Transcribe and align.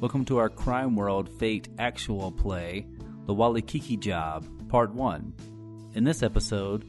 Welcome 0.00 0.24
to 0.26 0.38
our 0.38 0.48
Crime 0.48 0.96
World 0.96 1.28
Fate 1.38 1.68
actual 1.78 2.32
play, 2.32 2.86
The 3.26 3.34
Walikiki 3.34 3.98
Job, 3.98 4.46
Part 4.68 4.94
1. 4.94 5.90
In 5.94 6.04
this 6.04 6.22
episode, 6.22 6.86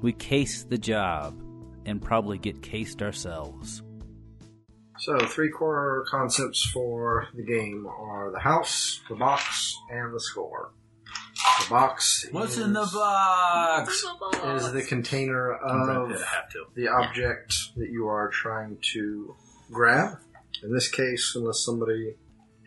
we 0.00 0.12
case 0.12 0.62
the 0.62 0.78
job 0.78 1.40
and 1.86 2.00
probably 2.00 2.38
get 2.38 2.62
cased 2.62 3.02
ourselves. 3.02 3.82
So, 4.98 5.18
three 5.26 5.50
core 5.50 6.04
concepts 6.08 6.64
for 6.72 7.26
the 7.34 7.42
game 7.42 7.86
are 7.88 8.30
the 8.30 8.38
house, 8.38 9.00
the 9.08 9.16
box, 9.16 9.76
and 9.90 10.14
the 10.14 10.20
score. 10.20 10.70
The 11.64 11.70
box 11.70 12.26
What's 12.30 12.58
is, 12.58 12.64
in 12.66 12.72
the 12.72 12.88
box? 12.92 14.04
is 14.44 14.72
the 14.72 14.82
container 14.82 15.54
I 15.56 15.96
of 15.96 16.10
have 16.10 16.48
to. 16.50 16.66
the 16.76 16.88
object 16.88 17.54
that 17.76 17.90
you 17.90 18.06
are 18.06 18.28
trying 18.28 18.78
to 18.92 19.34
grab. 19.72 20.18
In 20.62 20.72
this 20.72 20.88
case, 20.88 21.32
unless 21.34 21.64
somebody 21.64 22.14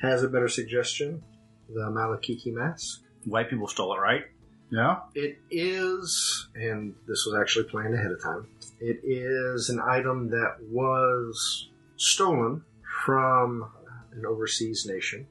has 0.06 0.24
a 0.24 0.30
better 0.30 0.48
suggestion, 0.48 1.21
the 1.70 1.82
Malakiki 1.82 2.54
mask. 2.54 3.02
White 3.25 3.50
people 3.50 3.68
stole 3.68 3.93
it, 3.96 4.00
right? 4.00 4.24
Yeah? 4.71 4.98
It 5.14 5.39
is, 5.52 6.48
and 6.56 6.96
this 7.07 7.25
was 7.25 7.39
actually 7.39 7.66
planned 7.66 7.93
ahead 7.93 8.12
of 8.12 8.21
time, 8.21 8.48
it 8.79 9.00
is 9.04 9.70
an 9.70 9.79
item 9.79 10.29
that 10.29 10.57
was 10.70 11.70
stolen 11.98 12.64
from 13.06 13.70
an 14.14 14.26
overseas 14.26 14.86
nation, 14.86 15.28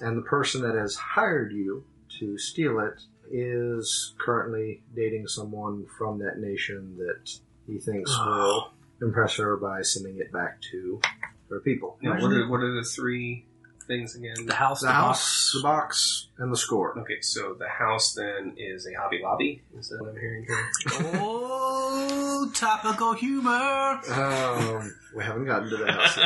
and 0.00 0.16
the 0.16 0.22
person 0.22 0.62
that 0.62 0.74
has 0.74 0.94
hired 0.94 1.52
you 1.52 1.84
to 2.18 2.38
steal 2.38 2.80
it 2.80 3.00
is 3.30 4.14
currently 4.18 4.82
dating 4.96 5.26
someone 5.26 5.86
from 5.98 6.18
that 6.18 6.38
nation 6.38 6.96
that 6.96 7.30
he 7.66 7.78
thinks 7.78 8.10
will 8.18 8.70
impress 9.02 9.36
her 9.36 9.56
by 9.56 9.82
sending 9.82 10.18
it 10.18 10.32
back 10.32 10.60
to 10.62 11.00
her 11.50 11.60
people. 11.60 11.98
Yeah, 12.00 12.20
what, 12.20 12.32
are, 12.32 12.48
what 12.48 12.60
are 12.60 12.74
the 12.74 12.84
three 12.84 13.46
things 13.88 14.14
again? 14.14 14.46
The 14.46 14.54
house, 14.54 14.80
The 14.80 14.86
the, 14.86 14.92
house, 14.92 15.52
the 15.54 15.62
box, 15.62 16.28
and 16.38 16.52
the 16.52 16.56
score. 16.56 16.96
Okay, 17.00 17.20
so 17.20 17.56
the 17.58 17.68
house 17.68 18.12
then 18.14 18.54
is 18.56 18.86
a 18.86 18.92
Hobby 19.00 19.20
Lobby. 19.22 19.62
Is 19.76 19.88
that 19.88 19.98
what 20.00 20.10
I'm 20.10 20.20
hearing 20.20 20.46
here? 20.46 20.68
Oh, 21.20 22.50
topical 22.54 23.14
humor. 23.14 24.00
Um, 24.12 24.94
we 25.16 25.24
haven't 25.24 25.46
gotten 25.46 25.70
to 25.70 25.76
the 25.78 25.90
house 25.92 26.16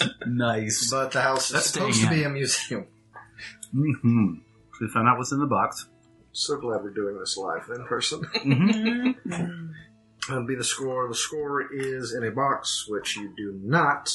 yet. 0.00 0.10
Nice. 0.26 0.90
But 0.90 1.12
the 1.12 1.20
house 1.20 1.46
is 1.46 1.52
That's 1.52 1.70
supposed 1.70 2.02
to 2.02 2.10
be 2.10 2.24
a 2.24 2.28
museum. 2.28 2.86
Mm-hmm. 3.74 4.34
We 4.80 4.88
found 4.88 5.08
out 5.08 5.18
what's 5.18 5.32
in 5.32 5.38
the 5.38 5.46
box. 5.46 5.86
So 6.32 6.56
glad 6.56 6.82
we're 6.82 6.90
doing 6.90 7.18
this 7.18 7.36
live 7.36 7.68
in 7.74 7.84
person. 7.84 8.24
Mm-hmm. 8.24 9.72
That'll 10.28 10.46
be 10.46 10.54
the 10.54 10.64
score. 10.64 11.06
The 11.08 11.14
score 11.14 11.72
is 11.72 12.14
in 12.14 12.24
a 12.24 12.30
box, 12.30 12.86
which 12.88 13.16
you 13.16 13.32
do 13.36 13.58
not 13.62 14.10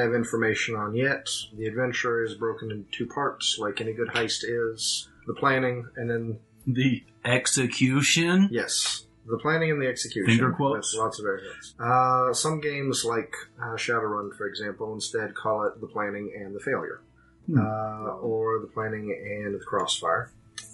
have 0.00 0.14
information 0.14 0.76
on 0.76 0.94
yet. 0.94 1.28
The 1.56 1.66
adventure 1.66 2.24
is 2.24 2.34
broken 2.34 2.70
into 2.70 2.90
two 2.90 3.06
parts, 3.06 3.58
like 3.58 3.80
any 3.80 3.92
good 3.92 4.08
heist 4.08 4.44
is. 4.44 5.08
The 5.26 5.34
planning, 5.34 5.88
and 5.96 6.08
then, 6.08 6.38
the 6.66 7.02
execution. 7.24 8.48
yes, 8.52 9.06
the 9.26 9.38
planning 9.38 9.70
and 9.72 9.82
the 9.82 9.88
execution. 9.88 10.38
Finger 10.38 10.52
quotes? 10.52 10.94
Lots 10.94 11.18
of 11.18 11.24
variants. 11.24 11.74
Uh, 11.80 12.32
some 12.32 12.60
games, 12.60 13.04
like 13.04 13.34
uh, 13.60 13.74
Shadowrun, 13.74 14.36
for 14.36 14.46
example, 14.46 14.94
instead 14.94 15.34
call 15.34 15.64
it 15.64 15.80
the 15.80 15.88
planning 15.88 16.32
and 16.38 16.54
the 16.54 16.60
failure. 16.60 17.00
Hmm. 17.46 17.58
Uh, 17.58 18.10
or 18.20 18.58
the 18.60 18.66
planning 18.66 19.16
and 19.44 19.54
the 19.54 19.64
crossfire. 19.64 20.30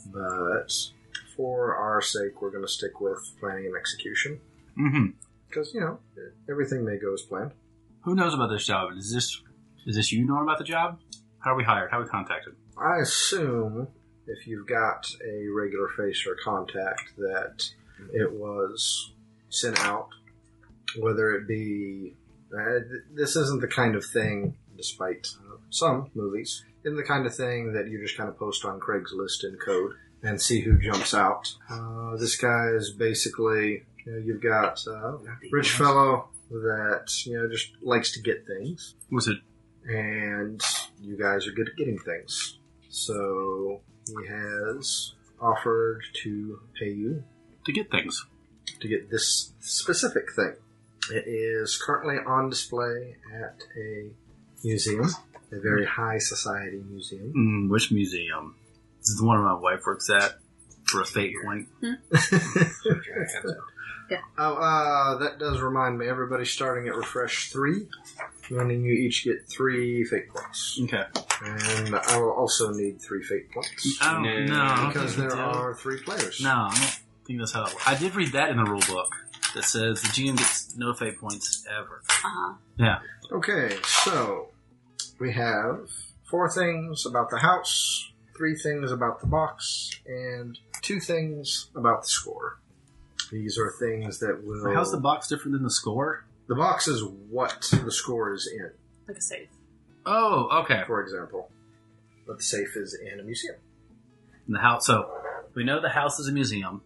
But 0.06 0.72
for 1.36 1.74
our 1.76 2.00
sake, 2.00 2.40
we're 2.40 2.50
going 2.50 2.64
to 2.64 2.70
stick 2.70 3.00
with 3.00 3.18
planning 3.40 3.66
and 3.66 3.76
execution. 3.76 4.40
Mm-hmm. 4.78 5.06
Because, 5.48 5.74
you 5.74 5.80
know, 5.80 5.98
everything 6.48 6.84
may 6.84 6.96
go 6.96 7.12
as 7.12 7.22
planned. 7.22 7.52
Who 8.02 8.16
knows 8.16 8.34
about 8.34 8.48
this 8.48 8.66
job? 8.66 8.90
Is 8.96 9.12
this 9.12 9.42
is 9.86 9.96
this 9.96 10.12
you 10.12 10.26
knowing 10.26 10.42
about 10.42 10.58
the 10.58 10.64
job? 10.64 10.98
How 11.38 11.52
are 11.52 11.56
we 11.56 11.64
hired? 11.64 11.90
How 11.90 11.98
are 12.00 12.02
we 12.02 12.08
contacted? 12.08 12.54
I 12.76 12.98
assume 13.00 13.88
if 14.26 14.46
you've 14.46 14.66
got 14.66 15.06
a 15.24 15.48
regular 15.48 15.88
face 15.88 16.24
or 16.26 16.36
contact 16.42 17.16
that 17.16 17.64
it 18.12 18.32
was 18.32 19.12
sent 19.50 19.78
out, 19.80 20.08
whether 20.98 21.32
it 21.32 21.46
be. 21.46 22.14
Uh, 22.52 22.80
this 23.14 23.34
isn't 23.34 23.62
the 23.62 23.68
kind 23.68 23.94
of 23.94 24.04
thing, 24.04 24.56
despite 24.76 25.28
uh, 25.40 25.56
some 25.70 26.10
movies, 26.14 26.64
isn't 26.84 26.96
the 26.96 27.02
kind 27.02 27.24
of 27.24 27.34
thing 27.34 27.72
that 27.72 27.88
you 27.88 27.98
just 28.02 28.16
kind 28.16 28.28
of 28.28 28.36
post 28.36 28.64
on 28.64 28.78
Craigslist 28.78 29.44
in 29.44 29.56
code 29.56 29.92
and 30.22 30.40
see 30.40 30.60
who 30.60 30.78
jumps 30.78 31.14
out. 31.14 31.54
Uh, 31.70 32.16
this 32.16 32.36
guy 32.36 32.66
is 32.74 32.90
basically. 32.90 33.84
You 34.04 34.12
know, 34.12 34.18
you've 34.18 34.42
got 34.42 34.84
uh, 34.88 35.12
rich 35.52 35.70
fellow 35.70 36.28
that 36.60 37.08
you 37.26 37.38
know 37.38 37.48
just 37.48 37.70
likes 37.82 38.12
to 38.12 38.20
get 38.20 38.46
things. 38.46 38.94
Was 39.10 39.28
it 39.28 39.38
and 39.84 40.62
you 41.00 41.16
guys 41.18 41.46
are 41.46 41.52
good 41.52 41.68
at 41.68 41.76
getting 41.76 41.98
things. 41.98 42.58
So 42.88 43.80
he 44.06 44.28
has 44.28 45.14
offered 45.40 46.02
to 46.22 46.60
pay 46.78 46.90
you 46.90 47.24
to 47.64 47.72
get 47.72 47.90
things? 47.90 48.26
to 48.80 48.88
get 48.88 49.10
this 49.10 49.52
specific 49.60 50.32
thing. 50.34 50.54
It 51.10 51.24
is 51.26 51.80
currently 51.80 52.16
on 52.24 52.50
display 52.50 53.16
at 53.32 53.62
a 53.76 54.10
museum, 54.62 55.08
a 55.50 55.60
very 55.60 55.86
high 55.86 56.18
society 56.18 56.82
museum. 56.88 57.32
Mm, 57.36 57.70
which 57.70 57.90
museum? 57.90 58.56
This 59.00 59.10
is 59.10 59.18
the 59.18 59.26
one 59.26 59.40
my 59.40 59.54
wife 59.54 59.80
works 59.86 60.10
at 60.10 60.34
for 60.84 61.00
a 61.00 61.04
fate 61.04 61.34
point. 64.20 64.32
Oh, 64.38 64.54
uh, 64.54 65.18
that 65.18 65.38
does 65.38 65.60
remind 65.60 65.98
me. 65.98 66.06
Everybody's 66.08 66.50
starting 66.50 66.88
at 66.88 66.94
refresh 66.96 67.50
three, 67.50 67.88
meaning 68.50 68.84
you 68.84 68.92
each 68.92 69.24
get 69.24 69.48
three 69.48 70.04
fate 70.04 70.28
points, 70.28 70.78
Okay. 70.84 71.02
and 71.44 71.94
I 71.96 72.18
will 72.20 72.32
also 72.32 72.70
need 72.72 73.00
three 73.00 73.22
fate 73.22 73.50
points 73.52 73.98
I 74.00 74.12
don't 74.14 74.46
No. 74.46 74.60
I 74.62 74.76
don't 74.76 74.88
because 74.88 75.14
think 75.16 75.28
there 75.30 75.38
we 75.38 75.52
do. 75.52 75.58
are 75.58 75.74
three 75.74 75.98
players. 76.02 76.40
No, 76.42 76.50
I 76.50 76.74
don't 76.74 77.00
think 77.26 77.38
that's 77.38 77.52
how. 77.52 77.62
It 77.66 77.74
works. 77.74 77.84
I 77.88 77.94
did 77.96 78.14
read 78.14 78.32
that 78.32 78.50
in 78.50 78.56
the 78.56 78.64
rule 78.64 78.80
book 78.88 79.12
that 79.54 79.64
says 79.64 80.00
the 80.02 80.08
GM 80.08 80.36
gets 80.38 80.76
no 80.76 80.94
fate 80.94 81.18
points 81.18 81.66
ever. 81.70 82.02
Uh-huh. 82.08 82.54
Yeah. 82.76 82.98
Okay, 83.30 83.76
so 83.84 84.48
we 85.18 85.32
have 85.32 85.88
four 86.30 86.50
things 86.50 87.04
about 87.06 87.30
the 87.30 87.38
house, 87.38 88.10
three 88.36 88.56
things 88.56 88.90
about 88.90 89.20
the 89.20 89.26
box, 89.26 89.90
and 90.06 90.58
two 90.80 91.00
things 91.00 91.68
about 91.76 92.02
the 92.02 92.08
score. 92.08 92.58
These 93.32 93.58
are 93.58 93.72
things 93.80 94.18
that 94.20 94.44
will. 94.44 94.72
How's 94.74 94.92
the 94.92 95.00
box 95.00 95.26
different 95.28 95.52
than 95.54 95.62
the 95.64 95.70
score? 95.70 96.24
The 96.48 96.54
box 96.54 96.86
is 96.86 97.02
what 97.30 97.68
the 97.84 97.90
score 97.90 98.32
is 98.34 98.46
in, 98.54 98.70
Like 99.08 99.16
a 99.16 99.20
safe. 99.22 99.48
Oh, 100.06 100.60
okay. 100.64 100.82
for 100.86 101.00
example. 101.02 101.50
But 102.26 102.38
the 102.38 102.44
safe 102.44 102.76
is 102.76 102.94
in 102.94 103.18
a 103.18 103.22
museum. 103.22 103.56
And 104.46 104.54
the 104.56 104.60
house. 104.60 104.86
So 104.86 105.10
we 105.54 105.64
know 105.64 105.80
the 105.80 105.88
house 105.88 106.18
is 106.20 106.28
a 106.28 106.32
museum. 106.32 106.82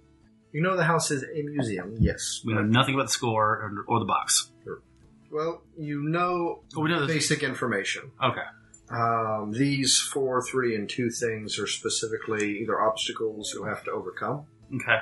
You 0.52 0.62
know 0.62 0.76
the 0.76 0.84
house 0.84 1.10
is 1.10 1.22
a 1.24 1.42
museum, 1.42 1.96
yes. 2.00 2.40
We 2.44 2.54
know 2.54 2.62
nothing 2.62 2.94
about 2.94 3.06
the 3.08 3.12
score 3.12 3.44
or, 3.44 3.84
or 3.88 3.98
the 3.98 4.06
box. 4.06 4.50
Well, 5.30 5.62
you 5.76 6.02
know 6.02 6.60
Oh, 6.76 6.80
we 6.80 6.88
know 6.88 7.00
the- 7.00 7.06
basic 7.12 7.42
information. 7.42 8.12
Okay. 8.22 8.40
Um, 8.88 9.50
these 9.52 9.98
four, 9.98 10.42
three, 10.42 10.76
and 10.76 10.88
two 10.88 11.10
things 11.10 11.58
are 11.58 11.66
specifically 11.66 12.60
either 12.60 12.80
obstacles 12.80 13.52
you'll 13.52 13.64
have 13.66 13.82
to 13.84 13.90
overcome. 13.90 14.46
Okay. 14.74 14.98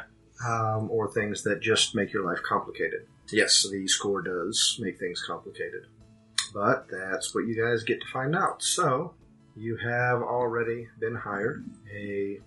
Um, 0.46 0.90
or 0.90 1.10
things 1.12 1.42
that 1.44 1.60
just 1.60 1.94
make 1.94 2.12
your 2.12 2.24
life 2.24 2.42
complicated. 2.42 3.06
Yes, 3.32 3.66
the 3.70 3.86
score 3.88 4.22
does 4.22 4.78
make 4.80 4.98
things 4.98 5.22
complicated, 5.26 5.86
but 6.52 6.86
that's 6.90 7.34
what 7.34 7.46
you 7.46 7.54
guys 7.60 7.82
get 7.82 8.00
to 8.00 8.06
find 8.12 8.34
out. 8.36 8.62
So, 8.62 9.14
you 9.56 9.76
have 9.76 10.20
already 10.20 10.88
been 11.00 11.14
hired 11.14 11.64
a 11.94 12.40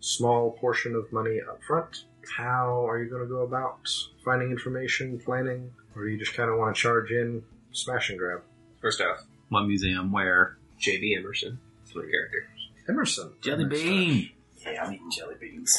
small 0.00 0.52
portion 0.52 0.94
of 0.94 1.12
money 1.12 1.40
up 1.48 1.60
front. 1.66 2.04
How 2.36 2.86
are 2.88 3.02
you 3.02 3.08
going 3.10 3.22
to 3.22 3.28
go 3.28 3.42
about 3.42 3.86
finding 4.24 4.50
information, 4.50 5.20
planning, 5.20 5.70
or 5.94 6.04
do 6.04 6.10
you 6.10 6.18
just 6.18 6.34
kind 6.34 6.50
of 6.50 6.58
want 6.58 6.74
to 6.74 6.80
charge 6.82 7.10
in, 7.10 7.42
smash 7.72 8.10
and 8.10 8.18
grab? 8.18 8.40
First 8.80 9.00
off, 9.00 9.18
What 9.50 9.64
museum? 9.64 10.10
Where? 10.10 10.56
JB 10.80 11.18
Emerson. 11.18 11.58
That's 11.84 11.94
my 11.94 12.02
character. 12.02 12.48
Emerson. 12.88 13.32
Jelly 13.40 13.64
bean. 13.66 14.30
Yeah, 14.58 14.84
I'm 14.84 14.94
eating 14.94 15.10
jelly 15.10 15.36
beans. 15.40 15.78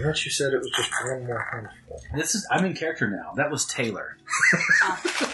I 0.00 0.02
thought 0.04 0.24
you 0.24 0.30
said 0.30 0.52
it 0.52 0.58
was 0.58 0.70
just 0.70 0.90
one 1.04 1.24
more 1.26 1.48
handful. 1.52 2.00
This 2.16 2.34
is 2.34 2.46
I'm 2.50 2.64
in 2.64 2.74
character 2.74 3.08
now. 3.08 3.32
That 3.36 3.50
was 3.50 3.64
Taylor. 3.66 4.16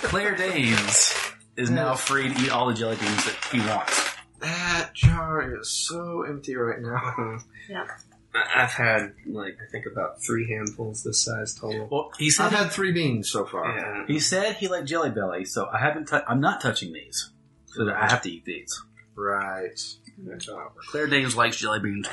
Claire 0.02 0.34
Danes 0.36 1.14
is 1.56 1.70
now 1.70 1.94
free 1.94 2.32
to 2.32 2.40
eat 2.42 2.50
all 2.50 2.66
the 2.68 2.74
jelly 2.74 2.96
beans 2.96 3.24
that 3.24 3.36
he 3.52 3.60
wants. 3.60 4.14
That 4.40 4.90
jar 4.94 5.58
is 5.60 5.70
so 5.70 6.22
empty 6.22 6.56
right 6.56 6.80
now. 6.80 7.38
Yeah. 7.68 7.86
I- 8.34 8.62
I've 8.62 8.70
had 8.72 9.14
like 9.26 9.56
I 9.66 9.70
think 9.72 9.86
about 9.90 10.22
three 10.24 10.46
handfuls 10.48 11.02
this 11.02 11.24
size 11.24 11.54
total. 11.54 11.88
Well, 11.90 12.10
he 12.18 12.30
said 12.30 12.46
I've 12.46 12.52
had 12.52 12.70
three 12.70 12.92
beans 12.92 13.28
so 13.30 13.44
far. 13.44 13.76
Yeah. 13.76 14.04
he 14.06 14.20
said 14.20 14.56
he 14.56 14.68
liked 14.68 14.86
Jelly 14.86 15.10
Belly, 15.10 15.44
so 15.44 15.66
I 15.66 15.78
haven't. 15.78 16.08
tou- 16.08 16.22
I'm 16.28 16.40
not 16.40 16.60
touching 16.60 16.92
these. 16.92 17.30
So 17.66 17.84
that 17.84 17.96
I 17.96 18.08
have 18.08 18.22
to 18.22 18.30
eat 18.30 18.44
these. 18.44 18.82
Right. 19.16 19.78
That's 20.18 20.46
how 20.46 20.52
it 20.54 20.64
works. 20.74 20.86
Claire 20.90 21.06
Danes 21.08 21.36
likes 21.36 21.56
jelly 21.56 21.80
beans. 21.80 22.06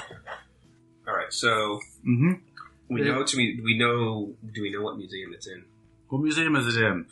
All 1.08 1.14
right, 1.16 1.32
so 1.32 1.80
Mm-hmm. 2.08 2.34
we 2.90 3.04
Yeah. 3.04 3.14
know 3.16 3.24
to 3.24 3.38
me 3.38 3.60
we 3.64 3.78
know 3.78 4.34
do 4.54 4.62
we 4.62 4.72
know 4.72 4.82
what 4.82 4.98
museum 4.98 5.34
it's 5.34 5.48
in? 5.48 5.64
What 6.10 6.22
museum 6.22 6.56
is 6.56 6.76
it 6.76 6.84
in? 6.84 7.06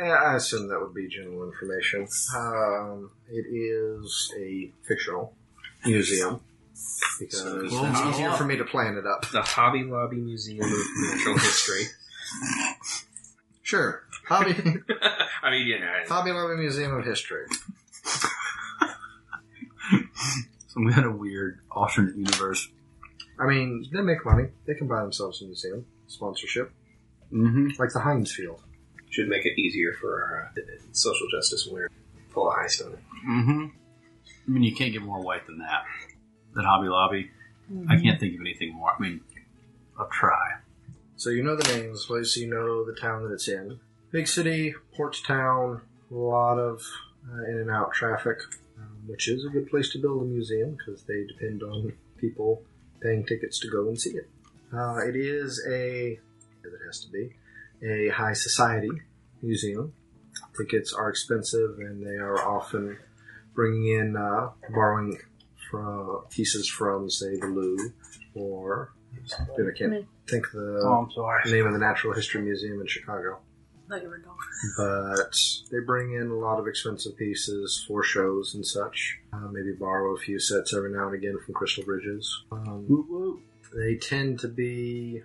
Eh, 0.00 0.04
I 0.08 0.36
assume 0.36 0.68
that 0.68 0.80
would 0.80 0.94
be 0.94 1.08
general 1.08 1.44
information. 1.44 2.06
Um, 2.36 3.10
it 3.28 3.46
is 3.50 4.32
a 4.38 4.70
fictional 4.86 5.34
museum 5.84 6.40
because 7.18 7.72
Well, 7.72 7.86
it's 7.90 8.00
easier 8.16 8.32
for 8.32 8.44
me 8.44 8.56
to 8.56 8.64
plan 8.64 8.96
it 8.98 9.06
up. 9.06 9.30
The 9.30 9.42
Hobby 9.42 9.84
Lobby 9.84 10.16
Museum 10.16 10.64
of 10.64 10.70
Natural 10.96 11.38
History. 11.38 11.84
Sure, 13.62 14.02
Hobby 14.28 14.52
I 15.42 15.50
mean, 15.50 15.66
you 15.66 15.78
know, 15.80 15.92
Hobby 16.08 16.32
Lobby 16.32 16.56
Museum 16.56 16.94
of 16.94 17.04
History. 17.04 17.46
Some 20.68 20.90
kind 20.90 21.06
of 21.06 21.18
weird 21.18 21.60
alternate 21.70 22.16
universe. 22.16 22.68
I 23.38 23.46
mean, 23.46 23.86
they 23.92 24.00
make 24.00 24.24
money. 24.24 24.48
They 24.66 24.74
can 24.74 24.86
buy 24.86 25.00
themselves 25.02 25.42
a 25.42 25.46
museum 25.46 25.86
sponsorship, 26.06 26.72
Mm-hmm. 27.32 27.70
like 27.80 27.92
the 27.92 28.00
Heinz 28.00 28.32
Field. 28.32 28.60
should 29.10 29.28
make 29.28 29.44
it 29.44 29.58
easier 29.58 29.92
for 30.00 30.22
our 30.22 30.52
uh, 30.56 30.60
social 30.92 31.26
justice 31.30 31.66
winner. 31.66 31.88
Full 32.32 32.50
of 32.50 32.56
ice 32.58 32.80
on 32.80 32.92
it. 32.92 32.98
Mm-hmm. 33.28 33.66
I 34.46 34.50
mean, 34.50 34.62
you 34.62 34.74
can't 34.74 34.92
get 34.92 35.02
more 35.02 35.20
white 35.20 35.46
than 35.46 35.58
that. 35.58 35.84
That 36.54 36.64
Hobby 36.64 36.88
Lobby. 36.88 37.30
I 37.88 37.96
can't 37.96 38.20
think 38.20 38.34
of 38.34 38.40
anything 38.40 38.74
more. 38.74 38.90
I 38.96 39.00
mean, 39.00 39.20
I'll 39.98 40.08
try. 40.08 40.56
So 41.16 41.30
you 41.30 41.42
know 41.42 41.56
the 41.56 41.72
name 41.72 41.86
of 41.86 41.92
this 41.92 42.04
place. 42.06 42.36
You 42.36 42.48
know 42.48 42.84
the 42.84 42.94
town 42.94 43.24
that 43.24 43.32
it's 43.32 43.48
in. 43.48 43.80
Big 44.10 44.28
city, 44.28 44.74
port 44.94 45.16
town. 45.26 45.80
A 46.10 46.14
lot 46.14 46.58
of 46.58 46.82
uh, 47.32 47.42
in 47.50 47.56
and 47.58 47.70
out 47.70 47.92
traffic, 47.92 48.36
um, 48.78 48.98
which 49.06 49.26
is 49.28 49.44
a 49.44 49.48
good 49.48 49.68
place 49.70 49.90
to 49.92 49.98
build 49.98 50.22
a 50.22 50.26
museum 50.26 50.76
because 50.76 51.02
they 51.04 51.24
depend 51.24 51.62
on 51.62 51.92
people 52.18 52.62
paying 53.04 53.24
tickets 53.24 53.60
to 53.60 53.70
go 53.70 53.86
and 53.88 54.00
see 54.00 54.10
it. 54.16 54.28
Uh, 54.72 54.96
it 55.06 55.14
is 55.14 55.62
a, 55.70 56.18
as 56.66 56.72
it 56.72 56.80
has 56.86 57.00
to 57.04 57.10
be, 57.12 57.30
a 57.86 58.08
high 58.08 58.32
society 58.32 58.90
museum. 59.42 59.92
Tickets 60.56 60.92
are 60.92 61.08
expensive, 61.10 61.78
and 61.78 62.04
they 62.04 62.16
are 62.16 62.38
often 62.38 62.96
bringing 63.54 63.86
in 63.98 64.16
uh, 64.16 64.50
borrowing 64.74 65.18
from 65.70 66.24
pieces 66.30 66.68
from, 66.68 67.08
say, 67.10 67.36
the 67.38 67.46
Louvre 67.46 67.92
or 68.34 68.92
I 69.16 69.78
can't 69.78 70.06
think 70.28 70.50
the 70.52 70.80
Oh, 70.84 71.04
I'm 71.04 71.10
sorry. 71.12 71.52
name 71.52 71.66
of 71.66 71.72
the 71.72 71.78
Natural 71.78 72.14
History 72.14 72.42
Museum 72.42 72.80
in 72.80 72.86
Chicago. 72.88 73.38
Like 73.88 74.02
a 74.02 74.06
dog. 74.06 74.36
But 74.78 75.38
they 75.70 75.80
bring 75.80 76.14
in 76.14 76.28
a 76.28 76.34
lot 76.34 76.58
of 76.58 76.66
expensive 76.66 77.16
pieces 77.16 77.84
for 77.86 78.02
shows 78.02 78.54
and 78.54 78.64
such. 78.66 79.18
Uh, 79.32 79.48
maybe 79.52 79.72
borrow 79.72 80.14
a 80.14 80.18
few 80.18 80.38
sets 80.38 80.74
every 80.74 80.90
now 80.92 81.06
and 81.06 81.14
again 81.14 81.36
from 81.44 81.54
Crystal 81.54 81.84
Bridges. 81.84 82.44
Um, 82.50 82.86
Woo 82.88 83.06
woo. 83.08 83.42
they 83.76 83.96
tend 83.96 84.40
to 84.40 84.48
be. 84.48 85.22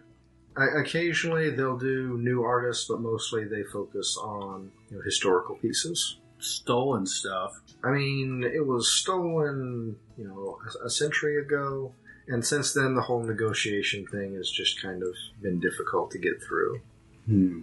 o- 0.58 0.80
Occasionally, 0.82 1.52
they'll 1.52 1.78
do 1.78 2.18
new 2.18 2.44
artists, 2.44 2.86
but 2.90 3.00
mostly 3.00 3.46
they 3.46 3.64
focus 3.64 4.18
on 4.22 4.72
you 4.90 4.98
know, 4.98 5.04
historical 5.04 5.56
pieces. 5.56 6.18
Stolen 6.40 7.06
stuff. 7.06 7.62
I 7.84 7.92
mean, 7.92 8.44
it 8.44 8.66
was 8.68 8.92
stolen, 8.92 9.96
you 10.18 10.26
know, 10.28 10.60
a, 10.84 10.88
a 10.88 10.90
century 10.90 11.38
ago, 11.42 11.94
and 12.28 12.46
since 12.46 12.74
then, 12.74 12.96
the 12.96 13.02
whole 13.02 13.24
negotiation 13.24 14.06
thing 14.06 14.36
has 14.36 14.50
just 14.50 14.82
kind 14.82 15.02
of 15.02 15.14
been 15.42 15.60
difficult 15.62 16.12
to 16.12 16.18
get 16.18 16.42
through. 16.44 16.82
Hmm. 17.26 17.62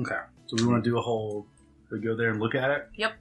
Okay. 0.00 0.18
So 0.46 0.56
we 0.58 0.66
want 0.66 0.84
to 0.84 0.90
do 0.90 0.98
a 0.98 1.02
whole. 1.02 1.46
We 1.90 2.00
go 2.00 2.16
there 2.16 2.30
and 2.30 2.40
look 2.40 2.54
at 2.54 2.70
it. 2.70 2.88
Yep. 2.96 3.12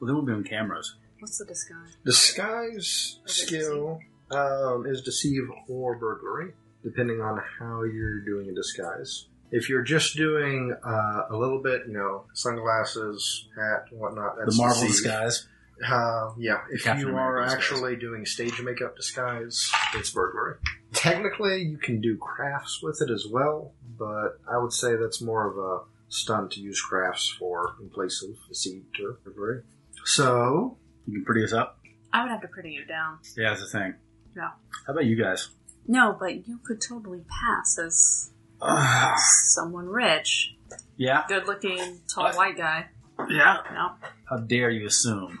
Well, 0.00 0.06
then 0.06 0.16
we'll 0.16 0.24
be 0.24 0.32
on 0.32 0.44
cameras. 0.44 0.96
What's 1.20 1.38
the 1.38 1.44
disguise? 1.44 1.96
Disguise 2.04 3.18
skill 3.26 4.00
um, 4.30 4.86
is 4.86 5.02
deceive 5.02 5.42
or 5.68 5.96
burglary, 5.96 6.52
depending 6.82 7.20
on 7.20 7.40
how 7.58 7.82
you're 7.84 8.20
doing 8.20 8.48
a 8.50 8.54
disguise. 8.54 9.26
If 9.50 9.68
you're 9.68 9.82
just 9.82 10.16
doing 10.16 10.74
uh, 10.84 11.22
a 11.30 11.36
little 11.36 11.62
bit, 11.62 11.82
you 11.86 11.92
know, 11.92 12.24
sunglasses, 12.34 13.46
hat, 13.56 13.84
and 13.90 14.00
whatnot, 14.00 14.36
that's 14.38 14.56
the 14.56 14.62
Marvel 14.62 14.82
deceive. 14.82 15.04
disguise. 15.04 15.46
Uh, 15.86 16.30
yeah, 16.38 16.60
if 16.70 16.84
Captain 16.84 17.08
you 17.08 17.16
are 17.16 17.40
disguise. 17.42 17.56
actually 17.56 17.96
doing 17.96 18.24
stage 18.26 18.60
makeup 18.62 18.96
disguise, 18.96 19.70
it's 19.94 20.10
burglary. 20.10 20.56
Technically, 20.92 21.62
you 21.62 21.78
can 21.78 22.00
do 22.00 22.16
crafts 22.16 22.80
with 22.82 23.00
it 23.02 23.10
as 23.10 23.26
well, 23.30 23.72
but 23.98 24.38
I 24.50 24.58
would 24.58 24.72
say 24.72 24.96
that's 24.96 25.20
more 25.20 25.50
of 25.50 25.58
a 25.58 25.93
stunt 26.08 26.52
to 26.52 26.60
use 26.60 26.80
crafts 26.80 27.28
for 27.38 27.76
in 27.80 27.88
place 27.90 28.22
of 28.22 28.36
deceit 28.48 28.84
or 29.02 29.18
burglary. 29.24 29.62
So, 30.04 30.78
You 31.06 31.14
can 31.14 31.24
pretty 31.24 31.44
us 31.44 31.52
up. 31.52 31.78
I 32.12 32.22
would 32.22 32.30
have 32.30 32.42
to 32.42 32.48
pretty 32.48 32.70
you 32.70 32.84
down. 32.84 33.18
Yeah, 33.36 33.50
that's 33.50 33.62
the 33.62 33.78
thing. 33.78 33.94
Yeah. 34.36 34.50
How 34.86 34.92
about 34.92 35.04
you 35.06 35.16
guys? 35.16 35.48
No, 35.86 36.16
but 36.18 36.46
you 36.46 36.58
could 36.64 36.80
totally 36.80 37.24
pass 37.28 37.78
as 37.78 38.30
someone 39.54 39.86
rich, 39.86 40.54
yeah. 40.96 41.24
good 41.28 41.46
looking, 41.46 42.00
tall 42.12 42.24
What? 42.24 42.36
white 42.36 42.56
guy. 42.56 42.86
Yeah. 43.28 43.58
No. 43.72 43.92
How 44.28 44.36
dare 44.38 44.70
you 44.70 44.86
assume? 44.86 45.38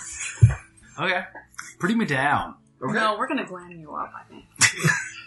okay. 1.00 1.22
Pretty 1.78 1.94
me 1.94 2.04
down. 2.04 2.54
okay. 2.82 2.92
No, 2.92 3.16
we're 3.18 3.28
gonna 3.28 3.46
glam 3.46 3.72
you 3.72 3.92
up, 3.94 4.12
I 4.18 4.24
think. 4.28 4.44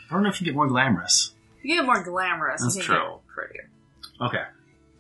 I 0.09 0.13
don't 0.13 0.23
know 0.23 0.29
if 0.29 0.39
you 0.41 0.45
get 0.45 0.55
more 0.55 0.67
glamorous. 0.67 1.33
You 1.63 1.75
get 1.75 1.85
more 1.85 2.03
glamorous, 2.03 2.61
That's 2.61 2.75
you 2.75 2.83
can 2.83 2.95
true. 2.95 3.03
get 3.03 3.27
prettier. 3.27 3.69
Okay. 4.21 4.43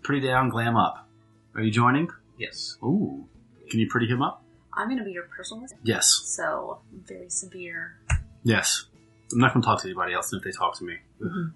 Pretty 0.03 0.25
down, 0.27 0.49
glam 0.49 0.75
up. 0.75 1.07
Are 1.55 1.61
you 1.61 1.71
joining? 1.71 2.09
Yes. 2.37 2.77
Ooh. 2.83 3.25
Can 3.69 3.79
you 3.79 3.87
pretty 3.89 4.07
him 4.07 4.21
up? 4.21 4.43
I'm 4.73 4.89
gonna 4.89 5.03
be 5.03 5.11
your 5.11 5.23
personal 5.25 5.63
assistant, 5.63 5.81
Yes. 5.87 6.07
so 6.25 6.79
very 7.05 7.29
severe. 7.29 7.97
Yes. 8.43 8.85
I'm 9.31 9.39
not 9.39 9.53
going 9.53 9.61
to 9.63 9.65
talk 9.65 9.81
to 9.81 9.87
anybody 9.87 10.13
else 10.13 10.31
if 10.33 10.43
they 10.43 10.51
talk 10.51 10.75
to 10.77 10.83
me. 10.83 10.97
Mhm. 11.21 11.53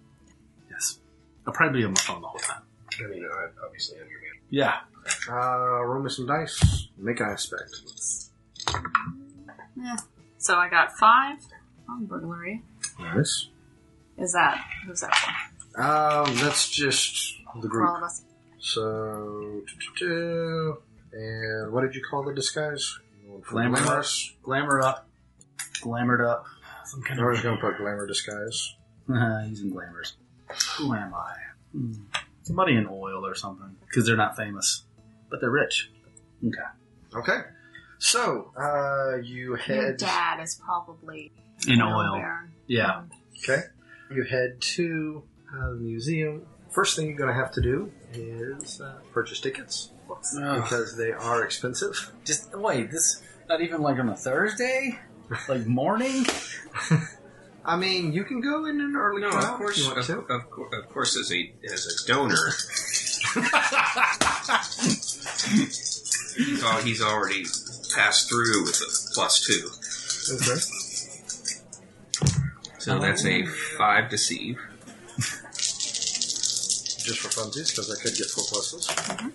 Yes. 0.70 1.00
I'll 1.46 1.54
probably 1.54 1.82
be 1.82 1.86
on 1.86 1.92
my 1.92 2.00
phone 2.02 2.22
the 2.22 2.28
whole 2.28 2.40
time. 2.40 2.62
I 3.04 3.08
mean, 3.08 3.24
I, 3.26 3.48
obviously, 3.66 4.00
I'm 4.00 4.10
your 4.10 4.20
man. 4.22 4.32
Yeah. 4.50 4.80
Uh, 5.30 5.84
roll 5.84 6.02
me 6.02 6.10
some 6.10 6.26
dice. 6.26 6.88
Make 6.98 7.20
an 7.20 7.28
aspect. 7.30 7.70
Yeah. 9.76 9.96
So 10.38 10.56
I 10.56 10.70
got 10.70 10.94
five 10.98 11.38
on 11.90 12.06
burglary. 12.06 12.64
Nice. 13.00 13.50
Is 14.18 14.34
that 14.34 14.64
who's 14.86 15.02
that 15.02 15.16
for? 15.16 15.82
Um, 15.82 16.36
that's 16.38 16.70
just 16.70 17.36
the 17.62 17.70
For 17.70 17.86
all 17.86 17.94
group. 17.94 18.04
of 18.04 18.04
us. 18.04 18.24
So, 18.60 19.62
and 21.14 21.72
what 21.72 21.82
did 21.82 21.96
you 21.96 22.02
call 22.10 22.24
the 22.24 22.34
disguise? 22.34 23.00
You 23.24 23.30
going 23.30 23.42
for 23.44 23.52
Glamour. 23.54 23.78
Glamorous. 23.78 24.34
Glamour 24.44 24.82
up. 24.82 25.10
Glamored 25.82 26.26
up. 26.28 26.46
Some 26.86 27.02
kind 27.04 27.20
I 27.20 27.26
was 27.26 27.42
going 27.42 27.56
to 27.56 27.62
put 27.62 27.78
glamour 27.78 28.08
disguise. 28.08 28.76
Using 29.50 29.70
glamours. 29.72 30.16
Who 30.78 30.94
am 30.94 31.14
I? 31.14 31.34
Hmm. 31.74 31.94
Somebody 32.44 32.76
in 32.76 32.88
oil 32.90 33.26
or 33.26 33.36
something. 33.36 33.76
Because 33.86 34.06
they're 34.06 34.16
not 34.18 34.38
famous. 34.38 34.84
But 35.30 35.42
they're 35.42 35.52
rich. 35.52 35.92
Okay. 36.46 37.18
Okay. 37.20 37.40
So, 38.00 38.52
uh, 38.58 39.18
you 39.18 39.58
Your 39.68 39.94
dad 39.98 40.40
is 40.42 40.56
probably 40.64 41.32
In 41.68 41.82
oil. 41.82 42.14
baron. 42.14 42.52
Yeah. 42.68 43.04
Okay. 43.44 43.62
You 44.12 44.24
head 44.24 44.62
to 44.62 45.24
uh, 45.54 45.70
the 45.72 45.76
museum. 45.80 46.46
First 46.72 46.96
thing 46.96 47.08
you're 47.08 47.18
going 47.18 47.30
to 47.30 47.36
have 47.36 47.52
to 47.54 47.62
do 47.62 47.92
is 48.14 48.80
uh, 48.82 49.00
purchase 49.14 49.40
tickets 49.40 49.90
because 50.08 50.96
they 50.98 51.12
are 51.12 51.44
expensive. 51.44 52.12
Just 52.24 52.56
wait, 52.58 52.92
this 52.92 53.22
not 53.50 53.62
even 53.62 53.82
like 53.82 53.98
on 54.00 54.10
a 54.10 54.16
Thursday? 54.16 55.00
Like 55.50 55.66
morning? 55.66 56.26
I 57.66 57.76
mean, 57.76 58.14
you 58.14 58.24
can 58.24 58.40
go 58.40 58.66
in 58.66 58.80
an 58.80 58.96
early 58.96 59.22
No, 59.22 59.30
crowd 59.32 59.44
of 59.44 59.58
course, 59.58 59.78
if 59.78 59.84
you 59.84 59.90
want 59.90 60.00
of, 60.00 60.06
to. 60.06 60.20
of, 60.34 60.50
cour- 60.50 60.70
of 60.74 60.88
course, 60.90 61.18
as 61.18 61.32
a 61.34 61.52
as 61.66 61.86
a 61.86 62.08
donor, 62.08 62.36
he's, 66.38 66.64
al- 66.64 66.82
he's 66.82 67.02
already 67.02 67.44
passed 67.96 68.30
through 68.30 68.64
with 68.64 68.80
a 68.82 69.14
plus 69.14 69.42
two, 69.46 69.70
Okay. 70.36 70.60
so 72.80 73.00
that's 73.00 73.26
a 73.26 73.46
five 73.78 74.10
deceive. 74.10 74.58
Just 77.08 77.20
for 77.20 77.30
funsies 77.30 77.70
because 77.72 77.90
I 77.92 78.02
could 78.02 78.16
get 78.16 78.28
four 78.28 78.44
pluses. 78.44 79.32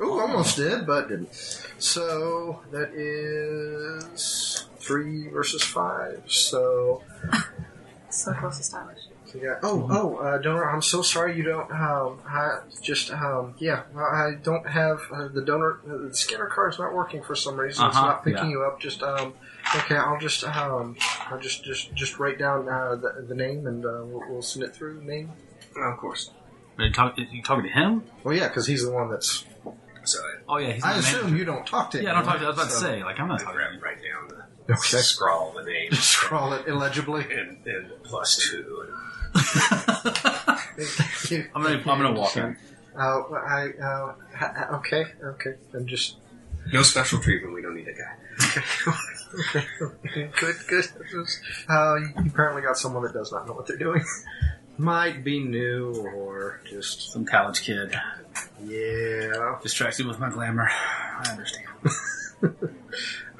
Oh, 0.00 0.20
almost 0.20 0.56
did, 0.56 0.86
but 0.86 1.08
didn't. 1.08 1.32
So 1.78 2.60
that 2.72 2.90
is 2.92 4.66
three 4.78 5.28
versus 5.28 5.62
five. 5.62 6.22
So, 6.26 7.02
So 8.10 8.32
close 8.34 8.58
to 8.58 8.64
stylish. 8.64 8.98
so 9.24 9.38
yeah. 9.42 9.54
Oh, 9.62 9.86
oh, 9.90 10.16
uh, 10.18 10.36
donor. 10.38 10.68
I'm 10.68 10.82
so 10.82 11.00
sorry 11.00 11.34
you 11.34 11.44
don't. 11.44 11.70
Um, 11.70 12.18
I 12.28 12.58
just 12.82 13.10
um, 13.10 13.54
yeah. 13.58 13.84
I 13.96 14.32
don't 14.42 14.68
have 14.68 15.00
uh, 15.10 15.28
the 15.28 15.40
donor. 15.40 15.80
Uh, 15.88 16.08
the 16.08 16.14
scanner 16.14 16.46
card's 16.46 16.78
not 16.78 16.92
working 16.92 17.22
for 17.22 17.34
some 17.34 17.56
reason. 17.58 17.86
It's 17.86 17.96
Uh-huh, 17.96 18.06
not 18.08 18.24
picking 18.24 18.44
yeah. 18.44 18.50
you 18.50 18.64
up. 18.64 18.80
Just 18.80 19.02
um. 19.02 19.32
Okay, 19.76 19.96
I'll 19.96 20.18
just 20.18 20.44
um, 20.44 20.96
I'll 21.30 21.38
just 21.40 21.64
just 21.64 21.94
just 21.94 22.18
write 22.18 22.38
down 22.38 22.68
uh, 22.68 22.96
the, 22.96 23.24
the 23.26 23.34
name 23.34 23.66
and 23.66 23.82
uh, 23.86 24.02
we'll, 24.04 24.24
we'll 24.28 24.42
send 24.42 24.64
it 24.64 24.74
through. 24.74 25.02
Name. 25.02 25.30
Of 25.76 25.96
course. 25.96 26.30
Are 26.82 26.86
you, 26.86 26.92
talk, 26.92 27.18
you 27.18 27.42
talking 27.42 27.64
to 27.64 27.70
him? 27.70 28.02
Well, 28.24 28.34
yeah, 28.34 28.48
because 28.48 28.66
he's 28.66 28.84
the 28.84 28.92
one 28.92 29.10
that's. 29.10 29.44
So 30.04 30.18
Oh 30.48 30.56
yeah, 30.58 30.72
he's 30.72 30.84
I 30.84 30.94
the 30.94 30.98
assume 30.98 31.20
manager. 31.22 31.36
you 31.36 31.44
don't 31.44 31.64
talk 31.66 31.90
to 31.92 31.98
him. 31.98 32.04
Yeah, 32.04 32.10
I 32.10 32.14
don't 32.16 32.24
talk 32.24 32.38
to 32.40 32.44
I 32.44 32.48
was 32.48 32.56
about 32.58 32.68
to 32.70 32.74
so- 32.74 32.80
say, 32.86 33.04
like 33.04 33.20
I'm 33.20 33.28
not 33.28 33.40
I 33.40 33.44
talking 33.44 33.60
grab 33.80 33.98
to 33.98 34.08
down 34.08 34.28
the 34.66 34.72
Okay. 34.74 34.98
scrawl 34.98 35.52
the 35.56 35.62
name 35.64 35.92
Scrawl 35.92 36.52
it 36.54 36.66
illegibly. 36.66 37.24
and, 37.32 37.64
and 37.66 37.90
plus 38.02 38.36
two. 38.50 38.88
Thank. 39.34 41.50
I'm 41.54 41.62
gonna 41.62 41.76
I'm 41.78 41.84
gonna 41.84 42.12
walk 42.12 42.36
in. 42.36 42.56
Oh, 42.98 43.34
I, 43.34 43.68
uh, 43.82 44.14
ha- 44.36 44.68
okay, 44.78 45.04
okay. 45.24 45.54
I'm 45.72 45.86
just, 45.86 46.16
No 46.72 46.82
special 46.82 47.20
treatment. 47.20 47.54
We 47.54 47.62
don't 47.62 47.74
need 47.74 47.88
a 47.88 47.92
guy. 47.92 48.16
good, 50.38 50.56
good. 50.68 50.84
Uh, 51.70 51.94
you 51.96 52.12
apparently 52.30 52.60
got 52.62 52.76
someone 52.76 53.02
that 53.04 53.14
does 53.14 53.32
not 53.32 53.46
know 53.46 53.54
what 53.54 53.66
they're 53.66 53.78
doing. 53.78 54.04
Might 54.82 55.22
be 55.22 55.38
new 55.38 55.94
or 56.14 56.60
just, 56.68 57.12
Some 57.12 57.24
college 57.24 57.62
kid. 57.62 57.94
yeah. 58.64 59.58
Distracted 59.62 60.06
with 60.06 60.18
my 60.18 60.28
glamour. 60.28 60.68
I 60.70 61.28
understand. 61.30 61.68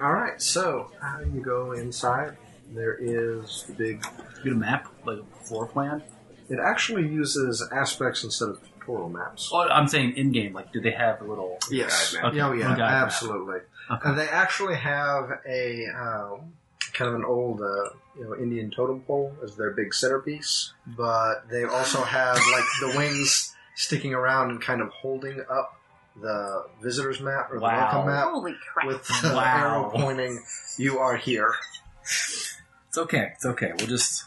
Alright, 0.01 0.41
so, 0.41 0.91
uh, 1.03 1.21
you 1.33 1.41
go 1.41 1.73
inside. 1.73 2.37
There 2.73 2.95
is 2.95 3.65
the 3.67 3.73
big, 3.75 4.05
Get 4.45 4.53
a 4.53 4.57
map, 4.57 4.87
like 5.05 5.19
a 5.19 5.45
floor 5.45 5.67
plan. 5.67 6.03
it 6.49 6.59
actually 6.65 7.09
uses 7.09 7.67
aspects 7.73 8.23
instead 8.25 8.49
of 8.49 8.63
pictorial 8.63 9.09
maps. 9.09 9.51
Oh, 9.53 9.63
I'm 9.69 9.89
saying 9.89 10.17
in 10.17 10.33
game. 10.33 10.53
Like, 10.55 10.73
do 10.73 10.81
they 10.81 10.91
have 10.93 11.21
a 11.21 11.25
little? 11.25 11.59
Yes. 11.71 12.13
Guide 12.15 12.23
map. 12.23 12.33
Okay, 12.33 12.41
Oh, 12.41 12.53
yeah, 12.53 12.69
guide 12.69 12.79
map. 12.79 13.05
absolutely. 13.07 13.59
Okay. 13.91 14.09
Uh, 14.11 14.15
they 14.15 14.29
actually 14.29 14.77
have 14.77 15.31
a 15.47 15.87
um, 15.89 16.53
kind 16.95 17.09
of 17.09 17.15
an 17.15 17.25
old, 17.25 17.61
uh, 17.61 17.91
you 18.17 18.25
know, 18.25 18.35
Indian 18.37 18.71
totem 18.71 19.01
pole 19.01 19.35
as 19.43 19.57
their 19.57 19.71
big 19.71 19.95
centerpiece, 19.95 20.73
but 20.87 21.49
they 21.51 21.65
also 21.65 22.03
have 22.05 22.37
like 22.53 22.65
the 22.81 22.95
wings 22.99 23.55
sticking 23.75 24.13
around 24.15 24.51
and 24.51 24.61
kind 24.61 24.81
of 24.83 24.89
holding 24.91 25.41
up 25.51 25.79
the 26.21 26.67
visitors 26.83 27.21
map 27.21 27.51
or 27.51 27.57
the 27.57 27.63
Wow. 27.63 27.79
welcome 27.79 28.07
map 28.13 28.29
Holy 28.31 28.55
crap. 28.73 28.87
with 28.87 29.07
the 29.07 29.31
Wow. 29.35 29.43
arrow 29.43 29.91
pointing. 29.91 30.43
You 30.77 30.99
are 30.99 31.17
here. 31.17 31.55
It's 32.03 32.99
okay. 32.99 33.31
It's 33.35 33.47
okay. 33.47 33.73
We'll 33.79 33.87
just 33.87 34.25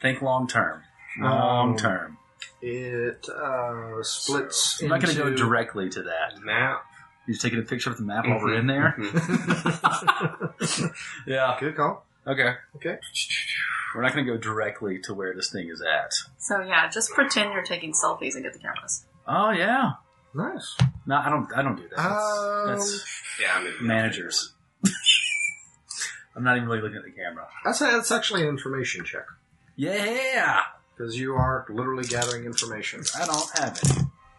think 0.00 0.22
long 0.22 0.46
term. 0.48 0.82
Long 1.20 1.70
Um, 1.72 1.76
term. 1.76 2.18
It 2.62 3.28
uh, 3.28 4.02
splits. 4.02 4.80
I'm 4.82 4.88
not 4.88 5.02
going 5.02 5.14
to 5.14 5.22
go 5.22 5.30
directly 5.34 5.90
to 5.90 6.02
that. 6.04 6.38
Map. 6.40 6.84
You're 7.26 7.36
taking 7.38 7.58
a 7.58 7.62
picture 7.62 7.90
of 7.90 7.96
the 7.98 8.04
map 8.04 8.26
while 8.26 8.38
we're 8.40 8.54
in 8.54 8.66
there. 8.66 8.94
Mhm. 8.98 10.92
Yeah. 11.26 11.56
Good 11.60 11.76
call. 11.76 12.06
Okay. 12.26 12.54
Okay. 12.76 12.98
We're 13.94 14.02
not 14.02 14.12
going 14.14 14.26
to 14.26 14.32
go 14.32 14.36
directly 14.38 14.98
to 15.04 15.14
where 15.14 15.34
this 15.34 15.50
thing 15.50 15.68
is 15.68 15.80
at. 15.82 16.12
So 16.38 16.60
yeah, 16.60 16.88
just 16.88 17.10
pretend 17.10 17.52
you're 17.52 17.62
taking 17.64 17.92
selfies 17.92 18.34
and 18.34 18.42
get 18.44 18.52
the 18.52 18.58
cameras. 18.58 19.04
Oh 19.26 19.50
yeah. 19.50 19.92
Nice. 20.34 20.76
No, 21.06 21.16
I 21.16 21.30
don't. 21.30 21.50
I 21.56 21.62
don't 21.62 21.76
do 21.76 21.88
that. 21.88 21.96
That's, 21.96 22.12
Um, 22.12 22.66
that's 22.68 23.04
Yeah, 23.40 23.54
I'm 23.54 23.66
in 23.66 23.86
managers. 23.86 24.52
I'm 26.36 26.44
not 26.44 26.56
even 26.56 26.68
really 26.68 26.82
looking 26.82 26.98
at 26.98 27.04
the 27.04 27.10
camera. 27.10 27.46
That's 27.64 27.78
that's 27.78 28.12
actually 28.12 28.42
an 28.42 28.48
information 28.48 29.04
check 29.04 29.24
Yeah. 29.76 30.60
because 30.96 31.18
you 31.18 31.34
are 31.34 31.64
literally 31.70 32.04
gathering 32.04 32.44
information. 32.44 33.02
I 33.18 33.24
don't 33.24 33.58
have 33.58 33.78
it. 33.78 33.88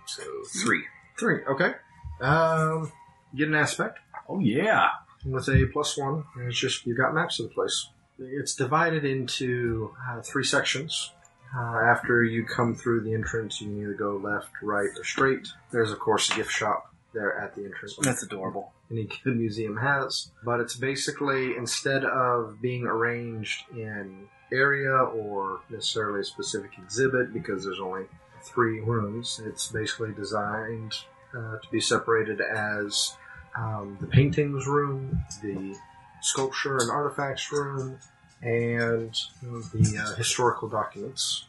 So 0.06 0.24
three. 0.64 0.84
Three. 1.18 1.44
Okay. 1.46 1.72
Um, 2.20 2.92
get 3.36 3.48
an 3.48 3.56
aspect 3.56 4.00
Oh 4.30 4.40
yeah. 4.40 4.90
with 5.26 5.48
a 5.50 5.68
plus 5.72 5.98
one. 5.98 6.24
And 6.36 6.48
it's 6.50 6.60
just 6.60 6.86
you 6.86 6.96
got 6.96 7.14
maps 7.14 7.40
of 7.40 7.50
the 7.50 7.54
place. 7.54 7.90
It's 8.20 8.56
divided 8.56 9.06
into 9.06 9.94
uh, 10.10 10.22
three 10.22 10.44
sections. 10.44 11.12
Uh, 11.56 11.78
after 11.80 12.24
you 12.24 12.44
come 12.46 12.76
through 12.76 13.02
the 13.02 13.14
entrance, 13.14 13.62
you 13.62 13.68
can 13.68 13.82
either 13.82 13.94
go 13.94 14.18
left, 14.18 14.50
right, 14.62 14.90
or 14.98 15.04
straight. 15.04 15.48
There's 15.72 15.92
of 15.92 16.00
course 16.00 16.30
a 16.32 16.36
gift 16.36 16.52
shop 16.52 16.94
there 17.14 17.40
at 17.40 17.56
the 17.56 17.64
entrance. 17.64 17.96
That's 18.02 18.24
adorable. 18.24 18.74
any 18.92 19.08
good 19.24 19.38
museum 19.38 19.78
has. 19.78 20.32
But 20.44 20.60
it's 20.60 20.76
basically 20.76 21.56
instead 21.56 22.04
of 22.04 22.62
being 22.62 22.86
arranged 22.86 23.64
in 23.72 24.28
area 24.52 24.92
or 24.92 25.62
necessarily 25.70 26.22
a 26.22 26.24
specific 26.24 26.72
exhibit, 26.78 27.34
because 27.34 27.64
there's 27.64 27.80
only 27.80 28.06
three 28.44 28.80
rooms, 28.82 29.42
it's 29.46 29.68
basically 29.72 30.12
designed 30.14 30.94
uh, 31.36 31.58
to 31.58 31.68
be 31.72 31.80
separated 31.80 32.42
as 32.42 33.16
um, 33.58 33.98
the 34.02 34.08
paintings 34.08 34.68
room, 34.68 35.20
the 35.42 35.76
sculpture 36.22 36.78
and 36.78 36.90
artifacts 36.92 37.52
room, 37.52 37.98
and 38.42 39.16
the 39.42 40.04
uh, 40.04 40.16
historical 40.16 40.68
documents. 40.70 41.46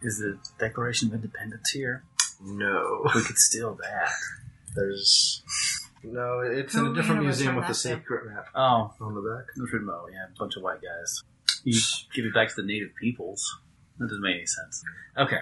Is 0.00 0.18
the 0.18 0.38
Declaration 0.60 1.08
of 1.08 1.14
Independence 1.14 1.70
here? 1.70 2.04
No, 2.40 3.02
We 3.16 3.22
could 3.22 3.36
steal 3.36 3.74
that. 3.82 4.10
there's 4.76 5.42
no. 6.04 6.38
It's 6.40 6.74
in 6.76 6.86
a 6.86 6.94
different 6.94 7.22
museum 7.22 7.56
with 7.56 7.64
a 7.64 7.68
map 7.68 7.76
then? 7.82 7.96
secret 7.98 8.26
map 8.32 8.46
Oh, 8.54 8.94
on 9.00 9.14
the 9.16 9.20
back. 9.20 9.46
Notre 9.56 9.80
Dame. 9.80 9.90
Yeah, 10.12 10.26
a 10.32 10.38
bunch 10.38 10.56
of 10.56 10.62
white 10.62 10.80
guys. 10.80 11.22
You 11.64 11.80
give 12.14 12.24
it 12.24 12.32
back 12.34 12.48
to 12.50 12.54
the 12.62 12.62
native 12.62 12.90
peoples. 13.00 13.58
That 13.98 14.06
doesn't 14.06 14.22
make 14.22 14.36
any 14.36 14.46
sense. 14.46 14.84
Okay. 15.18 15.38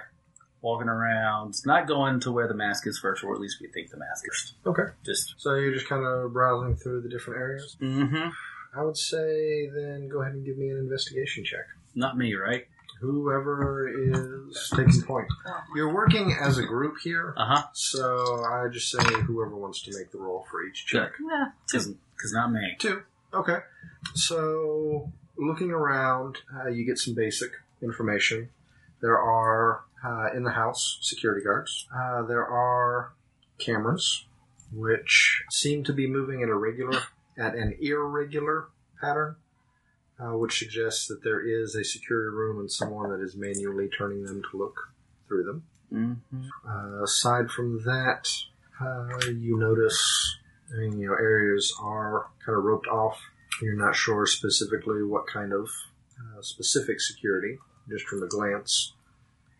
Walking 0.66 0.88
around, 0.88 1.54
not 1.64 1.86
going 1.86 2.18
to 2.20 2.32
where 2.32 2.48
the 2.48 2.54
mask 2.54 2.88
is 2.88 2.98
first, 2.98 3.22
or 3.22 3.32
at 3.34 3.40
least 3.40 3.58
we 3.60 3.68
think 3.68 3.90
the 3.90 3.96
mask 3.98 4.24
is. 4.28 4.54
Okay. 4.66 4.82
Just. 5.04 5.34
So 5.38 5.54
you're 5.54 5.72
just 5.72 5.88
kind 5.88 6.04
of 6.04 6.32
browsing 6.32 6.74
through 6.74 7.02
the 7.02 7.08
different 7.08 7.38
areas. 7.40 7.76
Mm-hmm. 7.80 8.30
I 8.78 8.82
would 8.84 8.96
say 8.96 9.68
then 9.72 10.08
go 10.08 10.22
ahead 10.22 10.34
and 10.34 10.44
give 10.44 10.58
me 10.58 10.68
an 10.70 10.78
investigation 10.78 11.44
check. 11.44 11.66
Not 11.94 12.18
me, 12.18 12.34
right? 12.34 12.66
Whoever 13.00 13.88
is 13.88 14.72
taking 14.74 15.02
point. 15.02 15.28
You're 15.76 15.94
working 15.94 16.36
as 16.40 16.58
a 16.58 16.64
group 16.64 16.96
here, 17.04 17.32
Uh 17.36 17.46
huh. 17.46 17.62
so 17.72 18.42
I 18.44 18.66
just 18.72 18.90
say 18.90 18.98
whoever 19.26 19.54
wants 19.54 19.82
to 19.82 19.96
make 19.96 20.10
the 20.10 20.18
roll 20.18 20.46
for 20.50 20.64
each 20.64 20.84
check. 20.86 21.12
Yeah. 21.30 21.46
Because 21.70 22.32
not 22.32 22.50
me. 22.50 22.74
Two. 22.80 23.02
Okay. 23.32 23.58
So 24.14 25.12
looking 25.38 25.70
around, 25.70 26.38
uh, 26.58 26.68
you 26.70 26.84
get 26.84 26.98
some 26.98 27.14
basic 27.14 27.50
information. 27.82 28.48
There 29.00 29.18
are 29.18 29.84
uh, 30.04 30.28
in 30.34 30.44
the 30.44 30.52
house 30.52 30.98
security 31.00 31.44
guards. 31.44 31.86
Uh, 31.94 32.22
there 32.22 32.46
are 32.46 33.12
cameras, 33.58 34.26
which 34.72 35.42
seem 35.50 35.84
to 35.84 35.92
be 35.92 36.06
moving 36.06 36.42
at 36.42 36.48
a 36.48 36.54
regular 36.54 37.00
at 37.38 37.54
an 37.54 37.76
irregular 37.80 38.68
pattern, 39.00 39.36
uh, 40.18 40.36
which 40.36 40.58
suggests 40.58 41.06
that 41.08 41.22
there 41.22 41.40
is 41.40 41.74
a 41.74 41.84
security 41.84 42.34
room 42.34 42.58
and 42.58 42.70
someone 42.70 43.10
that 43.10 43.22
is 43.22 43.36
manually 43.36 43.88
turning 43.88 44.24
them 44.24 44.42
to 44.50 44.56
look 44.56 44.92
through 45.28 45.44
them. 45.44 45.64
Mm-hmm. 45.92 46.68
Uh, 46.68 47.02
aside 47.02 47.50
from 47.50 47.82
that, 47.84 48.28
uh, 48.80 49.26
you 49.28 49.58
notice, 49.58 50.38
I 50.72 50.80
mean, 50.80 50.98
you 50.98 51.08
know, 51.08 51.14
areas 51.14 51.74
are 51.80 52.26
kind 52.44 52.56
of 52.56 52.64
roped 52.64 52.88
off. 52.88 53.20
You're 53.62 53.76
not 53.76 53.94
sure 53.94 54.26
specifically 54.26 55.02
what 55.02 55.26
kind 55.26 55.52
of 55.52 55.68
uh, 56.18 56.42
specific 56.42 57.00
security, 57.00 57.58
just 57.88 58.06
from 58.06 58.22
a 58.22 58.28
glance 58.28 58.92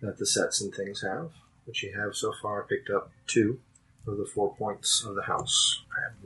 that 0.01 0.19
the 0.19 0.27
sets 0.27 0.61
and 0.61 0.75
things 0.75 1.03
have. 1.03 1.31
But 1.67 1.83
you 1.83 1.93
have 1.99 2.15
so 2.15 2.33
far 2.41 2.63
picked 2.63 2.91
up 2.91 3.11
two 3.27 3.59
of 4.07 4.19
the 4.19 4.27
four 4.27 4.55
points 4.55 5.05
of 5.05 5.15
the 5.15 5.23
house. 5.23 5.83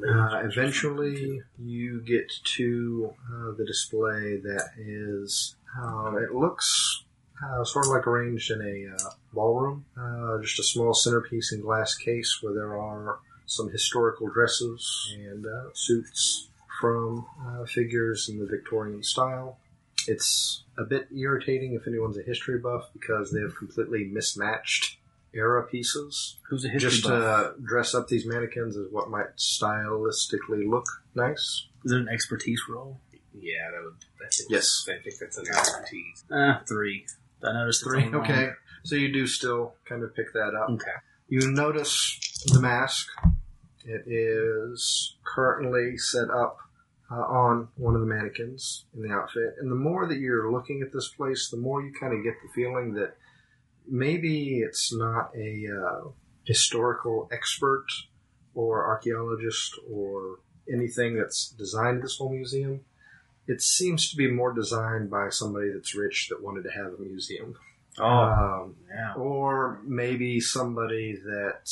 Uh, 0.06 0.42
eventually, 0.44 1.40
you 1.58 2.00
get 2.02 2.30
to 2.56 3.14
uh, 3.32 3.52
the 3.56 3.64
display 3.64 4.36
that 4.36 4.70
is, 4.76 5.54
uh, 5.78 6.16
it 6.16 6.34
looks 6.34 7.04
uh, 7.42 7.64
sort 7.64 7.86
of 7.86 7.92
like 7.92 8.06
arranged 8.06 8.50
in 8.50 8.60
a 8.60 8.94
uh, 8.94 9.10
ballroom. 9.32 9.84
Uh, 9.98 10.38
just 10.42 10.58
a 10.58 10.62
small 10.62 10.92
centerpiece 10.92 11.52
in 11.52 11.60
glass 11.60 11.94
case 11.94 12.38
where 12.42 12.52
there 12.52 12.78
are 12.78 13.18
some 13.46 13.70
historical 13.70 14.28
dresses 14.28 15.14
and 15.18 15.46
suits 15.74 16.48
from 16.80 17.26
figures 17.66 18.28
in 18.28 18.38
the 18.38 18.46
Victorian 18.46 19.02
style. 19.02 19.58
It's 20.08 20.64
a 20.78 20.84
bit 20.84 21.08
irritating 21.14 21.74
if 21.74 21.86
anyone's 21.86 22.16
a 22.18 22.22
history 22.22 22.58
buff 22.58 22.90
because 22.92 23.30
they 23.32 23.40
have 23.40 23.56
completely 23.56 24.04
mismatched 24.04 24.96
era 25.32 25.64
pieces 25.64 26.38
Who's 26.48 26.64
a 26.64 26.68
history 26.68 26.90
just 26.90 27.02
buff? 27.04 27.54
to 27.56 27.62
dress 27.62 27.94
up 27.94 28.08
these 28.08 28.26
mannequins 28.26 28.76
as 28.76 28.86
what 28.90 29.10
might 29.10 29.36
stylistically 29.38 30.68
look 30.68 30.86
nice. 31.14 31.66
Is 31.84 31.92
it 31.92 32.00
an 32.00 32.08
expertise 32.08 32.60
roll? 32.68 33.00
Yeah, 33.32 33.70
that 33.72 33.82
would. 33.84 33.94
I 34.26 34.28
think, 34.30 34.50
Yes. 34.50 34.84
I 34.88 34.94
think 35.02 35.16
that's 35.20 35.38
an 35.38 35.46
expertise. 35.48 36.24
Uh, 36.30 36.58
three. 36.68 37.06
I 37.44 37.52
noticed 37.52 37.82
it's 37.82 37.90
Three. 37.90 38.04
on 38.04 38.12
wrong. 38.12 38.22
Okay. 38.24 38.50
So 38.84 38.96
you 38.96 39.12
do 39.12 39.26
still 39.26 39.74
kind 39.88 40.02
of 40.02 40.14
pick 40.14 40.32
that 40.32 40.54
up. 40.54 40.68
Okay. 40.70 40.90
You 41.28 41.50
notice 41.52 42.18
the 42.52 42.60
mask. 42.60 43.06
It 43.84 44.02
is 44.06 45.16
currently 45.24 45.96
set 45.96 46.28
up 46.28 46.58
uh, 47.10 47.14
on 47.14 47.68
one 47.76 47.94
of 47.94 48.00
the 48.00 48.06
mannequins 48.06 48.84
in 48.94 49.02
the 49.02 49.12
outfit. 49.12 49.56
And 49.60 49.70
the 49.70 49.76
more 49.76 50.06
that 50.06 50.18
you're 50.18 50.50
looking 50.52 50.82
at 50.82 50.92
this 50.92 51.08
place, 51.08 51.48
the 51.50 51.56
more 51.56 51.82
you 51.82 51.92
kind 51.98 52.12
of 52.16 52.22
get 52.22 52.34
the 52.42 52.48
feeling 52.54 52.94
that 52.94 53.16
maybe 53.88 54.60
it's 54.60 54.92
not 54.94 55.30
a 55.34 55.66
uh, 55.68 56.08
historical 56.44 57.28
expert 57.32 57.86
or 58.54 58.84
archaeologist 58.86 59.74
or 59.90 60.38
anything 60.72 61.16
that's 61.16 61.48
designed 61.50 62.02
this 62.02 62.16
whole 62.18 62.30
museum. 62.30 62.80
It 63.46 63.60
seems 63.62 64.08
to 64.10 64.16
be 64.16 64.30
more 64.30 64.52
designed 64.52 65.10
by 65.10 65.30
somebody 65.30 65.72
that's 65.72 65.94
rich 65.96 66.28
that 66.30 66.42
wanted 66.42 66.62
to 66.64 66.70
have 66.70 66.92
a 66.94 67.02
museum. 67.02 67.56
Oh, 67.98 68.04
Um, 68.06 68.76
yeah. 68.88 69.14
or 69.14 69.80
maybe 69.84 70.40
somebody 70.40 71.16
that 71.16 71.68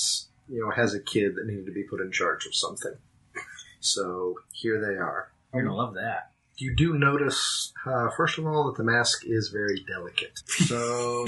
you 0.49 0.61
know 0.61 0.71
has 0.71 0.95
a 0.95 1.01
kid 1.01 1.37
that 1.37 1.47
needed 1.47 1.67
to 1.67 1.73
be 1.73 1.85
put 1.85 2.01
in 2.01 2.11
charge 2.11 2.45
of 2.47 2.55
something. 2.55 2.95
So 3.81 4.35
here 4.53 4.81
they 4.81 4.99
are. 4.99 5.33
You're 5.53 5.63
gonna 5.65 5.77
love 5.77 5.95
that. 5.95 6.33
You 6.57 6.75
do 6.75 6.95
notice, 6.99 7.73
uh, 7.87 8.11
first 8.17 8.37
of 8.39 8.47
all, 8.47 8.65
that 8.67 8.77
the 8.77 8.83
mask 8.85 9.23
is 9.25 9.49
very 9.49 9.85
delicate. 9.87 10.39
So 10.67 11.27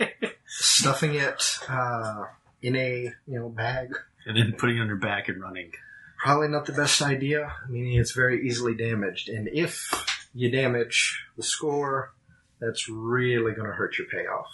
stuffing 0.46 1.14
it 1.14 1.58
uh, 1.68 2.24
in 2.62 2.76
a 2.76 3.12
you 3.26 3.38
know 3.38 3.48
bag. 3.48 3.94
And 4.26 4.36
then 4.36 4.54
putting 4.58 4.78
it 4.78 4.80
on 4.80 4.86
your 4.88 4.96
back 4.96 5.28
and 5.28 5.40
running. 5.40 5.72
Probably 6.18 6.48
not 6.48 6.64
the 6.66 6.72
best 6.72 7.02
idea. 7.02 7.52
I 7.64 7.70
mean, 7.70 8.00
it's 8.00 8.12
very 8.12 8.46
easily 8.46 8.74
damaged, 8.74 9.28
and 9.28 9.48
if 9.48 9.90
you 10.34 10.50
damage 10.50 11.24
the 11.36 11.42
score, 11.42 12.12
that's 12.60 12.88
really 12.88 13.52
going 13.52 13.68
to 13.68 13.74
hurt 13.74 13.98
your 13.98 14.06
payoff. 14.08 14.48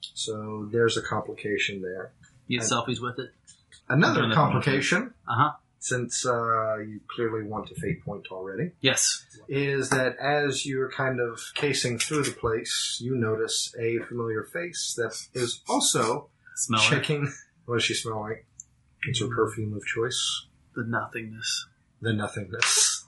So 0.00 0.68
there's 0.70 0.96
a 0.96 1.02
complication 1.02 1.80
there. 1.82 2.12
You 2.48 2.58
get 2.58 2.68
selfies 2.68 3.00
with 3.00 3.18
it? 3.18 3.30
Another 3.88 4.24
Another 4.24 4.34
complication, 4.34 5.14
Uh 5.28 5.34
huh. 5.36 5.52
Since 5.84 6.24
uh, 6.24 6.76
you 6.78 6.98
clearly 7.14 7.42
want 7.42 7.70
a 7.70 7.74
fate 7.74 8.02
point 8.02 8.26
already, 8.30 8.70
Yes. 8.80 9.22
is 9.48 9.90
that 9.90 10.16
as 10.16 10.64
you're 10.64 10.90
kind 10.90 11.20
of 11.20 11.38
casing 11.54 11.98
through 11.98 12.22
the 12.22 12.30
place, 12.32 12.98
you 13.02 13.14
notice 13.14 13.74
a 13.78 13.98
familiar 14.08 14.44
face 14.44 14.94
that 14.96 15.14
is 15.34 15.60
also 15.68 16.30
Smell 16.56 16.80
it. 16.80 16.84
checking. 16.88 17.30
What 17.66 17.76
does 17.76 17.84
she 17.84 17.94
smell 17.94 18.20
like? 18.20 18.46
It's 19.08 19.20
her 19.20 19.28
perfume 19.28 19.72
of 19.74 19.84
choice. 19.86 20.46
The 20.74 20.84
nothingness. 20.84 21.66
The 22.02 22.12
nothingness. 22.14 23.04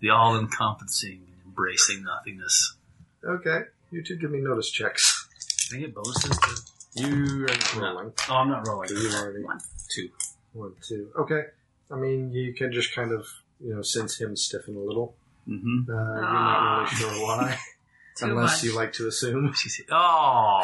The 0.00 0.10
all 0.10 0.38
encompassing, 0.38 1.26
embracing 1.46 2.04
nothingness. 2.04 2.76
Okay, 3.24 3.60
you 3.90 4.02
two 4.02 4.16
give 4.16 4.30
me 4.30 4.40
notice 4.40 4.70
checks. 4.70 5.28
Can 5.68 5.78
I 5.78 5.80
get 5.82 5.94
bonuses 5.94 6.38
to. 6.38 7.02
You 7.02 7.44
are 7.44 7.48
not 7.48 7.76
No. 7.76 7.80
rolling. 7.82 8.12
Oh, 8.30 8.34
I'm 8.34 8.48
not 8.48 8.66
rolling. 8.66 8.90
You 8.90 9.10
already 9.14 9.44
One. 9.44 9.60
Two. 9.94 10.08
one, 10.54 10.72
two. 10.86 11.10
Okay. 11.18 11.42
I 11.90 11.96
mean, 11.96 12.32
you 12.32 12.54
can 12.54 12.72
just 12.72 12.94
kind 12.94 13.12
of 13.12 13.26
you 13.60 13.74
know 13.74 13.82
sense 13.82 14.20
him 14.20 14.36
stiffen 14.36 14.76
a 14.76 14.80
little. 14.80 15.14
Mm-hmm. 15.48 15.90
Uh, 15.90 15.94
you're 15.94 16.22
not 16.22 16.80
really 16.80 16.90
sure 16.96 17.10
why, 17.26 17.58
unless 18.22 18.62
much. 18.62 18.64
you 18.64 18.76
like 18.76 18.92
to 18.94 19.08
assume. 19.08 19.52
She's. 19.54 19.80
Oh! 19.90 20.62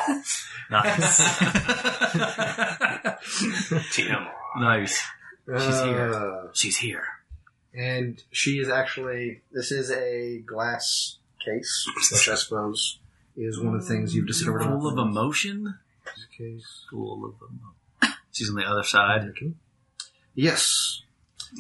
nice. 0.71 1.21
TM. 3.95 4.27
nice. 4.59 5.03
She's 5.47 5.81
here. 5.83 6.15
Uh, 6.15 6.49
She's 6.53 6.77
here. 6.79 7.05
and 7.75 8.23
she 8.31 8.59
is 8.59 8.69
actually. 8.69 9.43
This 9.53 9.71
is 9.73 9.91
a 9.91 10.39
glass 10.47 11.19
case, 11.45 11.87
which 11.97 12.29
I 12.29 12.35
suppose 12.37 12.99
is 13.37 13.61
one 13.61 13.75
of 13.75 13.83
the 13.83 13.89
things 13.89 14.15
you've 14.15 14.27
discovered. 14.27 14.63
Full 14.63 14.87
of 14.87 14.99
emotion? 14.99 15.75
case. 16.37 16.85
Full 16.91 17.25
of 17.27 17.35
emotion. 17.41 18.19
She's 18.33 18.51
on 18.51 18.57
the 18.57 18.65
other 18.65 18.83
side. 18.83 19.33
Yes, 20.35 21.03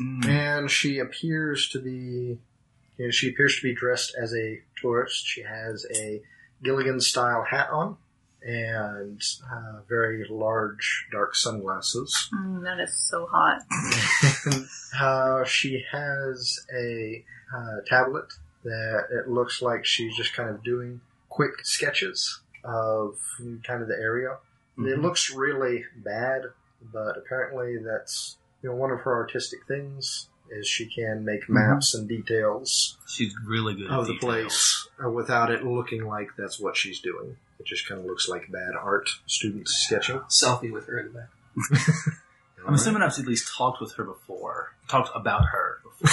Mm. 0.00 0.26
and 0.26 0.70
she 0.70 0.98
appears 0.98 1.68
to 1.70 1.80
be. 1.80 2.38
You 2.96 3.06
know, 3.06 3.10
she 3.10 3.28
appears 3.30 3.56
to 3.56 3.62
be 3.62 3.74
dressed 3.74 4.14
as 4.20 4.32
a 4.34 4.60
tourist. 4.80 5.26
She 5.26 5.42
has 5.42 5.84
a 5.94 6.22
Gilligan 6.62 7.00
style 7.00 7.42
hat 7.48 7.68
on 7.70 7.96
and 8.42 9.20
uh, 9.52 9.80
very 9.88 10.24
large 10.30 11.06
dark 11.10 11.34
sunglasses. 11.34 12.28
Mm, 12.32 12.62
that 12.62 12.78
is 12.78 12.96
so 13.10 13.26
hot. 13.32 13.62
uh, 15.00 15.44
she 15.44 15.84
has 15.90 16.60
a 16.72 17.24
uh, 17.54 17.76
tablet 17.86 18.26
that 18.62 19.06
it 19.10 19.28
looks 19.28 19.60
like 19.62 19.84
she's 19.84 20.16
just 20.16 20.32
kind 20.34 20.48
of 20.50 20.62
doing 20.62 21.00
quick 21.28 21.64
sketches 21.64 22.40
of 22.62 23.16
kind 23.66 23.82
of 23.82 23.88
the 23.88 23.96
area. 24.00 24.36
It 24.78 24.80
Mhm. 24.98 25.02
looks 25.02 25.30
really 25.34 25.84
bad, 25.96 26.42
but 26.92 27.16
apparently 27.16 27.78
that's 27.78 28.36
you 28.64 28.70
know 28.70 28.74
one 28.76 28.90
of 28.90 29.00
her 29.00 29.14
artistic 29.14 29.60
things 29.68 30.28
is 30.50 30.66
she 30.66 30.86
can 30.86 31.24
make 31.24 31.48
maps 31.50 31.94
and 31.94 32.08
details 32.08 32.96
She's 33.06 33.34
really 33.46 33.74
good 33.74 33.90
of 33.90 34.00
at 34.02 34.06
the 34.06 34.12
details. 34.14 34.20
place 34.22 34.88
uh, 35.04 35.10
without 35.10 35.50
it 35.50 35.64
looking 35.64 36.06
like 36.06 36.28
that's 36.38 36.58
what 36.58 36.76
she's 36.76 37.00
doing. 37.00 37.36
It 37.60 37.66
just 37.66 37.86
kind 37.88 38.00
of 38.00 38.06
looks 38.06 38.28
like 38.28 38.50
bad 38.50 38.72
art 38.80 39.08
student 39.26 39.68
sketching. 39.68 40.18
Selfie 40.28 40.72
with 40.72 40.86
her 40.86 40.98
in 40.98 41.12
the 41.12 41.18
back. 41.20 41.28
I'm 42.66 42.74
assuming 42.74 43.02
I've 43.02 43.18
at 43.18 43.26
least 43.26 43.54
talked 43.56 43.80
with 43.80 43.92
her 43.96 44.04
before. 44.04 44.72
Talked 44.88 45.10
about 45.14 45.44
her 45.52 45.80
before. 45.82 46.10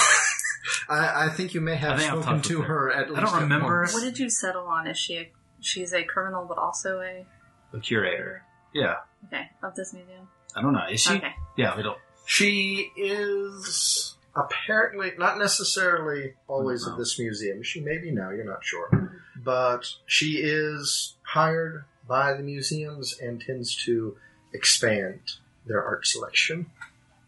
I, 0.88 1.26
I 1.26 1.28
think 1.30 1.54
you 1.54 1.60
may 1.60 1.76
have 1.76 1.92
I 1.92 1.94
I've 1.94 2.02
spoken 2.02 2.22
talked 2.22 2.44
to 2.46 2.58
with 2.58 2.66
her. 2.68 2.74
her 2.74 2.92
at 2.92 3.10
I 3.16 3.20
don't 3.20 3.34
at 3.34 3.40
remember. 3.42 3.80
once. 3.80 3.94
What 3.94 4.02
did 4.02 4.18
you 4.18 4.28
settle 4.30 4.66
on? 4.66 4.86
Is 4.86 4.98
she 4.98 5.16
a, 5.16 5.30
she's 5.60 5.92
a 5.92 6.04
criminal 6.04 6.44
but 6.46 6.58
also 6.58 7.00
a 7.00 7.26
The 7.72 7.80
curator. 7.80 8.42
Yeah. 8.74 8.96
okay 9.26 9.46
of 9.62 9.74
this 9.74 9.92
museum? 9.92 10.28
I 10.56 10.62
don't 10.62 10.72
know. 10.74 10.86
Is 10.90 11.00
she? 11.02 11.14
Okay. 11.14 11.32
Yeah, 11.56 11.76
we 11.76 11.82
don't. 11.82 11.98
She 12.24 12.90
is 12.96 14.14
apparently 14.34 15.12
not 15.18 15.38
necessarily 15.38 16.34
always 16.48 16.86
at 16.88 16.96
this 16.96 17.18
museum. 17.18 17.62
She 17.62 17.80
may 17.80 17.98
be 17.98 18.10
now, 18.10 18.30
you're 18.30 18.44
not 18.44 18.64
sure. 18.64 19.20
But 19.36 19.86
she 20.06 20.38
is 20.42 21.16
hired 21.22 21.84
by 22.08 22.34
the 22.34 22.42
museums 22.42 23.18
and 23.20 23.40
tends 23.40 23.74
to 23.84 24.16
expand 24.54 25.20
their 25.66 25.82
art 25.84 26.06
selection 26.06 26.66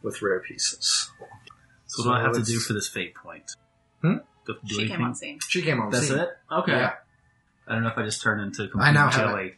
with 0.02 0.22
rare 0.22 0.40
pieces. 0.40 1.10
So 1.86 2.02
what 2.08 2.16
do 2.16 2.20
I 2.20 2.22
have 2.22 2.32
to 2.34 2.42
do 2.42 2.58
for 2.60 2.72
this 2.72 2.88
fate 2.88 3.14
point? 3.14 3.50
Hmm? 4.00 4.16
Do 4.46 4.52
I 4.52 4.52
have 4.54 4.60
to 4.60 4.66
do 4.66 4.74
She 4.74 4.76
came 4.80 4.90
anything? 4.90 5.04
on 5.06 5.14
scene. 5.14 5.38
She 5.48 5.62
came 5.62 5.80
on 5.80 5.90
That's 5.90 6.08
scene. 6.08 6.18
it? 6.18 6.28
Okay. 6.50 6.72
Yeah. 6.72 6.92
I 7.66 7.72
don't 7.74 7.82
know 7.82 7.88
if 7.90 7.98
I 7.98 8.02
just 8.04 8.22
turned 8.22 8.40
into 8.42 8.68
complete 8.68 8.86
I 8.88 8.92
now 8.92 9.08
have 9.08 9.14
jelly. 9.14 9.54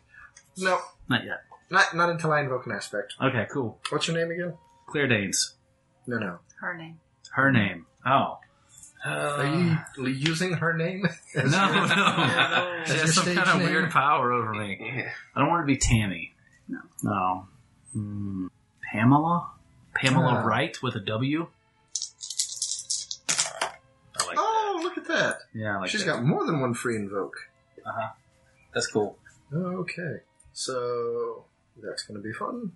No, 0.59 0.79
Not 1.09 1.25
yet. 1.25 1.43
not 1.71 1.95
not 1.95 2.09
until 2.11 2.33
I 2.33 2.41
invoke 2.41 2.67
an 2.67 2.73
aspect. 2.73 3.15
Okay, 3.21 3.47
cool. 3.53 3.79
What's 3.91 4.07
your 4.09 4.17
name 4.17 4.31
again? 4.31 4.55
Claire 4.97 5.09
Danes. 5.09 5.55
No, 6.07 6.17
no. 6.17 6.39
Her 6.59 6.75
name. 6.75 6.99
Her 7.33 7.53
name. 7.53 7.85
Oh. 8.07 8.39
Are 9.05 9.45
you 9.45 10.07
using 10.07 10.55
her 10.55 10.73
name? 10.73 11.05
as 11.35 11.53
No, 11.53 11.67
your- 11.71 11.87
no. 11.87 12.83
As 12.83 12.89
She 12.91 12.99
has 12.99 13.15
some 13.15 13.27
kind 13.27 13.39
of 13.51 13.59
name? 13.59 13.69
weird 13.69 13.91
power 13.91 14.33
over 14.33 14.55
me. 14.55 14.79
Yeah. 14.81 15.11
I 15.35 15.41
don't 15.41 15.51
want 15.51 15.65
to 15.65 15.67
be 15.67 15.77
Tammy. 15.77 16.35
No. 16.67 16.79
No. 17.03 17.47
Hmm. 17.93 18.47
Pamela? 18.91 19.51
Pamela 19.95 20.41
Ah. 20.43 20.47
Wright 20.47 20.83
with 20.83 20.95
a 20.95 21.01
W? 21.01 21.47
I 24.19 24.25
like 24.27 24.37
Oh, 24.39 24.81
look 24.83 24.97
at 24.97 25.05
that! 25.09 25.15
that. 25.19 25.39
Yeah, 25.53 25.77
I 25.77 25.81
like 25.81 25.91
She's 25.91 26.07
that. 26.07 26.13
got 26.15 26.25
more 26.25 26.47
than 26.47 26.59
one 26.61 26.73
free 26.73 26.97
invoke. 26.97 27.37
Uh-huh. 27.85 28.09
That's 28.73 28.87
cool. 28.87 29.19
Okay, 29.55 30.21
so 30.55 31.45
that's 31.83 32.03
going 32.05 32.17
to 32.17 32.23
be 32.27 32.33
fun. 32.33 32.73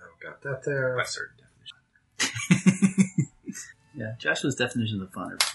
I've 0.00 0.22
got 0.22 0.42
that 0.42 0.62
there. 0.64 0.96
By 0.96 1.02
certain 1.04 1.34
definition. 1.36 1.47
Yeah, 3.94 4.12
Joshua's 4.18 4.54
definition 4.54 5.02
of 5.02 5.10
fun. 5.12 5.36
is- 5.40 5.48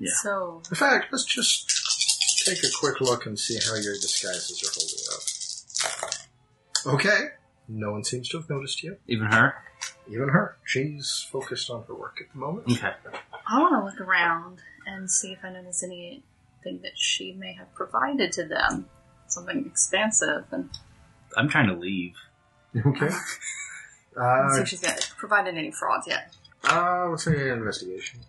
Yeah. 0.00 0.10
So 0.22 0.60
In 0.70 0.74
fact, 0.76 1.06
let's 1.12 1.24
just 1.24 2.44
take 2.44 2.58
a 2.64 2.68
quick 2.80 3.00
look 3.00 3.26
and 3.26 3.38
see 3.38 3.58
how 3.64 3.76
your 3.76 3.94
disguises 3.94 4.60
are 4.64 4.72
holding 4.74 5.04
up. 5.14 6.94
Okay, 7.00 7.28
no 7.68 7.92
one 7.92 8.02
seems 8.04 8.28
to 8.30 8.38
have 8.38 8.50
noticed 8.50 8.82
you. 8.82 8.96
Even 9.06 9.26
her? 9.26 9.54
Even 10.08 10.28
her. 10.30 10.56
She's 10.64 11.26
focused 11.30 11.70
on 11.70 11.84
her 11.86 11.94
work 11.94 12.18
at 12.20 12.32
the 12.32 12.38
moment. 12.38 12.66
Okay. 12.72 12.92
I 13.48 13.60
want 13.60 13.74
to 13.74 13.84
look 13.84 14.00
around 14.08 14.58
and 14.86 15.08
see 15.10 15.32
if 15.32 15.44
I 15.44 15.50
notice 15.52 15.82
anything 15.84 16.22
that 16.82 16.96
she 16.96 17.32
may 17.32 17.52
have 17.54 17.72
provided 17.74 18.32
to 18.32 18.44
them. 18.44 18.86
Something 19.28 19.64
expansive 19.66 20.44
and 20.50 20.70
I'm 21.36 21.48
trying 21.48 21.68
to 21.68 21.74
leave. 21.74 22.14
Okay. 22.84 23.10
see 24.16 24.58
Uh, 24.58 24.62
if 24.62 24.68
she's 24.68 24.80
got 24.80 25.12
provided 25.18 25.56
any 25.56 25.70
frauds 25.70 26.06
yet. 26.06 26.34
uh, 26.64 27.08
let's 27.10 27.24
say 27.24 27.50
an 27.50 27.58
investigation. 27.58 28.20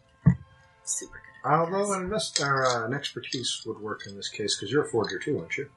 Super 0.84 1.14
good. 1.44 1.50
Although 1.50 1.94
an, 1.94 2.04
invest- 2.04 2.40
or, 2.42 2.66
uh, 2.66 2.86
an 2.86 2.94
expertise 2.94 3.62
would 3.66 3.80
work 3.80 4.06
in 4.08 4.16
this 4.16 4.30
case 4.30 4.56
because 4.58 4.72
you're 4.72 4.84
a 4.86 4.90
forger 4.90 5.18
too, 5.20 5.40
aren't 5.40 5.58
you? 5.58 5.70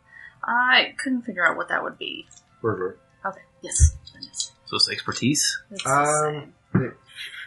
I 0.44 0.94
couldn't 0.99 1.23
figure 1.23 1.46
out 1.46 1.57
what 1.57 1.68
that 1.68 1.83
would 1.83 1.99
be. 1.99 2.27
Burglary. 2.62 2.96
Okay. 3.25 3.40
Yes. 3.62 3.96
then 4.12 4.23
yes. 4.23 4.53
So 4.66 4.77
it's 4.77 4.90
expertise? 4.90 5.61
It's 5.70 5.85
the 5.85 5.90
Um, 5.90 6.53
same. 6.75 6.94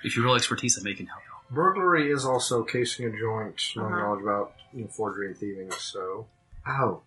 If 0.03 0.15
you 0.15 0.23
roll 0.23 0.35
expertise, 0.35 0.77
I 0.79 0.83
may 0.83 0.93
can 0.93 1.07
help 1.07 1.21
you. 1.23 1.55
Burglary 1.55 2.11
is 2.11 2.25
also 2.25 2.63
casing 2.63 3.05
a 3.05 3.09
joint, 3.17 3.59
knowing 3.75 3.93
Uh-huh. 3.93 4.01
knowledge 4.01 4.21
about 4.23 4.53
you 4.73 4.81
know, 4.83 4.87
forgery 4.89 5.27
and 5.27 5.37
thieving. 5.37 5.71
So, 5.71 6.27
ow. 6.67 7.01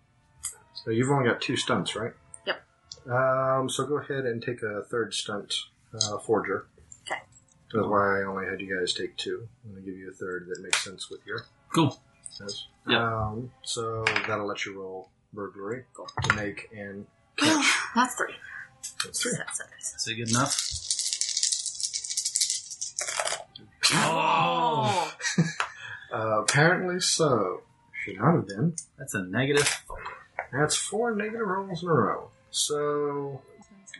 So 0.73 0.91
you've 0.91 1.09
only 1.09 1.29
got 1.29 1.41
two 1.41 1.55
stunts, 1.57 1.95
right? 1.95 2.13
Yep. 3.07 3.15
Um. 3.15 3.69
So 3.69 3.85
go 3.85 3.97
ahead 3.97 4.25
and 4.25 4.41
take 4.41 4.61
a 4.63 4.83
third 4.83 5.13
stunt, 5.13 5.53
uh, 5.93 6.17
forger. 6.19 6.67
Okay. 7.09 7.19
That's 7.73 7.87
why 7.87 8.21
I 8.21 8.23
only 8.25 8.45
had 8.45 8.59
you 8.61 8.77
guys 8.79 8.93
take 8.93 9.15
two. 9.17 9.47
I'm 9.65 9.71
gonna 9.73 9.85
give 9.85 9.95
you 9.97 10.09
a 10.09 10.13
third 10.13 10.47
that 10.49 10.61
makes 10.61 10.83
sense 10.83 11.09
with 11.09 11.21
your 11.25 11.41
Cool. 11.73 11.99
says. 12.29 12.65
Yeah. 12.87 13.03
Um. 13.27 13.51
So 13.63 14.03
that'll 14.27 14.47
let 14.47 14.65
you 14.65 14.79
roll 14.79 15.09
burglary 15.33 15.85
to 16.23 16.35
make 16.35 16.69
and 16.75 17.05
catch. 17.37 17.65
That's 17.95 18.15
three. 18.15 18.33
That's 19.03 19.21
three. 19.21 19.33
That's 19.37 19.59
nice. 19.59 19.95
Is 19.95 20.07
it 20.07 20.15
good 20.15 20.29
enough? 20.29 20.55
Oh. 23.93 25.13
Uh, 26.09 26.39
apparently 26.41 27.01
so. 27.01 27.61
Should 27.91 28.15
not 28.17 28.33
have 28.35 28.47
been. 28.47 28.73
That's 28.97 29.13
a 29.13 29.23
negative. 29.23 29.83
That's 30.53 30.73
four 30.73 31.13
negative 31.13 31.45
rolls 31.45 31.83
in 31.83 31.89
a 31.89 31.91
row. 31.93 32.29
So 32.51 33.41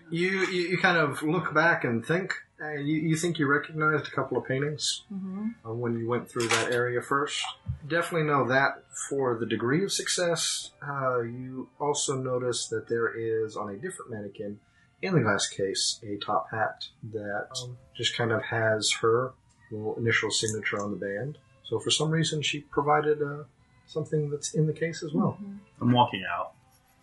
you 0.10 0.30
you, 0.46 0.62
you 0.70 0.78
kind 0.78 0.98
of 0.98 1.22
look 1.24 1.54
back 1.54 1.84
and 1.84 2.06
think. 2.06 2.34
Uh, 2.60 2.72
you, 2.72 2.96
you 2.96 3.16
think 3.16 3.38
you 3.38 3.46
recognized 3.46 4.08
a 4.08 4.12
couple 4.12 4.36
of 4.36 4.44
paintings 4.48 5.04
Mm-hmm. 5.14 5.50
uh, 5.64 5.74
when 5.74 5.96
you 6.00 6.08
went 6.10 6.28
through 6.28 6.48
that 6.48 6.72
area 6.72 7.02
first. 7.04 7.46
Definitely 7.88 8.26
know 8.28 8.48
that 8.48 8.84
for 9.10 9.38
the 9.38 9.46
degree 9.46 9.84
of 9.84 9.92
success. 9.92 10.72
Uh, 10.82 11.20
you 11.22 11.70
also 11.80 12.16
notice 12.16 12.68
that 12.70 12.90
there 12.90 13.14
is 13.16 13.56
on 13.56 13.70
a 13.70 13.76
different 13.78 14.10
mannequin 14.10 14.60
in 15.04 15.14
the 15.14 15.22
glass 15.22 15.46
case 15.48 16.00
a 16.04 16.18
top 16.18 16.48
hat 16.50 16.88
that 17.14 17.48
um, 17.62 17.78
just 17.96 18.18
kind 18.18 18.32
of 18.32 18.42
has 18.46 18.92
her 19.02 19.34
little 19.72 19.96
initial 19.98 20.32
signature 20.32 20.82
on 20.82 20.90
the 20.90 20.98
band. 20.98 21.38
So 21.64 21.78
for 21.80 21.92
some 21.92 22.10
reason, 22.10 22.42
she 22.42 22.62
provided 22.62 23.22
uh, 23.22 23.44
something 23.86 24.32
that's 24.32 24.56
in 24.56 24.66
the 24.66 24.74
case 24.74 25.04
as 25.04 25.14
well. 25.14 25.38
I'm 25.80 25.92
walking 25.92 26.24
out. 26.36 26.54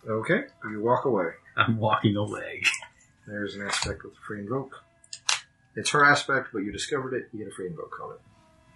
Okay, 0.07 0.41
you 0.69 0.81
walk 0.81 1.05
away. 1.05 1.29
I'm 1.57 1.77
walking 1.77 2.15
away. 2.15 2.61
There's 3.27 3.55
an 3.55 3.65
aspect 3.65 4.03
with 4.03 4.13
a 4.13 4.21
free 4.27 4.39
invoke. 4.41 4.83
It's 5.75 5.89
her 5.91 6.05
aspect, 6.05 6.49
but 6.53 6.59
you 6.59 6.71
discovered 6.71 7.13
it. 7.13 7.29
You 7.33 7.39
get 7.43 7.51
a 7.51 7.55
free 7.55 7.67
invoke 7.67 7.99
on 8.03 8.13
it, 8.13 8.19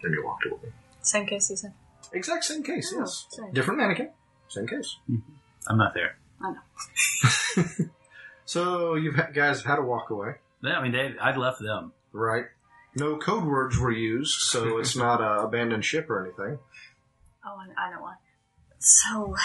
and 0.03 0.13
you 0.13 0.25
walked 0.25 0.45
away. 0.45 0.71
Same 1.01 1.25
case, 1.27 1.49
you 1.49 1.55
said. 1.55 1.73
Exact 2.13 2.43
same 2.45 2.63
case, 2.63 2.91
Oh, 2.95 2.99
yes. 3.01 3.27
same. 3.29 3.51
Different 3.53 3.79
mannequin, 3.79 4.09
same 4.47 4.67
case. 4.67 4.97
Mm-hmm. 5.09 5.31
I'm 5.67 5.77
not 5.77 5.93
there. 5.93 6.17
I 6.41 6.51
know. 6.51 7.63
So 8.45 8.95
you 8.95 9.13
guys 9.33 9.63
had 9.63 9.75
to 9.75 9.83
walk 9.83 10.09
away, 10.09 10.35
Yeah, 10.63 10.79
I 10.79 10.81
mean, 10.81 10.91
they, 10.91 11.13
I'd 11.21 11.37
left 11.37 11.61
them. 11.61 11.93
right? 12.13 12.45
No 12.95 13.17
code 13.17 13.43
words 13.43 13.77
were 13.77 13.91
used, 13.91 14.31
so 14.39 14.79
it's 14.79 14.95
not 15.05 15.21
a 15.21 15.43
abandoned 15.43 15.85
ship 15.85 16.09
or 16.09 16.25
anything. 16.25 16.57
Oh, 17.45 17.57
I, 17.77 17.79
I 17.79 17.91
know 17.93 18.01
one. 18.01 18.15
So, 18.79 19.35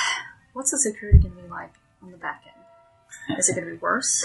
what's 0.55 0.71
the 0.71 0.79
security 0.79 1.19
going 1.19 1.37
to 1.37 1.43
be 1.43 1.49
like 1.49 1.75
on 2.03 2.11
the 2.11 2.17
back 2.17 2.43
end? 2.47 2.55
Is 3.39 3.49
it 3.51 3.55
going 3.55 3.67
to 3.67 3.73
be 3.73 3.77
worse? 3.79 4.25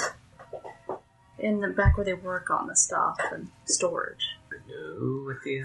In 1.38 1.60
the 1.62 1.70
back 1.70 1.96
where 1.98 2.06
they 2.06 2.14
work 2.14 2.50
on 2.50 2.68
the 2.68 2.76
stuff 2.76 3.18
and 3.32 3.50
storage. 3.66 4.36
No, 4.68 5.24
with 5.26 5.42
the. 5.44 5.64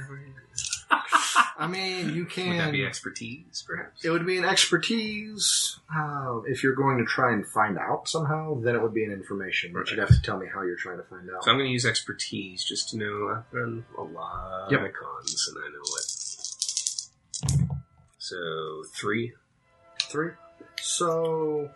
I 1.57 1.67
mean, 1.67 2.15
you 2.15 2.25
Would 2.25 2.33
can. 2.33 2.57
that 2.59 2.71
be 2.73 2.85
expertise, 2.85 3.65
perhaps? 3.67 4.05
It 4.05 4.11
would 4.11 4.27
be 4.27 4.37
an 4.39 4.45
expertise. 4.45 5.79
Uh, 5.95 6.41
if 6.47 6.63
you're 6.63 6.75
going 6.75 6.99
to 6.99 7.05
try 7.05 7.33
and 7.33 7.47
find 7.47 7.79
out 7.79 8.09
somehow, 8.09 8.55
then 8.61 8.75
it 8.77 8.83
would 8.83 8.95
be 8.95 9.05
an 9.05 9.11
information. 9.13 9.73
But 9.73 9.91
you'd 9.91 9.99
have 9.99 10.09
to 10.11 10.21
tell 10.23 10.39
me 10.39 10.47
how 10.53 10.63
you're 10.63 10.77
trying 10.77 10.99
to 10.99 11.03
find 11.05 11.29
out. 11.31 11.45
So 11.45 11.51
I'm 11.51 11.57
going 11.57 11.69
to 11.69 11.73
use 11.73 11.87
expertise 11.87 12.63
just 12.65 12.91
to 12.91 12.99
know 12.99 13.29
I've 13.37 13.51
done 13.53 13.85
a 13.99 14.03
lot 14.03 14.71
Yep. 14.71 14.81
of 14.81 14.93
cons 14.93 15.49
and 15.55 15.65
I 15.65 15.69
know 15.71 15.81
what. 15.81 16.05
So 18.19 18.85
three. 18.95 19.33
Three. 20.03 20.31
So, 20.85 21.71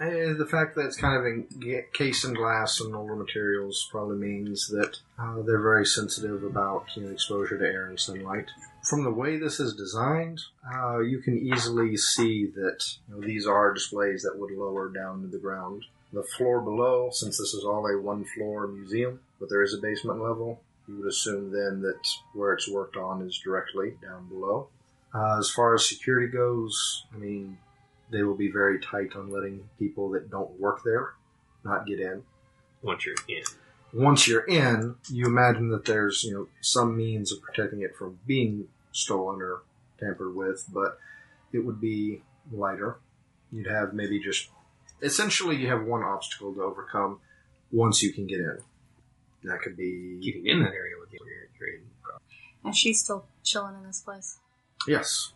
eh, 0.00 0.32
the 0.32 0.48
fact 0.50 0.74
that 0.74 0.86
it's 0.86 0.96
kind 0.96 1.16
of 1.16 1.24
encased 1.24 2.24
in 2.24 2.34
glass 2.34 2.80
and 2.80 2.92
older 2.92 3.14
materials 3.14 3.86
probably 3.88 4.16
means 4.16 4.66
that 4.66 4.96
uh, 5.16 5.42
they're 5.42 5.62
very 5.62 5.86
sensitive 5.86 6.42
about 6.42 6.86
you 6.96 7.04
know, 7.04 7.12
exposure 7.12 7.56
to 7.56 7.64
air 7.64 7.86
and 7.86 8.00
sunlight. 8.00 8.50
From 8.82 9.04
the 9.04 9.12
way 9.12 9.36
this 9.36 9.60
is 9.60 9.74
designed, 9.74 10.40
uh, 10.74 10.98
you 10.98 11.20
can 11.20 11.38
easily 11.38 11.96
see 11.96 12.46
that 12.46 12.84
you 13.08 13.14
know, 13.14 13.20
these 13.24 13.46
are 13.46 13.72
displays 13.72 14.22
that 14.22 14.36
would 14.36 14.50
lower 14.50 14.88
down 14.88 15.22
to 15.22 15.28
the 15.28 15.38
ground. 15.38 15.84
The 16.12 16.24
floor 16.24 16.60
below, 16.60 17.10
since 17.12 17.38
this 17.38 17.54
is 17.54 17.62
all 17.64 17.86
a 17.86 18.00
one-floor 18.00 18.66
museum, 18.66 19.20
but 19.38 19.50
there 19.50 19.62
is 19.62 19.72
a 19.72 19.80
basement 19.80 20.20
level, 20.20 20.60
you 20.88 20.96
would 20.96 21.08
assume 21.08 21.52
then 21.52 21.82
that 21.82 22.08
where 22.34 22.54
it's 22.54 22.68
worked 22.68 22.96
on 22.96 23.22
is 23.22 23.38
directly 23.38 23.94
down 24.02 24.26
below. 24.26 24.66
Uh, 25.14 25.38
as 25.38 25.48
far 25.48 25.76
as 25.76 25.88
security 25.88 26.26
goes, 26.26 27.04
I 27.14 27.18
mean, 27.18 27.58
they 28.10 28.22
will 28.22 28.36
be 28.36 28.50
very 28.50 28.80
tight 28.80 29.14
on 29.16 29.30
letting 29.30 29.68
people 29.78 30.10
that 30.10 30.30
don't 30.30 30.58
work 30.58 30.82
there 30.84 31.14
not 31.64 31.86
get 31.86 32.00
in. 32.00 32.22
Once 32.82 33.06
you're 33.06 33.16
in. 33.28 33.42
Once 33.92 34.28
you're 34.28 34.46
in, 34.46 34.96
you 35.10 35.26
imagine 35.26 35.70
that 35.70 35.84
there's 35.84 36.22
you 36.22 36.32
know 36.32 36.48
some 36.60 36.96
means 36.96 37.32
of 37.32 37.40
protecting 37.42 37.82
it 37.82 37.96
from 37.96 38.18
being 38.26 38.68
stolen 38.92 39.40
or 39.40 39.62
tampered 39.98 40.34
with, 40.34 40.64
but 40.72 40.98
it 41.52 41.60
would 41.60 41.80
be 41.80 42.22
lighter. 42.52 42.98
You'd 43.50 43.66
have 43.66 43.94
maybe 43.94 44.20
just 44.20 44.48
essentially 45.02 45.56
you 45.56 45.68
have 45.68 45.84
one 45.84 46.02
obstacle 46.02 46.54
to 46.54 46.62
overcome 46.62 47.20
once 47.72 48.02
you 48.02 48.12
can 48.12 48.26
get 48.26 48.40
in. 48.40 48.58
That 49.44 49.60
could 49.62 49.76
be 49.76 50.20
Getting 50.22 50.46
in 50.46 50.62
that 50.62 50.72
area 50.72 50.94
with 51.00 51.12
you, 51.12 51.20
you're, 51.24 51.68
you're. 51.68 51.80
And 52.64 52.76
she's 52.76 53.00
still 53.00 53.24
chilling 53.44 53.76
in 53.76 53.84
this 53.84 54.00
place. 54.00 54.38
Yes. 54.86 55.32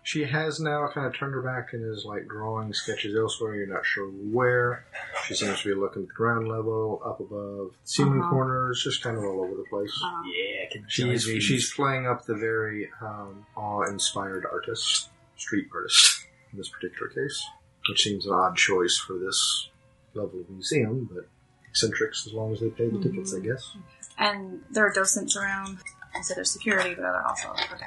Okay. 0.00 0.04
She 0.04 0.24
has 0.24 0.58
now 0.60 0.88
kind 0.92 1.06
of 1.06 1.14
turned 1.14 1.34
her 1.34 1.42
back 1.42 1.72
and 1.74 1.84
is 1.84 2.04
like 2.04 2.26
drawing 2.26 2.72
sketches 2.72 3.14
elsewhere. 3.16 3.54
You're 3.54 3.66
not 3.66 3.84
sure 3.84 4.08
where. 4.08 4.84
She 5.26 5.34
seems 5.34 5.60
to 5.62 5.68
be 5.68 5.74
looking 5.78 6.02
at 6.02 6.08
the 6.08 6.14
ground 6.14 6.48
level, 6.48 7.02
up 7.04 7.20
above, 7.20 7.72
ceiling 7.84 8.20
Uh-huh. 8.20 8.30
corners, 8.30 8.82
just 8.82 9.02
kind 9.02 9.16
of 9.18 9.24
all 9.24 9.40
over 9.44 9.54
the 9.54 9.64
place. 9.70 9.92
Uh, 10.04 10.22
Yeah, 10.24 10.68
can 10.72 10.84
She's 10.88 11.24
she's, 11.24 11.42
she's 11.42 11.74
playing 11.74 12.06
up 12.06 12.24
the 12.24 12.34
very 12.34 12.90
um, 13.02 13.44
awe-inspired 13.56 14.46
artist, 14.50 15.10
street 15.36 15.68
artist 15.74 16.24
in 16.52 16.58
this 16.58 16.68
particular 16.70 17.08
case, 17.10 17.44
which 17.88 18.02
seems 18.02 18.26
an 18.26 18.32
odd 18.32 18.56
choice 18.56 18.96
for 18.96 19.18
this 19.18 19.68
level 20.14 20.40
of 20.40 20.48
museum, 20.50 21.08
but 21.12 21.28
eccentrics 21.68 22.26
as 22.26 22.32
long 22.32 22.52
as 22.52 22.60
they 22.60 22.68
pay 22.70 22.88
the 22.88 22.98
tickets, 23.00 23.34
I 23.34 23.40
guess. 23.40 23.76
and 24.18 24.62
there 24.70 24.84
are 24.86 24.92
docents 24.92 25.36
around. 25.36 25.78
I 26.16 26.22
said 26.22 26.36
there's 26.38 26.50
security, 26.50 26.94
but 26.94 27.02
there 27.02 27.14
are 27.14 27.26
also 27.28 27.50
okay. 27.50 27.86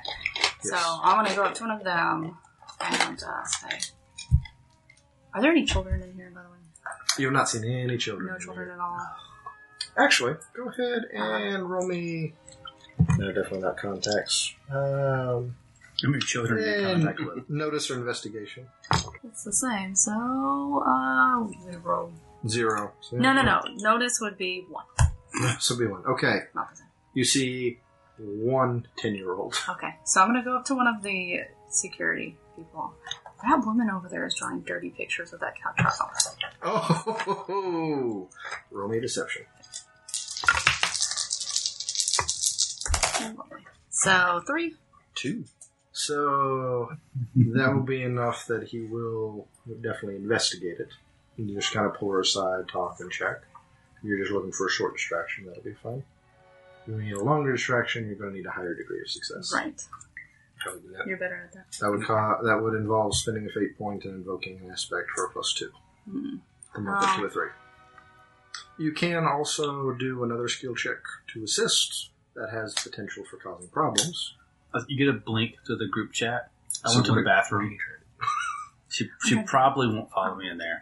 So 0.64 0.76
I'm 0.78 1.24
gonna 1.24 1.36
go 1.36 1.44
up 1.44 1.54
to 1.56 1.64
one 1.64 1.72
of 1.72 1.84
them 1.84 2.38
and 2.82 3.24
uh, 3.24 3.44
say, 3.46 3.80
"Are 5.34 5.42
there 5.42 5.52
any 5.52 5.66
children 5.66 6.02
in 6.02 6.14
here, 6.14 6.32
by 6.34 6.42
the 6.44 6.50
way? 6.50 6.58
You 7.20 7.26
have 7.28 7.34
not 7.34 7.50
seen 7.50 7.64
any 7.66 7.98
children. 7.98 8.28
No 8.28 8.36
in 8.36 8.42
children 8.42 8.68
here. 8.68 8.74
at 8.76 8.80
all." 8.80 9.00
Actually, 9.98 10.36
go 10.56 10.70
ahead 10.70 11.04
and 11.14 11.70
roll 11.70 11.88
me. 11.88 12.34
No, 13.18 13.28
definitely 13.28 13.60
not 13.60 13.78
contacts. 13.78 14.54
Um, 14.70 15.56
How 16.02 16.10
many 16.10 16.20
children 16.22 16.60
are 16.60 16.66
in 16.66 16.84
contact 17.04 17.20
with? 17.20 17.50
notice 17.50 17.92
or 17.92 17.96
investigation. 17.96 18.68
It's 19.24 19.44
the 19.44 19.54
same. 19.54 19.96
So, 19.96 20.84
uh, 20.86 21.48
zero. 21.72 22.12
Zero. 22.48 22.94
So 23.02 23.18
No, 23.18 23.34
no, 23.34 23.42
no. 23.42 23.62
Notice 23.78 24.20
would 24.22 24.38
be 24.38 24.66
one, 24.70 24.86
So 25.60 25.78
be 25.78 25.86
one. 25.86 26.04
Okay. 26.06 26.40
not 26.56 26.72
the 26.72 26.78
same. 26.78 26.88
You 27.14 27.24
see 27.26 27.80
one 28.18 28.88
10 28.98 29.16
year 29.16 29.34
old. 29.34 29.56
Okay, 29.70 29.96
so 30.04 30.22
I'm 30.22 30.28
gonna 30.30 30.44
go 30.44 30.58
up 30.58 30.66
to 30.66 30.76
one 30.76 30.88
of 30.88 31.02
the 31.04 31.42
security 31.70 32.38
people. 32.56 32.94
That 33.44 33.66
woman 33.66 33.90
over 33.90 34.08
there 34.08 34.26
is 34.26 34.36
drawing 34.36 34.62
dirty 34.62 34.90
pictures 34.90 35.34
of 35.34 35.42
that 35.42 35.56
truck. 35.56 35.78
Oh, 36.64 38.30
roll 38.72 38.88
me 38.90 39.00
deception. 39.02 39.44
So 43.90 44.42
three. 44.46 44.76
Two. 45.16 45.46
So 45.92 46.92
that 47.36 47.74
will 47.74 47.84
be 47.84 48.02
enough 48.04 48.48
that 48.48 48.68
he 48.68 48.82
will 48.82 49.48
definitely 49.82 50.16
investigate 50.16 50.80
it. 50.80 50.90
You 51.38 51.54
just 51.56 51.74
kind 51.74 51.86
of 51.86 51.94
pull 51.96 52.12
her 52.12 52.22
aside, 52.22 52.68
talk, 52.68 52.98
and 53.00 53.12
check. 53.12 53.42
You're 54.04 54.20
just 54.20 54.32
looking 54.32 54.52
for 54.52 54.68
a 54.68 54.72
short 54.72 54.96
distraction. 54.96 55.46
That'll 55.46 55.64
be 55.64 55.74
fine. 55.74 56.04
If 56.86 56.88
you 56.90 57.02
need 57.02 57.14
a 57.14 57.24
longer 57.24 57.52
distraction, 57.54 58.06
you're 58.08 58.16
going 58.16 58.32
to 58.32 58.38
need 58.38 58.46
a 58.46 58.52
higher 58.52 58.74
degree 58.74 59.02
of 59.02 59.10
success. 59.10 59.52
Right. 59.54 59.82
How 60.58 60.72
do 60.74 60.82
that? 60.98 61.08
You're 61.08 61.18
better 61.18 61.44
at 61.46 61.54
that. 61.54 61.66
That 61.82 61.90
would 61.92 62.04
co- 62.06 62.40
that 62.44 62.62
would 62.62 62.74
involve 62.76 63.16
spending 63.16 63.46
a 63.46 63.50
fate 63.50 63.78
point 63.78 64.06
and 64.06 64.16
invoking 64.16 64.60
an 64.64 64.72
aspect 64.72 65.10
for 65.16 65.26
a 65.26 65.30
plus 65.30 65.54
two. 65.54 65.72
Hmm. 66.10 66.36
From 66.74 66.88
up 66.88 66.96
Ah. 67.02 67.18
to 67.20 67.26
a 67.26 67.30
three. 67.30 67.50
You 68.78 68.92
can 68.94 69.26
also 69.26 69.92
do 69.94 70.24
another 70.24 70.48
skill 70.48 70.74
check 70.76 70.98
to 71.34 71.44
assist 71.44 72.10
that 72.36 72.50
has 72.50 72.74
potential 72.76 73.24
for 73.30 73.38
causing 73.38 73.70
problems. 73.70 74.36
Uh, 74.74 74.82
You 74.88 74.98
get 74.98 75.08
a 75.14 75.18
blink 75.18 75.56
to 75.66 75.76
the 75.76 75.86
group 75.88 76.12
chat. 76.14 76.50
I 76.84 76.90
So 76.90 76.96
went 76.96 77.06
to 77.08 77.12
the 77.12 77.18
what- 77.20 77.26
bathroom. 77.26 77.78
She 78.90 79.10
she 79.26 79.36
Okay. 79.36 79.44
probably 79.48 79.88
won't 79.88 80.12
follow 80.12 80.36
me 80.36 80.50
in 80.50 80.58
there. 80.58 80.82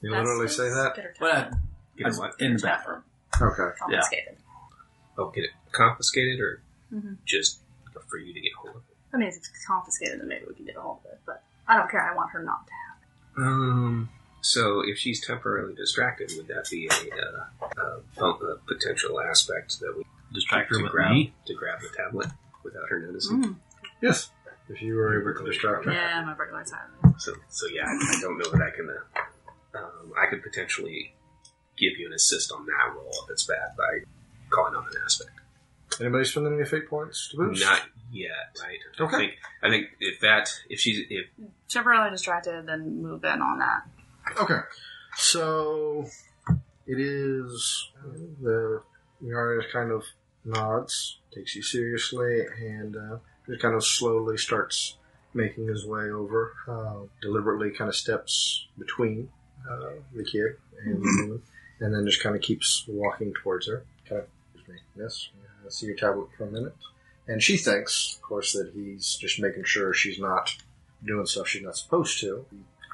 You 0.00 0.10
literally 0.10 0.48
say 0.48 0.68
that? 0.68 1.14
But 1.20 1.30
I, 1.30 1.40
tablet. 1.42 1.58
Get 1.96 2.04
I 2.04 2.08
a 2.08 2.10
was 2.10 2.18
what? 2.18 2.40
in 2.40 2.56
the 2.56 2.62
bathroom. 2.62 3.02
Okay. 3.40 3.76
confiscated. 3.78 4.36
Oh, 5.18 5.30
get 5.30 5.44
it 5.44 5.50
confiscated 5.72 6.40
or 6.40 6.60
Mhm. 6.92 7.16
just 7.24 7.60
for 8.08 8.18
you 8.18 8.32
to 8.34 8.40
get 8.40 8.52
hold 8.54 8.76
of 8.76 8.82
it? 8.88 8.96
I 9.12 9.16
mean, 9.16 9.28
if 9.28 9.36
it's 9.36 9.50
confiscated, 9.66 10.20
then 10.20 10.28
maybe 10.28 10.44
we 10.46 10.54
can 10.54 10.64
get 10.66 10.76
a 10.76 10.80
hold 10.80 11.00
of 11.04 11.12
it. 11.12 11.20
But 11.26 11.42
I 11.66 11.76
don't 11.76 11.90
care. 11.90 12.00
I 12.02 12.14
want 12.14 12.30
her 12.32 12.42
not 12.42 12.66
to 12.66 12.72
have. 12.72 13.02
it. 13.02 13.42
Um. 13.48 14.08
So 14.42 14.80
if 14.86 14.98
she's 14.98 15.24
temporarily 15.26 15.74
distracted, 15.74 16.30
would 16.36 16.46
that 16.48 16.68
be 16.70 16.86
a, 16.86 16.92
uh, 17.80 18.00
a, 18.18 18.24
a 18.28 18.56
potential 18.68 19.20
aspect 19.20 19.80
that 19.80 19.92
we 19.96 20.04
Distract 20.32 20.70
her 20.70 20.76
to 20.78 20.82
with 20.84 20.92
grab 20.92 21.12
me. 21.12 21.34
to 21.46 21.54
grab 21.54 21.80
the 21.80 21.88
tablet 21.96 22.28
without 22.62 22.88
her 22.90 22.98
noticing? 23.00 23.42
Mm. 23.42 23.56
Yes. 24.02 24.30
If 24.68 24.82
you 24.82 24.96
were 24.96 25.20
able 25.20 25.38
to 25.40 25.50
distract 25.50 25.84
her. 25.86 25.92
Yeah, 25.92 26.22
my 26.24 26.34
regular 26.34 26.64
time. 26.64 27.14
So 27.18 27.32
so 27.48 27.66
yeah, 27.68 27.84
I, 27.86 27.92
I 28.16 28.20
don't 28.20 28.36
know 28.38 28.50
that 28.50 28.60
I 28.62 28.70
can. 28.76 28.88
Uh, 28.90 29.78
um, 29.78 30.12
I 30.20 30.26
could 30.26 30.42
potentially 30.42 31.14
give 31.78 31.96
you 31.98 32.06
an 32.06 32.12
assist 32.12 32.50
on 32.52 32.66
that 32.66 32.94
roll 32.94 33.10
if 33.24 33.30
it's 33.30 33.44
bad 33.44 33.76
by 33.76 34.00
calling 34.50 34.74
on 34.74 34.84
an 34.84 34.92
aspect. 35.04 35.30
Anybody 36.00 36.24
spending 36.24 36.54
any 36.54 36.64
fate 36.64 36.88
points 36.88 37.28
to 37.30 37.38
boost? 37.38 37.64
Not 37.64 37.82
yet, 38.12 38.58
right? 38.62 38.78
Okay. 39.00 39.16
I 39.16 39.18
think 39.18 39.32
I 39.62 39.70
think 39.70 39.86
if 40.00 40.20
that 40.20 40.50
if 40.68 40.80
she's 40.80 41.06
if 41.10 41.26
Temporarily 41.68 42.10
distracted, 42.10 42.66
then 42.66 43.02
move 43.02 43.24
in 43.24 43.40
on 43.40 43.58
that. 43.58 43.82
Okay. 44.40 44.60
So 45.16 46.06
it 46.86 47.00
is 47.00 47.90
the 48.42 48.82
the 49.20 49.32
artist 49.32 49.72
kind 49.72 49.90
of 49.90 50.04
nods, 50.44 51.18
takes 51.34 51.56
you 51.56 51.62
seriously, 51.62 52.42
and 52.60 52.96
uh, 52.96 53.16
just 53.48 53.60
kind 53.60 53.74
of 53.74 53.84
slowly 53.84 54.36
starts 54.36 54.96
making 55.34 55.66
his 55.66 55.86
way 55.86 56.10
over. 56.10 56.52
Uh, 56.68 57.06
deliberately, 57.22 57.70
kind 57.70 57.88
of 57.88 57.96
steps 57.96 58.66
between 58.78 59.28
uh, 59.70 59.90
the 60.14 60.24
kid 60.24 60.56
and 60.84 61.02
the 61.02 61.22
woman, 61.22 61.42
and 61.80 61.94
then 61.94 62.06
just 62.06 62.22
kind 62.22 62.36
of 62.36 62.42
keeps 62.42 62.84
walking 62.88 63.32
towards 63.42 63.66
her. 63.66 63.84
Kind 64.08 64.22
of, 64.22 64.28
excuse 64.68 64.80
me, 64.96 65.02
miss, 65.02 65.28
uh, 65.66 65.70
see 65.70 65.86
your 65.86 65.96
tablet 65.96 66.28
for 66.36 66.44
a 66.46 66.50
minute. 66.50 66.74
And 67.28 67.42
she 67.42 67.56
thinks, 67.56 68.14
of 68.16 68.22
course, 68.22 68.52
that 68.52 68.72
he's 68.74 69.16
just 69.16 69.40
making 69.40 69.64
sure 69.64 69.92
she's 69.92 70.18
not 70.18 70.54
doing 71.04 71.26
stuff 71.26 71.48
she's 71.48 71.62
not 71.62 71.76
supposed 71.76 72.20
to. 72.20 72.46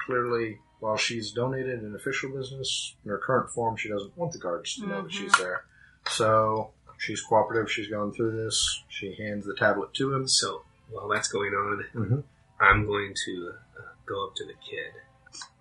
Clearly, 0.05 0.57
while 0.79 0.97
she's 0.97 1.31
donated 1.31 1.83
in 1.83 1.95
official 1.95 2.31
business, 2.35 2.95
in 3.05 3.11
her 3.11 3.17
current 3.19 3.49
form, 3.51 3.75
she 3.77 3.89
doesn't 3.89 4.17
want 4.17 4.31
the 4.33 4.39
guards 4.39 4.75
to 4.75 4.87
know 4.87 5.03
that 5.03 5.13
she's 5.13 5.31
there. 5.33 5.65
So 6.09 6.71
she's 6.97 7.21
cooperative. 7.21 7.71
She's 7.71 7.87
gone 7.87 8.11
through 8.11 8.43
this. 8.43 8.83
She 8.89 9.13
hands 9.15 9.45
the 9.45 9.55
tablet 9.55 9.93
to 9.95 10.13
him. 10.13 10.27
So 10.27 10.63
while 10.89 11.07
that's 11.07 11.27
going 11.27 11.53
on, 11.53 11.85
Mm-hmm. 11.93 12.19
I'm 12.59 12.85
going 12.85 13.13
to 13.25 13.51
uh, 13.77 13.81
go 14.05 14.27
up 14.27 14.35
to 14.35 14.45
the 14.45 14.53
kid 14.53 14.93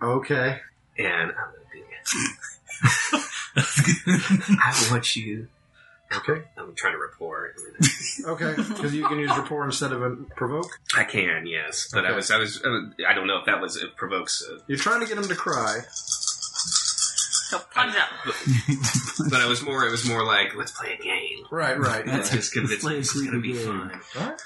Okay. 0.02 0.58
and 0.98 1.30
I'm 1.30 1.52
going 1.52 1.66
to 1.66 1.72
be. 1.72 1.82
I 4.62 4.88
want 4.90 5.14
you. 5.16 5.48
Okay. 6.16 6.42
I'm 6.56 6.74
trying 6.74 6.92
to 6.94 6.98
rapport. 6.98 7.52
Okay. 8.26 8.54
Because 8.68 8.94
you 8.94 9.06
can 9.08 9.18
use 9.18 9.30
rapport 9.30 9.64
instead 9.64 9.92
of 9.92 10.02
a 10.02 10.10
provoke. 10.36 10.78
I 10.96 11.04
can, 11.04 11.46
yes, 11.46 11.88
but 11.92 12.04
I 12.04 12.08
Okay. 12.08 12.16
was, 12.16 12.30
I 12.30 12.36
was, 12.38 12.60
I 12.64 12.68
was- 12.68 12.92
I 13.08 13.14
don't 13.14 13.26
know 13.26 13.38
if 13.38 13.46
that 13.46 13.60
was 13.60 13.76
it 13.76 13.96
provokes, 13.96 14.42
uh, 14.50 14.58
You're 14.66 14.76
trying 14.78 15.00
to 15.00 15.06
get 15.06 15.16
him 15.16 15.26
to 15.28 15.34
cry. 15.34 15.78
So 15.90 17.58
punch 17.74 17.94
up. 17.96 18.08
but 19.30 19.40
I 19.40 19.46
was 19.46 19.62
more, 19.62 19.84
it 19.86 19.90
was 19.90 20.06
more 20.06 20.24
like 20.24 20.54
let's 20.56 20.72
play 20.72 20.96
a 20.98 21.02
game. 21.02 21.44
Right, 21.50 21.78
right. 21.78 22.06
Let's 22.06 22.30
right. 22.30 22.36
just 22.38 22.52
convince 22.52 22.82
play 22.82 22.92
me 22.92 22.96
a 22.96 23.00
it's 23.00 23.12
going 23.12 23.32
to 23.32 23.40
be 23.40 23.52
game. 23.54 23.66
fun. 23.66 24.00
Alright. 24.16 24.40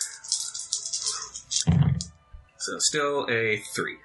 So 2.59 2.79
still 2.79 3.27
a 3.31 3.59
three. 3.75 3.97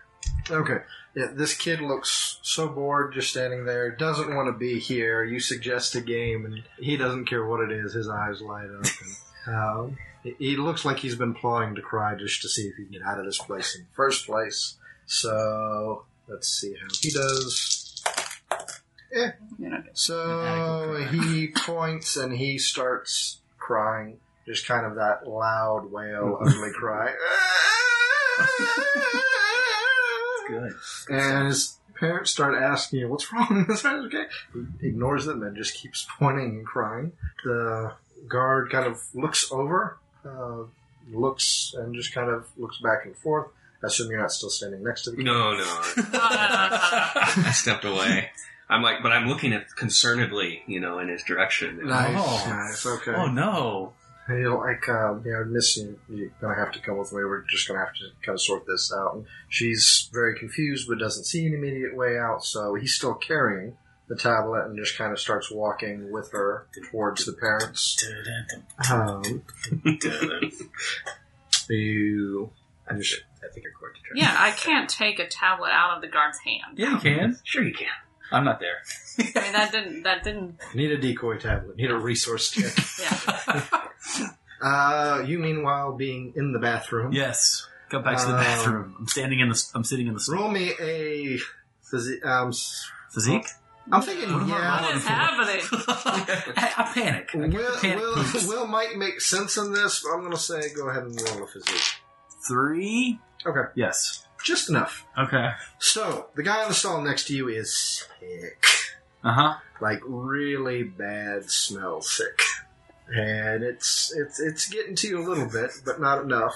Okay. 0.49 0.77
Yeah, 1.15 1.27
this 1.33 1.55
kid 1.55 1.81
looks 1.81 2.30
so 2.41 2.67
bored 2.67 3.13
just 3.13 3.29
standing 3.29 3.65
there, 3.65 3.91
doesn't 3.91 4.33
want 4.35 4.47
to 4.47 4.57
be 4.57 4.79
here. 4.79 5.23
You 5.23 5.39
suggest 5.39 5.95
a 5.95 6.01
game, 6.01 6.45
and 6.45 6.63
he 6.79 6.97
doesn't 6.97 7.25
care 7.25 7.45
what 7.45 7.61
it 7.61 7.71
is. 7.71 7.93
His 7.93 8.09
eyes 8.09 8.41
light 8.41 8.65
up. 8.69 8.85
And, 9.47 9.55
um, 9.55 9.97
he- 10.23 10.35
he 10.39 10.55
looks 10.57 10.83
like 10.85 10.97
he's 10.99 11.15
been 11.15 11.33
plotting 11.33 11.75
to 11.75 11.81
cry 11.81 12.15
just 12.15 12.41
to 12.43 12.49
see 12.49 12.63
if 12.67 12.75
he 12.75 12.83
can 12.83 12.91
get 12.93 13.01
out 13.03 13.19
of 13.19 13.25
this 13.25 13.37
place 13.39 13.75
in 13.75 13.81
the 13.81 13.87
first 13.95 14.25
place. 14.25 14.75
So, 15.05 16.05
let's 16.27 16.47
see 16.47 16.73
how 16.81 16.87
he 17.01 17.09
does. 17.11 18.03
Eh. 19.13 19.31
So, 19.93 20.95
he 21.11 21.47
points 21.49 22.15
and 22.17 22.33
he 22.37 22.57
starts 22.57 23.39
crying. 23.57 24.19
Just 24.47 24.65
kind 24.67 24.85
of 24.85 24.95
that 24.95 25.27
loud 25.27 25.91
wail, 25.91 26.39
ugly 26.41 26.71
cry. 26.79 27.13
Good. 30.47 30.73
And 31.09 31.47
his 31.47 31.77
parents 32.01 32.31
start 32.31 32.61
asking 32.61 32.99
you, 32.99 33.07
"What's 33.07 33.31
wrong? 33.31 33.65
Is 33.69 33.81
that 33.83 33.95
okay?" 34.07 34.25
He 34.81 34.87
ignores 34.89 35.25
them 35.25 35.41
and 35.43 35.55
just 35.55 35.75
keeps 35.75 36.05
pointing 36.19 36.49
and 36.57 36.65
crying. 36.65 37.13
The 37.45 37.93
guard 38.27 38.69
kind 38.71 38.85
of 38.87 38.99
looks 39.13 39.49
over, 39.51 39.97
uh, 40.25 40.63
looks 41.13 41.73
and 41.77 41.95
just 41.95 42.13
kind 42.13 42.29
of 42.29 42.47
looks 42.57 42.77
back 42.81 43.05
and 43.05 43.15
forth. 43.15 43.47
I 43.83 43.87
assume 43.87 44.11
you're 44.11 44.19
not 44.19 44.31
still 44.31 44.49
standing 44.49 44.83
next 44.83 45.03
to 45.05 45.11
the. 45.11 45.23
No, 45.23 45.53
no. 45.55 45.63
I 46.35 47.51
stepped 47.53 47.85
away. 47.85 48.29
I'm 48.69 48.81
like, 48.81 49.01
but 49.03 49.11
I'm 49.11 49.27
looking 49.27 49.53
at 49.53 49.67
concernedly, 49.77 50.61
you 50.67 50.79
know, 50.79 50.99
in 50.99 51.09
his 51.09 51.23
direction. 51.23 51.87
Nice, 51.87 52.15
Oh. 52.17 52.45
nice, 52.49 52.85
okay. 52.85 53.13
Oh 53.13 53.27
no! 53.27 53.93
You're 54.29 54.55
like, 54.57 54.87
um, 54.87 55.23
you 55.25 55.31
know, 55.33 55.43
Miss, 55.45 55.75
you- 55.77 55.99
you're 56.07 56.29
gonna 56.39 56.55
have 56.55 56.71
to 56.73 56.79
come 56.79 56.97
with 56.97 57.11
me. 57.11 57.23
We're 57.23 57.41
just 57.49 57.67
gonna 57.67 57.79
have 57.79 57.93
to 57.95 58.09
kind 58.23 58.35
of 58.35 58.41
sort 58.41 58.65
this 58.65 58.91
out. 58.95 59.15
And 59.15 59.25
she's 59.49 60.09
very 60.13 60.37
confused, 60.37 60.87
but 60.87 60.99
doesn't 60.99 61.25
see 61.25 61.45
an 61.47 61.53
immediate 61.53 61.95
way 61.95 62.17
out. 62.17 62.45
So 62.45 62.75
he's 62.75 62.93
still 62.93 63.13
carrying 63.15 63.75
the 64.07 64.15
tablet 64.15 64.65
and 64.65 64.77
just 64.77 64.97
kind 64.97 65.11
of 65.11 65.19
starts 65.19 65.49
walking 65.51 66.11
with 66.11 66.31
her 66.33 66.67
towards 66.91 67.25
the 67.25 67.33
parents. 67.33 68.03
Um, 68.91 69.43
you, 71.69 72.51
I 72.89 72.95
just, 72.95 73.21
I 73.43 73.47
think 73.53 73.63
you're 73.63 73.73
going 73.79 73.93
to 73.95 74.01
try. 74.01 74.15
Yeah, 74.15 74.35
I 74.37 74.51
can't 74.51 74.89
take 74.89 75.19
a 75.19 75.27
tablet 75.27 75.69
out 75.71 75.95
of 75.95 76.01
the 76.01 76.07
guard's 76.07 76.39
hand. 76.39 76.77
Yeah, 76.77 76.93
you 76.93 76.99
can. 76.99 77.37
Sure, 77.43 77.63
you 77.63 77.73
can. 77.73 77.87
I'm 78.33 78.45
not 78.45 78.59
there. 78.59 78.77
I 79.19 79.23
mean, 79.43 79.53
that 79.53 79.71
didn't. 79.71 80.03
That 80.03 80.23
didn't. 80.23 80.57
need 80.73 80.91
a 80.91 80.97
decoy 80.97 81.37
tablet. 81.37 81.75
Need 81.77 81.91
a 81.91 81.97
resource 81.97 82.49
check. 82.51 82.73
Yeah. 82.99 83.77
uh, 84.61 85.23
you 85.25 85.39
meanwhile 85.39 85.93
being 85.93 86.33
in 86.35 86.53
the 86.53 86.59
bathroom. 86.59 87.11
Yes. 87.13 87.67
Go 87.89 87.99
back 88.01 88.17
to 88.19 88.25
the 88.27 88.33
Um, 88.37 88.39
bathroom. 88.39 88.95
I'm 88.99 89.07
standing 89.07 89.39
in 89.39 89.49
the. 89.49 89.63
I'm 89.75 89.83
sitting 89.83 90.07
in 90.07 90.13
the 90.13 90.25
Roll 90.31 90.49
me 90.49 90.71
a 90.79 91.37
physi- 91.91 92.25
um, 92.25 92.49
s- 92.49 92.89
physique. 93.09 93.47
I'm 93.91 94.01
thinking, 94.01 94.31
What 94.31 94.43
am 94.43 94.51
I 94.53 94.57
yeah. 94.57 94.81
What 94.81 94.95
is 94.95 95.05
happening? 95.05 95.61
I, 96.55 96.73
I 96.77 96.91
panic. 96.93 97.29
I 97.33 97.37
get 97.47 97.53
Will, 97.53 97.71
the 97.73 97.77
panic 97.81 97.99
Will, 97.99 98.13
poops. 98.15 98.47
Will 98.47 98.67
might 98.67 98.95
make 98.95 99.19
sense 99.19 99.57
in 99.57 99.73
this, 99.73 100.01
but 100.03 100.11
I'm 100.13 100.19
going 100.19 100.31
to 100.31 100.37
say 100.37 100.71
go 100.73 100.87
ahead 100.87 101.03
and 101.03 101.19
roll 101.19 101.43
a 101.43 101.47
physique. 101.47 101.95
Three. 102.47 103.19
Okay, 103.45 103.71
Yes. 103.75 104.25
just 104.43 104.69
enough. 104.69 105.05
Okay. 105.17 105.51
So, 105.79 106.27
the 106.35 106.43
guy 106.43 106.61
on 106.61 106.69
the 106.69 106.75
stall 106.75 107.01
next 107.01 107.25
to 107.27 107.35
you 107.35 107.49
is 107.49 107.75
sick. 107.75 108.65
Uh 109.23 109.33
huh. 109.33 109.53
Like, 109.81 109.99
really 110.05 110.83
bad 110.83 111.49
smell 111.49 112.01
sick. 112.01 112.39
And 113.13 113.63
it's 113.63 114.13
it's 114.15 114.39
it's 114.39 114.67
getting 114.69 114.95
to 114.95 115.07
you 115.07 115.19
a 115.19 115.25
little 115.27 115.49
bit, 115.49 115.71
but 115.85 115.99
not 115.99 116.21
enough. 116.23 116.55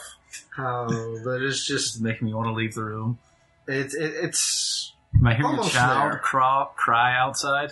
Um, 0.58 1.22
but 1.24 1.42
it's 1.42 1.66
Just 1.66 2.02
making 2.02 2.28
me 2.28 2.34
want 2.34 2.48
to 2.48 2.54
leave 2.54 2.76
the 2.76 2.84
room. 2.84 3.20
it's 3.68 3.94
it, 3.96 4.14
it's 4.16 4.94
Am 5.16 5.26
I 5.28 5.34
hearing 5.36 5.60
a 5.60 5.64
child 5.64 6.22
cry, 6.22 6.66
cry 6.76 7.18
outside? 7.18 7.72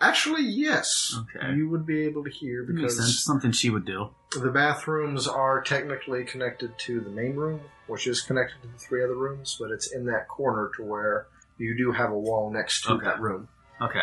actually 0.00 0.42
yes. 0.42 1.14
Okay. 1.36 1.54
You 1.54 1.68
would 1.68 1.86
be 1.86 2.02
able 2.06 2.24
to 2.24 2.30
hear 2.30 2.64
because 2.64 3.22
Something 3.24 3.52
she 3.52 3.70
would 3.70 3.84
do. 3.84 4.10
The 4.32 4.50
bathrooms 4.50 5.28
are 5.28 5.62
technically 5.62 6.24
connected 6.24 6.76
to 6.80 7.00
the 7.00 7.10
main 7.10 7.36
room, 7.36 7.60
which 7.86 8.06
is 8.06 8.20
connected 8.22 8.60
to 8.62 8.68
the 8.68 8.78
three 8.78 9.04
other 9.04 9.14
rooms, 9.14 9.56
but 9.60 9.70
it's 9.70 9.92
in 9.92 10.06
that 10.06 10.26
corner 10.28 10.70
to 10.76 10.82
where 10.82 11.26
you 11.58 11.76
do 11.76 11.92
have 11.92 12.10
a 12.10 12.18
wall 12.18 12.50
next 12.50 12.82
to 12.84 12.92
Okay. 12.94 13.04
that 13.04 13.20
room. 13.20 13.48
Okay. 13.80 14.00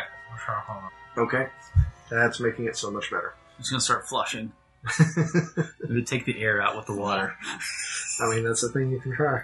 Okay? 1.17 1.47
That's 2.09 2.39
making 2.39 2.65
it 2.65 2.77
so 2.77 2.89
much 2.91 3.09
better. 3.11 3.33
I'm 3.59 3.63
just 3.63 3.71
gonna 3.71 3.81
start 3.81 4.07
flushing. 4.07 4.53
Maybe 5.81 6.03
take 6.03 6.23
the 6.23 6.41
air 6.41 6.61
out 6.61 6.77
with 6.77 6.85
the 6.85 6.95
water. 6.95 7.35
I 8.21 8.29
mean, 8.29 8.45
that's 8.45 8.63
a 8.63 8.69
thing 8.69 8.89
you 8.89 9.01
can 9.01 9.13
try. 9.13 9.41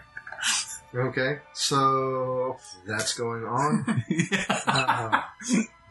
Okay, 0.95 1.39
so 1.51 2.55
that's 2.87 3.13
going 3.17 3.43
on. 3.43 4.03
Uh, 4.67 5.21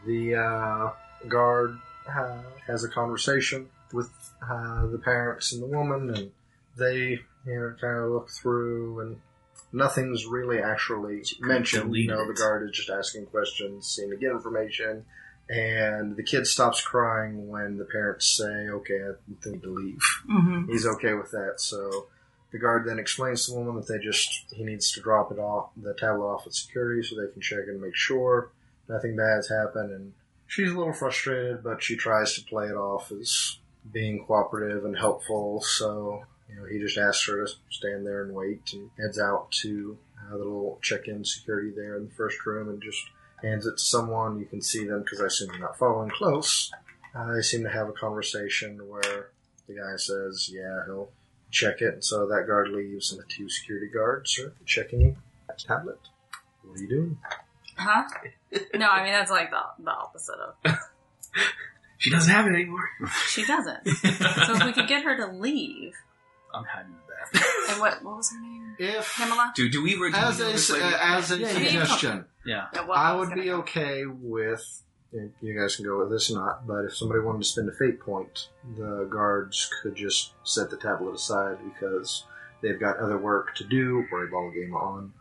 the 0.05 0.35
uh, 0.35 1.27
guard 1.27 1.77
uh, 2.09 2.41
has 2.67 2.83
a 2.83 2.89
conversation 2.89 3.67
with 3.93 4.11
uh, 4.47 4.85
the 4.87 4.97
parents 4.97 5.53
and 5.53 5.61
the 5.61 5.67
woman, 5.67 6.13
and 6.13 6.31
they, 6.77 7.19
you 7.45 7.59
know, 7.59 7.73
kind 7.79 7.97
of 7.97 8.11
look 8.11 8.29
through, 8.29 8.99
and 8.99 9.21
nothing's 9.71 10.25
really 10.25 10.59
actually 10.59 11.23
mentioned. 11.39 11.95
You 11.95 12.07
know, 12.07 12.15
deleted 12.15 12.35
the 12.35 12.39
guard 12.39 12.69
is 12.69 12.75
just 12.75 12.89
asking 12.89 13.27
questions, 13.27 13.87
seeing 13.87 14.09
to 14.09 14.17
get 14.17 14.31
information, 14.31 15.05
and 15.49 16.15
the 16.15 16.23
kid 16.23 16.47
stops 16.47 16.81
crying 16.81 17.47
when 17.47 17.77
the 17.77 17.85
parents 17.85 18.37
say, 18.37 18.69
"Okay, 18.69 18.99
I 19.03 19.13
think 19.43 19.63
to 19.63 19.69
leave." 19.69 20.01
Mm-hmm. 20.29 20.71
He's 20.71 20.85
okay 20.85 21.13
with 21.13 21.31
that, 21.31 21.55
so. 21.57 22.07
The 22.51 22.59
guard 22.59 22.85
then 22.85 22.99
explains 22.99 23.45
to 23.45 23.51
the 23.51 23.57
woman 23.57 23.75
that 23.75 23.87
they 23.87 23.99
just 23.99 24.29
he 24.53 24.63
needs 24.63 24.89
to 24.93 25.01
drop 25.01 25.29
it 25.29 25.39
off 25.39 25.71
the 25.75 25.93
tablet 25.93 26.25
off 26.25 26.47
at 26.47 26.53
security 26.53 27.03
so 27.03 27.15
they 27.15 27.29
can 27.33 27.41
check 27.41 27.65
and 27.67 27.81
make 27.81 27.95
sure 27.97 28.51
nothing 28.87 29.17
bad 29.17 29.35
has 29.37 29.49
happened 29.49 29.91
and 29.91 30.13
she's 30.47 30.71
a 30.71 30.77
little 30.77 30.93
frustrated 30.93 31.63
but 31.63 31.83
she 31.83 31.95
tries 31.95 32.33
to 32.35 32.43
play 32.43 32.67
it 32.67 32.75
off 32.75 33.11
as 33.11 33.57
being 33.91 34.23
cooperative 34.25 34.85
and 34.85 34.97
helpful 34.97 35.61
so 35.61 36.23
you 36.49 36.55
know 36.55 36.65
he 36.65 36.79
just 36.79 36.97
asks 36.97 37.27
her 37.27 37.45
to 37.45 37.53
stand 37.69 38.05
there 38.05 38.23
and 38.23 38.33
wait 38.33 38.61
and 38.73 38.89
heads 38.97 39.19
out 39.19 39.51
to 39.51 39.97
uh, 40.17 40.31
the 40.31 40.37
little 40.37 40.79
check-in 40.81 41.23
security 41.23 41.71
there 41.75 41.97
in 41.97 42.05
the 42.05 42.15
first 42.15 42.45
room 42.45 42.69
and 42.69 42.81
just 42.81 43.01
hands 43.45 43.65
it 43.65 43.77
to 43.77 43.83
someone 43.83 44.39
you 44.39 44.45
can 44.45 44.61
see 44.61 44.85
them 44.85 45.01
because 45.01 45.21
i 45.21 45.25
assume 45.25 45.49
you're 45.51 45.59
not 45.59 45.77
following 45.77 46.09
close 46.09 46.71
uh, 47.15 47.33
they 47.33 47.41
seem 47.41 47.63
to 47.63 47.69
have 47.69 47.87
a 47.87 47.93
conversation 47.93 48.77
where 48.89 49.31
the 49.67 49.75
guy 49.75 49.95
says 49.95 50.49
yeah 50.51 50.81
he'll 50.85 51.09
check 51.51 51.81
it 51.81 51.93
and 51.93 52.03
so 52.03 52.27
that 52.27 52.45
guard 52.47 52.69
leaves 52.69 53.11
and 53.11 53.19
the 53.21 53.25
two 53.29 53.47
security 53.49 53.87
guards 53.87 54.37
are 54.39 54.53
checking 54.65 55.15
that 55.47 55.59
tablet 55.59 55.99
what 56.63 56.77
are 56.77 56.81
you 56.81 56.89
doing 56.89 57.17
Huh? 57.77 58.03
No, 58.73 58.87
I 58.87 59.03
mean 59.03 59.11
that's 59.11 59.31
like 59.31 59.49
the 59.51 59.59
the 59.83 59.91
opposite 59.91 60.37
of. 60.39 60.77
She 61.97 62.09
doesn't 62.11 62.31
have 62.31 62.45
it 62.45 62.53
anymore. 62.53 62.89
She 63.29 63.45
doesn't. 63.45 63.87
So 63.87 64.53
if 64.55 64.65
we 64.65 64.73
could 64.73 64.87
get 64.87 65.03
her 65.03 65.15
to 65.17 65.27
leave, 65.37 65.93
I'm 66.55 66.63
hiding 66.65 66.91
in 66.91 66.97
the 66.97 67.39
bathroom. 67.39 67.53
and 67.71 67.79
what 67.81 68.03
what 68.03 68.17
was 68.17 68.31
her 68.31 68.41
name? 68.41 68.75
if 68.77 69.13
Pamela. 69.15 69.53
Do 69.55 69.69
do 69.69 69.83
we? 69.83 69.95
Do 69.95 70.11
as 70.13 70.37
we 70.37 70.43
know 70.43 70.49
a 70.49 70.53
this 70.53 70.69
uh, 70.69 70.73
lady? 70.73 70.95
as 71.01 71.31
a 71.31 71.37
Yeah, 71.37 71.47
yeah, 71.51 71.57
yeah. 71.59 71.63
suggestion 71.85 72.25
Yeah. 72.45 72.65
Yeah, 72.73 72.81
well, 72.81 72.97
I 72.97 73.13
was 73.13 73.27
would 73.27 73.29
gonna 73.35 73.41
be 73.43 73.51
okay 73.51 74.05
with. 74.05 74.81
You 75.41 75.57
guys 75.57 75.77
can 75.77 75.85
go 75.85 75.99
with 75.99 76.09
this 76.11 76.29
or 76.29 76.35
not, 76.35 76.67
but 76.67 76.83
if 76.85 76.95
somebody 76.97 77.21
wanted 77.21 77.39
to 77.43 77.45
spend 77.47 77.69
a 77.69 77.71
fate 77.71 78.01
point, 78.01 78.49
the 78.77 79.07
guards 79.09 79.69
could 79.81 79.95
just 79.95 80.33
set 80.43 80.69
the 80.69 80.75
tablet 80.75 81.13
aside 81.13 81.57
because 81.63 82.25
they've 82.61 82.77
got 82.79 82.97
other 82.97 83.17
work 83.17 83.55
to 83.55 83.63
do 83.63 84.03
or 84.11 84.25
a 84.25 84.27
ball 84.29 84.51
game 84.51 84.73
on, 84.75 85.13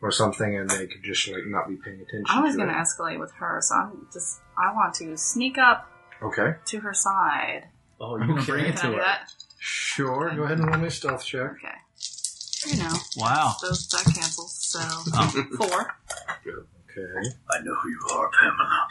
or 0.00 0.10
something, 0.10 0.56
and 0.56 0.70
they 0.70 0.86
could 0.86 1.02
just 1.02 1.28
like 1.28 1.44
not 1.46 1.68
be 1.68 1.76
paying 1.76 1.96
attention. 2.00 2.24
I 2.30 2.40
was 2.40 2.52
to 2.54 2.56
going 2.62 2.70
to 2.70 2.74
it. 2.74 2.78
escalate 2.82 3.20
with 3.20 3.32
her, 3.32 3.58
so 3.60 3.74
I'm 3.74 4.06
just. 4.10 4.40
I 4.56 4.72
want 4.72 4.94
to 4.96 5.18
sneak 5.18 5.58
up 5.58 5.86
Okay, 6.22 6.54
to 6.66 6.80
her 6.80 6.94
side. 6.94 7.64
Oh, 8.00 8.16
you 8.16 8.34
can 8.34 8.44
bring 8.46 8.64
it 8.64 8.76
Can 8.76 8.78
I 8.78 8.80
to 8.80 8.86
do 8.86 8.92
her. 8.94 8.98
that? 9.02 9.32
Sure. 9.64 10.34
Go 10.34 10.42
ahead 10.42 10.58
and 10.58 10.66
roll 10.66 10.78
me 10.78 10.88
a 10.88 10.90
stealth 10.90 11.24
check. 11.24 11.52
Okay. 11.52 12.72
You 12.72 12.82
know, 12.82 12.92
Wow. 13.16 13.54
those 13.62 13.88
that 13.88 14.04
cancels. 14.04 14.54
So 14.54 14.80
Oh. 15.14 15.46
four. 15.56 15.94
Okay. 16.46 17.30
I 17.50 17.60
know 17.62 17.74
who 17.76 17.88
you 17.88 18.06
are, 18.12 18.30
Pamela. 18.30 18.88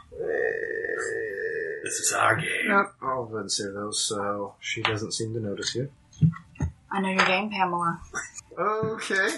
This 1.83 1.93
is 1.99 2.13
our 2.13 2.35
game. 2.37 2.67
Not 2.69 2.93
all 3.01 3.23
of 3.25 3.31
them 3.31 3.49
say 3.49 3.65
those, 3.65 4.03
so 4.03 4.55
she 4.59 4.81
doesn't 4.81 5.11
seem 5.13 5.33
to 5.33 5.39
notice 5.39 5.75
you. 5.75 5.91
I 6.91 7.01
know 7.01 7.09
your 7.09 7.25
game, 7.25 7.49
Pamela. 7.49 7.99
Okay. 8.57 9.29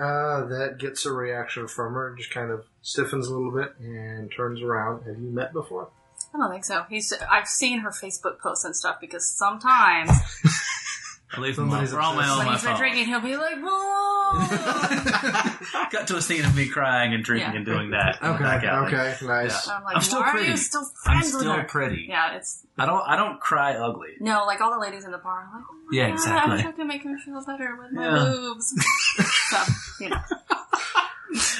Uh, 0.00 0.44
that 0.46 0.76
gets 0.78 1.06
a 1.06 1.12
reaction 1.12 1.66
from 1.66 1.94
her, 1.94 2.14
just 2.16 2.30
kind 2.30 2.50
of 2.50 2.64
stiffens 2.82 3.26
a 3.26 3.32
little 3.34 3.50
bit 3.52 3.74
and 3.80 4.30
turns 4.36 4.62
around. 4.62 5.04
Have 5.06 5.18
you 5.18 5.30
met 5.30 5.52
before? 5.52 5.88
I 6.34 6.38
don't 6.38 6.50
think 6.50 6.64
so. 6.64 6.84
He's. 6.88 7.12
I've 7.30 7.48
seen 7.48 7.80
her 7.80 7.90
Facebook 7.90 8.38
posts 8.38 8.64
and 8.64 8.76
stuff 8.76 9.00
because 9.00 9.26
sometimes 9.30 10.10
I 11.32 11.40
leave 11.40 11.56
them 11.56 11.70
Somebody's 11.70 11.92
for 11.92 12.00
all 12.00 12.14
my 12.14 12.22
obsessed. 12.22 12.32
on 12.32 12.38
when 12.38 12.46
my 12.46 12.52
he's 12.52 12.62
been 12.62 12.70
phone. 12.72 12.78
drinking, 12.80 13.06
he'll 13.06 13.20
be 13.20 13.36
like, 13.36 13.56
"Whoa!" 13.62 15.88
Cut 15.90 16.06
to 16.08 16.16
a 16.16 16.22
scene 16.22 16.44
of 16.44 16.54
me 16.54 16.68
crying 16.68 17.14
and 17.14 17.24
drinking 17.24 17.50
Yeah. 17.52 17.56
and 17.56 17.66
doing 17.66 17.90
that. 17.90 18.18
in 18.22 18.28
the 18.28 18.34
Okay, 18.56 18.66
alley. 18.66 18.86
okay, 18.94 19.16
nice. 19.26 19.66
And 19.66 19.76
I'm 19.76 19.84
like, 19.84 19.96
I'm 19.96 20.02
still 20.02 20.20
"Why 20.20 20.30
pretty. 20.30 20.48
are 20.48 20.50
you 20.50 20.56
still 20.56 20.82
I'm 21.06 21.20
friends 21.20 21.32
with 21.34 21.42
still 21.42 21.52
her?" 21.54 21.64
pretty. 21.64 22.06
Yeah, 22.08 22.36
it's 22.36 22.66
I 22.78 22.86
don't. 22.86 23.02
I 23.08 23.16
don't 23.16 23.40
cry 23.40 23.74
ugly. 23.74 24.10
no, 24.20 24.44
like 24.46 24.60
all 24.60 24.70
the 24.72 24.78
ladies 24.78 25.04
in 25.04 25.10
the 25.10 25.18
bar 25.18 25.48
are 25.50 25.58
like, 25.58 25.64
oh 25.70 25.74
my 25.90 25.96
Yeah, 25.96 26.06
God, 26.08 26.12
exactly. 26.14 26.52
I 26.52 26.56
wish 26.56 26.64
I 26.66 26.72
could 26.72 26.86
make 26.86 27.02
her 27.04 27.18
feel 27.24 27.42
better 27.44 27.76
with 27.76 27.92
my 27.92 28.04
Yeah. 28.04 28.24
boobs. 28.24 28.74
so 29.50 29.58
you 30.00 30.10
know, 30.10 30.20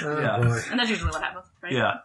Oh, 0.04 0.20
Yeah. 0.20 0.38
boy. 0.40 0.60
and 0.70 0.78
that's 0.80 0.90
usually 0.90 1.10
what 1.10 1.22
happens, 1.22 1.44
right? 1.62 1.72
Yeah. 1.72 1.98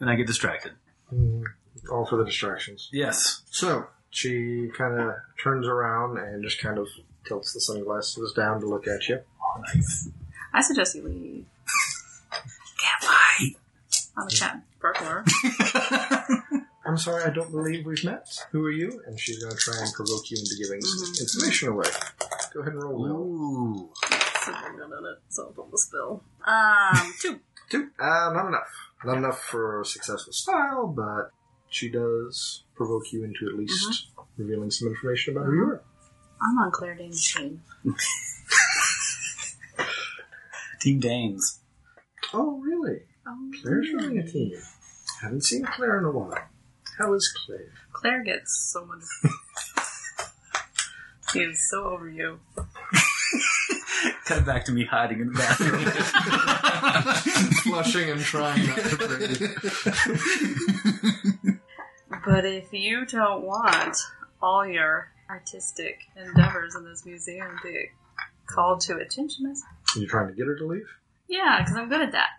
And 0.00 0.10
I 0.10 0.14
get 0.14 0.26
distracted. 0.26 0.72
Mm, 1.12 1.42
All 1.90 2.04
for 2.06 2.16
the 2.16 2.24
distractions. 2.24 2.88
Yes. 2.92 3.42
So 3.50 3.86
she 4.10 4.70
kind 4.76 5.00
of 5.00 5.14
turns 5.42 5.66
around 5.66 6.18
and 6.18 6.42
just 6.42 6.60
kind 6.60 6.78
of 6.78 6.86
tilts 7.26 7.52
the 7.52 7.60
sunglasses 7.60 8.32
down 8.32 8.60
to 8.60 8.66
look 8.66 8.86
at 8.86 9.08
you. 9.08 9.20
Oh, 9.42 9.60
nice. 9.74 10.08
I 10.52 10.60
suggest 10.62 10.94
you 10.96 11.02
leave. 11.02 11.46
Can't 12.30 13.02
fight. 13.02 13.56
I'm 14.16 14.26
a 14.26 14.30
chat 14.30 14.60
burglar. 14.80 15.24
I'm 16.86 16.96
sorry, 16.96 17.24
I 17.24 17.30
don't 17.30 17.50
believe 17.50 17.84
we've 17.84 18.02
met. 18.04 18.26
Who 18.50 18.64
are 18.64 18.70
you? 18.70 19.02
And 19.06 19.20
she's 19.20 19.42
going 19.42 19.52
to 19.54 19.58
try 19.58 19.74
and 19.78 19.92
provoke 19.92 20.30
you 20.30 20.38
into 20.38 20.56
giving 20.56 20.80
some 20.80 21.12
Mhm. 21.12 21.20
information 21.20 21.68
away. 21.68 21.84
Go 22.54 22.60
ahead 22.60 22.72
and 22.72 22.82
roll. 22.82 22.98
Will. 23.02 23.10
Ooh. 23.10 23.90
so 24.44 24.52
I'm 24.54 24.76
good 24.76 24.84
at 24.92 25.04
it, 25.04 25.18
so 25.28 25.52
the 25.70 25.78
spill. 25.78 26.22
Um, 26.46 27.14
two. 27.20 27.40
Two. 27.68 27.90
Uh, 27.98 28.30
not 28.32 28.46
enough. 28.46 28.68
Not 29.04 29.18
enough 29.18 29.38
for 29.42 29.84
successful 29.84 30.32
style, 30.32 30.86
but 30.86 31.30
she 31.68 31.88
does 31.90 32.64
provoke 32.74 33.12
you 33.12 33.24
into 33.24 33.46
at 33.46 33.58
least 33.58 34.08
uh-huh. 34.16 34.24
revealing 34.36 34.70
some 34.70 34.88
information 34.88 35.36
about 35.36 35.46
who 35.46 35.52
uh-huh. 35.52 35.66
you 35.66 35.72
are. 35.72 35.82
I'm 36.40 36.58
on 36.58 36.70
Claire 36.70 36.94
Dane's 36.94 37.32
team. 37.32 37.62
Team 40.80 41.00
Danes. 41.00 41.60
Oh, 42.32 42.58
really? 42.58 43.00
Oh, 43.26 43.50
Claire's 43.60 43.92
running 43.92 44.18
a 44.18 44.26
team. 44.26 44.52
Haven't 45.20 45.44
seen 45.44 45.64
Claire 45.64 45.98
in 45.98 46.04
a 46.04 46.10
while. 46.10 46.38
How 46.98 47.12
is 47.14 47.34
Claire? 47.44 47.72
Claire 47.92 48.22
gets 48.22 48.70
so 48.72 48.84
much. 48.84 49.02
he 51.32 51.40
is 51.40 51.68
so 51.68 51.84
over 51.84 52.08
you. 52.08 52.38
Cut 54.26 54.46
back 54.46 54.64
to 54.66 54.72
me 54.72 54.84
hiding 54.84 55.20
in 55.20 55.32
the 55.32 55.38
bathroom. 55.38 55.84
Flushing 57.62 58.10
and 58.10 58.20
trying 58.20 58.66
not 58.66 58.78
to 58.78 58.96
breathe. 58.96 59.42
But 62.28 62.44
if 62.44 62.72
you 62.74 63.06
don't 63.06 63.42
want 63.42 63.96
all 64.42 64.66
your 64.66 65.10
artistic 65.30 66.00
endeavors 66.14 66.74
in 66.76 66.84
this 66.84 67.06
museum 67.06 67.58
to 67.62 67.72
get 67.72 67.86
called 68.46 68.82
to 68.82 68.96
attention, 68.96 69.46
I 69.46 69.50
s- 69.52 69.62
Are 69.96 70.00
you 70.00 70.06
trying 70.06 70.28
to 70.28 70.34
get 70.34 70.46
her 70.46 70.54
to 70.58 70.66
leave? 70.66 70.86
yeah, 71.26 71.62
because 71.62 71.76
I'm 71.76 71.88
good 71.88 72.02
at 72.02 72.12
that. 72.12 72.28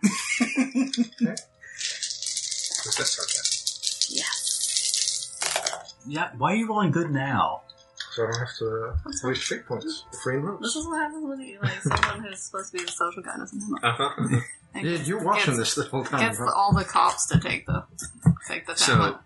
Was 2.86 2.96
that 2.96 3.06
sarcasm? 3.06 4.16
Yes. 4.16 5.98
yeah. 6.06 6.30
Why 6.38 6.52
are 6.52 6.56
you 6.56 6.68
rolling 6.68 6.92
good 6.92 7.10
now? 7.10 7.62
So 8.20 8.26
I 8.26 8.30
don't 8.30 8.38
have 8.38 8.56
to 8.58 9.08
uh, 9.08 9.28
waste 9.28 9.44
fate 9.44 9.66
points. 9.66 10.04
Free 10.22 10.36
and 10.36 10.62
This 10.62 10.76
is 10.76 10.86
what 10.86 10.98
happens 10.98 11.26
when 11.26 11.40
you 11.40 11.58
like 11.62 11.80
someone 11.80 12.24
who's 12.24 12.40
supposed 12.40 12.72
to 12.72 12.78
be 12.78 12.84
the 12.84 12.90
social 12.90 13.22
guy 13.22 13.36
doesn't 13.38 13.58
know. 13.70 13.78
Uh 13.82 13.92
huh. 13.92 14.40
Yeah, 14.74 14.82
you're 15.02 15.24
watching 15.24 15.56
gets, 15.56 15.74
this 15.74 15.84
the 15.86 15.90
whole 15.90 16.04
time. 16.04 16.20
Gets 16.20 16.38
huh? 16.38 16.52
all 16.54 16.74
the 16.74 16.84
cops 16.84 17.26
to 17.28 17.40
take 17.40 17.66
the 17.66 17.84
take 18.46 18.66
the 18.66 18.76
So 18.76 18.94
talent. 18.94 19.16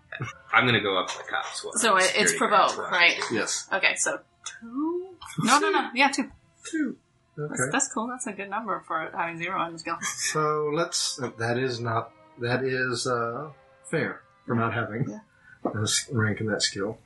I'm 0.53 0.65
gonna 0.65 0.81
go 0.81 0.97
up 0.97 1.09
to 1.09 1.17
the 1.17 1.23
cops. 1.25 1.63
while 1.63 1.73
So 1.73 1.97
it, 1.97 2.03
it's 2.15 2.31
security 2.31 2.37
provoke, 2.37 2.91
right? 2.91 3.19
Yes. 3.31 3.67
Okay, 3.73 3.95
so 3.97 4.19
two. 4.61 5.09
No, 5.39 5.59
no, 5.59 5.69
no. 5.71 5.89
Yeah, 5.93 6.09
two. 6.11 6.31
Two. 6.63 6.95
That's, 7.37 7.51
Okay. 7.61 7.69
that's 7.71 7.93
cool. 7.93 8.07
That's 8.07 8.25
a 8.27 8.31
good 8.31 8.49
number 8.49 8.81
for 8.87 9.11
having 9.13 9.37
zero 9.37 9.59
on 9.59 9.73
the 9.73 9.79
skill. 9.79 9.97
So 10.01 10.71
let's. 10.73 11.19
That 11.37 11.57
is 11.57 11.81
not. 11.81 12.11
That 12.39 12.63
is 12.63 13.05
uh, 13.05 13.49
fair 13.91 14.21
for 14.45 14.55
not 14.55 14.73
having 14.73 15.09
Yeah. 15.09 15.19
this 15.81 16.07
rank 16.11 16.39
in 16.39 16.47
that 16.47 16.61
skill. 16.61 16.97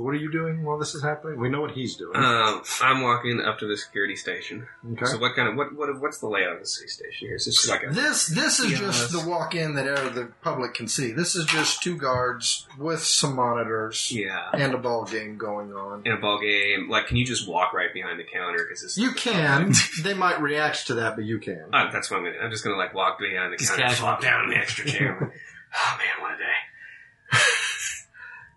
So 0.00 0.04
what 0.04 0.14
are 0.14 0.18
you 0.18 0.32
doing 0.32 0.64
while 0.64 0.78
this 0.78 0.94
is 0.94 1.02
happening? 1.02 1.38
We 1.38 1.50
know 1.50 1.60
what 1.60 1.72
he's 1.72 1.94
doing. 1.94 2.16
Um, 2.16 2.62
I'm 2.80 3.02
walking 3.02 3.38
up 3.38 3.58
to 3.58 3.66
the 3.66 3.76
security 3.76 4.16
station. 4.16 4.66
okay. 4.92 5.04
So 5.04 5.18
what 5.18 5.36
kind 5.36 5.46
of 5.46 5.56
what 5.56 5.76
what 5.76 5.90
what's 6.00 6.20
the 6.20 6.26
layout 6.26 6.54
of 6.54 6.60
the 6.60 6.66
city 6.66 6.88
station 6.88 7.28
here? 7.28 7.36
Is 7.36 7.44
this 7.44 7.68
like 7.68 7.82
a 7.82 7.92
This 7.92 8.24
this 8.28 8.60
is 8.60 8.70
Yes. 8.70 8.80
just 8.80 9.12
the 9.12 9.28
walk 9.28 9.54
in 9.54 9.74
that 9.74 9.86
uh, 9.86 10.08
the 10.08 10.32
public 10.40 10.72
can 10.72 10.88
see. 10.88 11.12
This 11.12 11.36
is 11.36 11.44
just 11.44 11.82
two 11.82 11.98
guards 11.98 12.66
with 12.78 13.00
some 13.04 13.36
monitors 13.36 14.10
yeah 14.10 14.48
and 14.54 14.72
a 14.72 14.78
ball 14.78 15.04
game 15.04 15.36
going 15.36 15.74
on. 15.74 16.00
in 16.06 16.12
a 16.12 16.16
ball 16.16 16.40
game? 16.40 16.88
Like, 16.88 17.06
can 17.06 17.18
you 17.18 17.26
just 17.26 17.46
walk 17.46 17.74
right 17.74 17.92
behind 17.92 18.18
the 18.18 18.24
counter? 18.24 18.64
Because 18.66 18.82
it's 18.82 18.96
You 18.96 19.12
can. 19.12 19.74
they 20.02 20.14
might 20.14 20.40
react 20.40 20.86
to 20.86 20.94
that, 20.94 21.14
but 21.14 21.26
you 21.26 21.38
can. 21.38 21.66
Uh, 21.74 21.90
that's 21.92 22.10
what 22.10 22.16
I'm 22.20 22.24
gonna. 22.24 22.38
I'm 22.42 22.50
just 22.50 22.64
gonna 22.64 22.78
like 22.78 22.94
walk 22.94 23.18
behind 23.18 23.52
the 23.52 23.58
Just 23.58 23.72
counter, 23.72 23.82
casual. 23.82 24.06
flop 24.06 24.22
down 24.22 24.50
an 24.50 24.56
extra 24.56 24.86
chair. 24.86 25.18
oh 25.76 25.98
man, 25.98 26.22
what 26.22 26.32
a 26.32 26.38
day! 26.38 27.38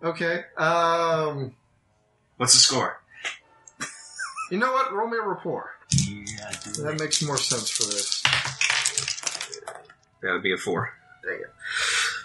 Okay. 0.04 0.42
Um. 0.58 1.54
What's 2.36 2.52
the 2.52 2.58
score? 2.58 3.00
You 4.50 4.58
know 4.58 4.72
what? 4.72 4.92
Roll 4.92 5.08
me 5.08 5.16
a 5.16 5.22
rapport. 5.26 5.70
Yeah, 6.06 6.52
do 6.74 6.82
That 6.82 7.00
makes 7.00 7.22
more 7.22 7.38
sense 7.38 7.70
for 7.70 7.84
this. 7.84 8.22
That 10.22 10.32
would 10.32 10.42
be 10.42 10.52
a 10.52 10.58
four. 10.58 10.92
Dang 11.24 11.40
it. 11.40 11.52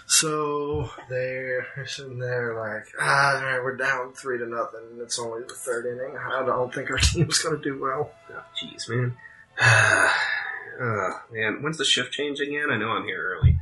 So 0.06 0.90
they're 1.08 1.66
sitting 1.86 2.18
there 2.18 2.54
like, 2.54 2.86
ah, 3.00 3.40
man, 3.42 3.64
we're 3.64 3.76
down 3.76 4.12
three 4.12 4.36
to 4.38 4.46
nothing. 4.46 4.98
It's 5.00 5.18
only 5.18 5.42
the 5.44 5.54
third 5.54 5.86
inning. 5.86 6.18
I 6.18 6.44
don't 6.44 6.74
think 6.74 6.90
our 6.90 6.98
team's 6.98 7.38
going 7.38 7.56
to 7.56 7.62
do 7.62 7.80
well. 7.80 8.10
Oh, 8.30 8.42
Jeez, 8.62 8.88
man. 8.90 9.16
oh, 9.60 11.20
man, 11.32 11.62
when's 11.62 11.78
the 11.78 11.86
shift 11.86 12.12
change 12.12 12.40
again? 12.40 12.70
I 12.70 12.76
know 12.76 12.90
I'm 12.90 13.04
here 13.04 13.38
early. 13.38 13.56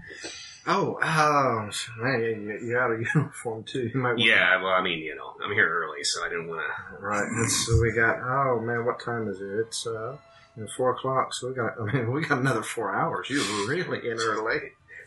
Oh, 0.70 0.98
um, 1.00 1.70
man, 1.96 2.20
you, 2.20 2.59
you 2.62 2.74
got 2.74 2.90
a 2.90 3.02
uniform 3.14 3.64
too. 3.64 3.90
You 3.92 4.14
Yeah, 4.18 4.62
well, 4.62 4.72
I 4.72 4.83
mean, 4.83 4.98
you 4.98 5.16
know, 5.16 5.35
I'm 5.42 5.52
here 5.52 5.66
early, 5.68 6.04
so 6.04 6.22
I 6.24 6.28
didn't 6.28 6.48
want 6.48 6.61
to. 6.61 6.96
Right. 7.00 7.28
So 7.48 7.81
we 7.81 7.92
got. 7.92 8.18
Oh 8.20 8.61
man, 8.61 8.85
what 8.85 9.00
time 9.00 9.28
is 9.28 9.40
it? 9.40 9.66
It's 9.66 9.87
uh, 9.87 10.16
you 10.57 10.64
know, 10.64 10.68
four 10.76 10.90
o'clock. 10.90 11.33
So 11.33 11.48
we 11.48 11.54
got. 11.54 11.72
I 11.81 11.92
mean, 11.92 12.12
we 12.12 12.20
got 12.22 12.38
another 12.38 12.62
four 12.62 12.94
hours. 12.94 13.31
You're 13.31 13.68
really 13.68 13.98
in 14.11 14.18
early. 14.18 14.59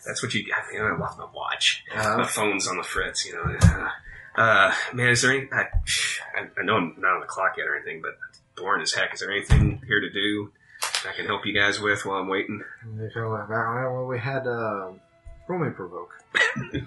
That's 0.06 0.24
what 0.24 0.34
you 0.34 0.48
got. 0.48 0.64
Man, 0.74 0.84
I 0.84 0.98
lost 0.98 1.20
my 1.20 1.28
watch. 1.34 1.84
Uh, 1.94 2.18
My 2.18 2.26
phone's 2.26 2.68
on 2.68 2.78
the 2.78 2.84
fritz, 2.84 3.26
you 3.26 3.36
know. 3.36 3.58
Uh, 3.62 3.90
uh, 4.36 4.74
man, 4.94 5.10
is 5.10 5.22
there 5.22 5.32
any? 5.32 5.48
I, 5.52 5.66
I, 6.36 6.48
I 6.60 6.64
know 6.64 6.78
I'm 6.78 6.96
not 6.98 7.16
on 7.16 7.20
the 7.22 7.28
clock 7.28 7.56
yet 7.58 7.68
or 7.68 7.76
anything, 7.76 8.02
but 8.02 8.18
boring 8.56 8.82
as 8.82 8.94
heck. 8.94 9.14
Is 9.14 9.20
there 9.20 9.32
anything 9.32 9.82
here 9.86 10.00
to 10.00 10.10
do 10.10 10.52
that 11.04 11.10
I 11.14 11.16
can 11.16 11.26
help 11.26 11.46
you 11.46 11.54
guys 11.54 11.80
with 11.80 12.06
while 12.06 12.18
I'm 12.18 12.30
waiting? 12.30 12.64
they 12.96 13.10
feel 13.12 13.30
like, 13.30 13.48
well, 13.50 13.94
well, 13.94 14.06
we 14.08 14.18
had 14.18 14.48
uh, 14.48 14.92
roll 15.52 15.60
me 15.64 15.70
provoke. 15.72 16.12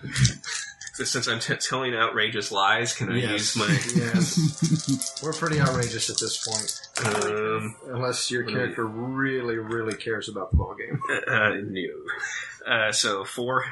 So 0.97 1.03
since 1.03 1.27
I'm 1.27 1.41
t- 1.41 1.57
telling 1.57 1.93
outrageous 1.93 2.53
lies, 2.53 2.95
can 2.95 3.11
I 3.11 3.17
use 3.17 3.57
my? 3.57 3.67
yes. 3.97 5.21
We're 5.25 5.33
pretty 5.33 5.61
outrageous 5.61 6.09
at 6.09 6.19
this 6.21 6.47
point, 6.47 7.25
Um, 7.25 7.75
unless 7.89 8.31
your 8.31 8.45
character 8.45 8.87
really, 8.87 9.57
really 9.57 9.97
cares 9.97 10.29
about 10.29 10.53
the 10.53 10.57
ball 10.57 10.77
game. 10.77 11.01
uh, 11.27 11.55
no. 11.67 12.73
Uh, 12.73 12.93
so 12.93 13.25
four. 13.25 13.65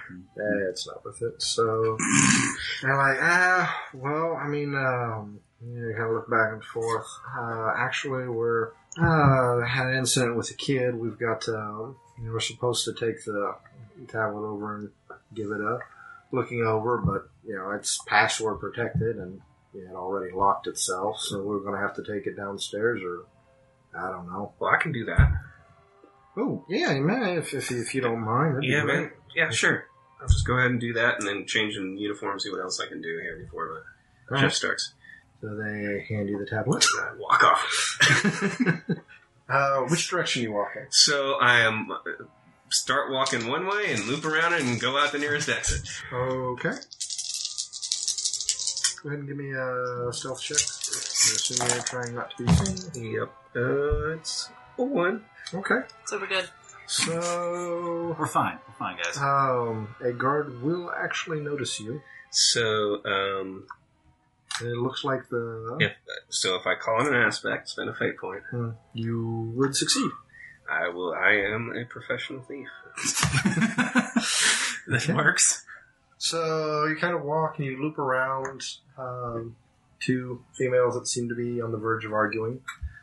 It's 0.69 0.85
not 0.89 1.05
worth 1.05 1.23
it. 1.23 1.41
So 1.41 1.97
they're 2.83 2.97
like, 2.97 3.19
ah, 3.21 3.81
well, 3.95 4.35
I 4.35 4.49
mean, 4.49 4.75
um, 4.75 5.39
you 5.65 5.95
kind 5.97 6.09
of 6.09 6.15
look 6.17 6.29
back 6.29 6.53
and 6.55 6.65
forth. 6.65 7.07
Uh, 7.39 7.71
actually, 7.77 8.27
we're 8.27 8.71
uh, 9.01 9.61
had 9.65 9.87
an 9.87 9.95
incident 9.97 10.37
with 10.37 10.51
a 10.51 10.55
kid. 10.55 10.97
We've 10.97 11.21
got, 11.21 11.49
um, 11.49 11.95
you 12.19 12.25
know, 12.27 12.33
we're 12.33 12.41
supposed 12.41 12.85
to 12.87 12.95
take 12.95 13.25
the 13.25 13.55
tablet 14.07 14.47
over 14.47 14.77
and 14.77 14.91
give 15.35 15.51
it 15.51 15.61
a 15.61 15.79
looking 16.33 16.63
over, 16.63 16.99
but 16.99 17.29
you 17.47 17.55
know, 17.57 17.71
it's 17.71 18.01
password 18.07 18.61
protected 18.61 19.17
and 19.17 19.41
it 19.75 19.87
had 19.87 19.95
already 19.95 20.35
locked 20.35 20.67
itself. 20.67 21.19
So 21.21 21.43
we're 21.43 21.61
going 21.61 21.75
to 21.75 21.81
have 21.81 21.95
to 21.97 22.03
take 22.03 22.27
it 22.27 22.37
downstairs, 22.37 23.01
or 23.03 23.25
I 23.97 24.11
don't 24.11 24.27
know. 24.27 24.53
Well, 24.59 24.71
I 24.71 24.83
can 24.83 24.93
do 24.93 25.05
that. 25.07 25.33
Oh, 26.37 26.65
yeah, 26.69 26.93
you 26.93 27.03
may, 27.03 27.37
if, 27.37 27.53
if, 27.53 27.71
if 27.71 27.95
you 27.95 28.01
don't 28.01 28.21
mind. 28.21 28.65
Yeah, 28.65 28.85
man. 28.85 29.11
Yeah, 29.37 29.51
sure. 29.51 29.85
I'll 30.21 30.29
just 30.29 30.47
go 30.47 30.57
ahead 30.57 30.71
and 30.71 30.81
do 30.81 30.95
that, 30.95 31.19
and 31.19 31.29
then 31.29 31.47
change 31.47 31.77
in 31.77 31.97
uniform, 31.99 32.39
see 32.41 32.51
what 32.51 32.61
else 32.61 32.81
I 32.81 32.87
can 32.87 33.03
do 33.03 33.19
here 33.21 33.39
before 33.45 33.83
the 34.29 34.35
right. 34.35 34.41
shift 34.41 34.57
starts. 34.57 34.95
So 35.41 35.57
they 35.57 36.07
hand 36.09 36.29
you 36.29 36.39
the 36.39 36.47
tablet. 36.47 36.87
I 37.01 37.17
walk 37.19 37.43
off. 37.45 37.99
Uh, 39.49 39.81
which 39.83 40.09
direction 40.09 40.43
you 40.43 40.53
walking? 40.53 40.87
so 40.89 41.35
I 41.35 41.61
am 41.61 41.91
uh, 41.91 42.25
start 42.73 43.11
walking 43.11 43.47
one 43.49 43.67
way 43.67 43.93
and 43.93 44.05
loop 44.07 44.25
around 44.25 44.55
and 44.55 44.81
go 44.81 44.97
out 44.99 45.13
the 45.13 45.19
nearest 45.19 45.49
exit. 45.49 45.89
Okay. 46.13 46.73
Go 49.03 49.09
ahead 49.09 49.19
and 49.21 49.29
give 49.29 49.37
me 49.37 49.51
a 49.53 50.13
stealth 50.13 50.41
check. 50.41 50.57
I 50.59 51.35
assume 51.35 51.67
you're 51.69 51.83
trying 51.85 52.15
not 52.15 52.31
to 52.37 52.45
be 52.45 52.53
seen. 52.53 53.13
Yep. 53.15 53.33
Uh, 53.57 54.09
it's 54.17 54.49
a 54.79 54.83
one. 54.85 55.25
Okay. 55.53 55.81
So 56.07 56.19
we're 56.19 56.27
good. 56.29 56.49
So, 56.87 58.15
We're 58.19 58.27
fine. 58.27 58.59
We're 58.69 58.75
fine, 58.79 58.97
guys. 59.03 59.17
um, 59.17 59.95
a 60.05 60.13
guard 60.13 60.63
will 60.63 60.91
actually 60.97 61.41
notice 61.41 61.81
you. 61.81 62.03
So, 62.31 63.01
um, 63.07 63.67
And 64.61 64.69
it 64.69 64.77
looks 64.77 65.03
like 65.03 65.29
the 65.31 65.79
if 65.81 65.93
so, 66.29 66.55
if 66.57 66.67
I 66.67 66.75
call 66.75 67.01
in 67.07 67.15
an 67.15 67.21
aspect, 67.23 67.71
spend 67.71 67.89
a 67.89 67.95
fate 67.95 68.19
point. 68.19 68.43
Hmm, 68.51 68.71
you 68.95 69.53
would 69.57 69.75
succeed. 69.75 70.11
I 70.71 70.89
will. 70.89 71.13
I 71.15 71.33
am 71.33 71.75
a 71.77 71.85
professional 71.85 72.43
thief. 72.43 72.69
that 74.87 75.09
works. 75.15 75.65
So 76.19 76.87
you 76.87 76.97
kind 76.97 77.15
of 77.15 77.23
walk 77.23 77.59
and 77.59 77.67
you 77.67 77.83
loop 77.83 77.99
around 77.99 78.63
um, 78.97 79.57
two 80.01 80.43
females 80.55 80.95
that 80.95 81.09
seem 81.09 81.29
to 81.29 81.35
be 81.35 81.61
on 81.61 81.73
the 81.73 81.79
verge 81.79 82.05
of 82.05 82.13
arguing, 82.13 82.61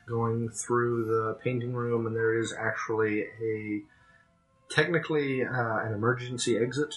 going 0.07 0.49
through 0.49 1.05
the 1.05 1.38
painting 1.43 1.74
room, 1.74 2.07
and 2.07 2.16
there 2.16 2.39
is 2.39 2.53
actually 2.57 3.26
a 3.41 3.82
technically 4.70 5.43
uh, 5.43 5.80
an 5.80 5.93
emergency 5.93 6.57
exit 6.57 6.95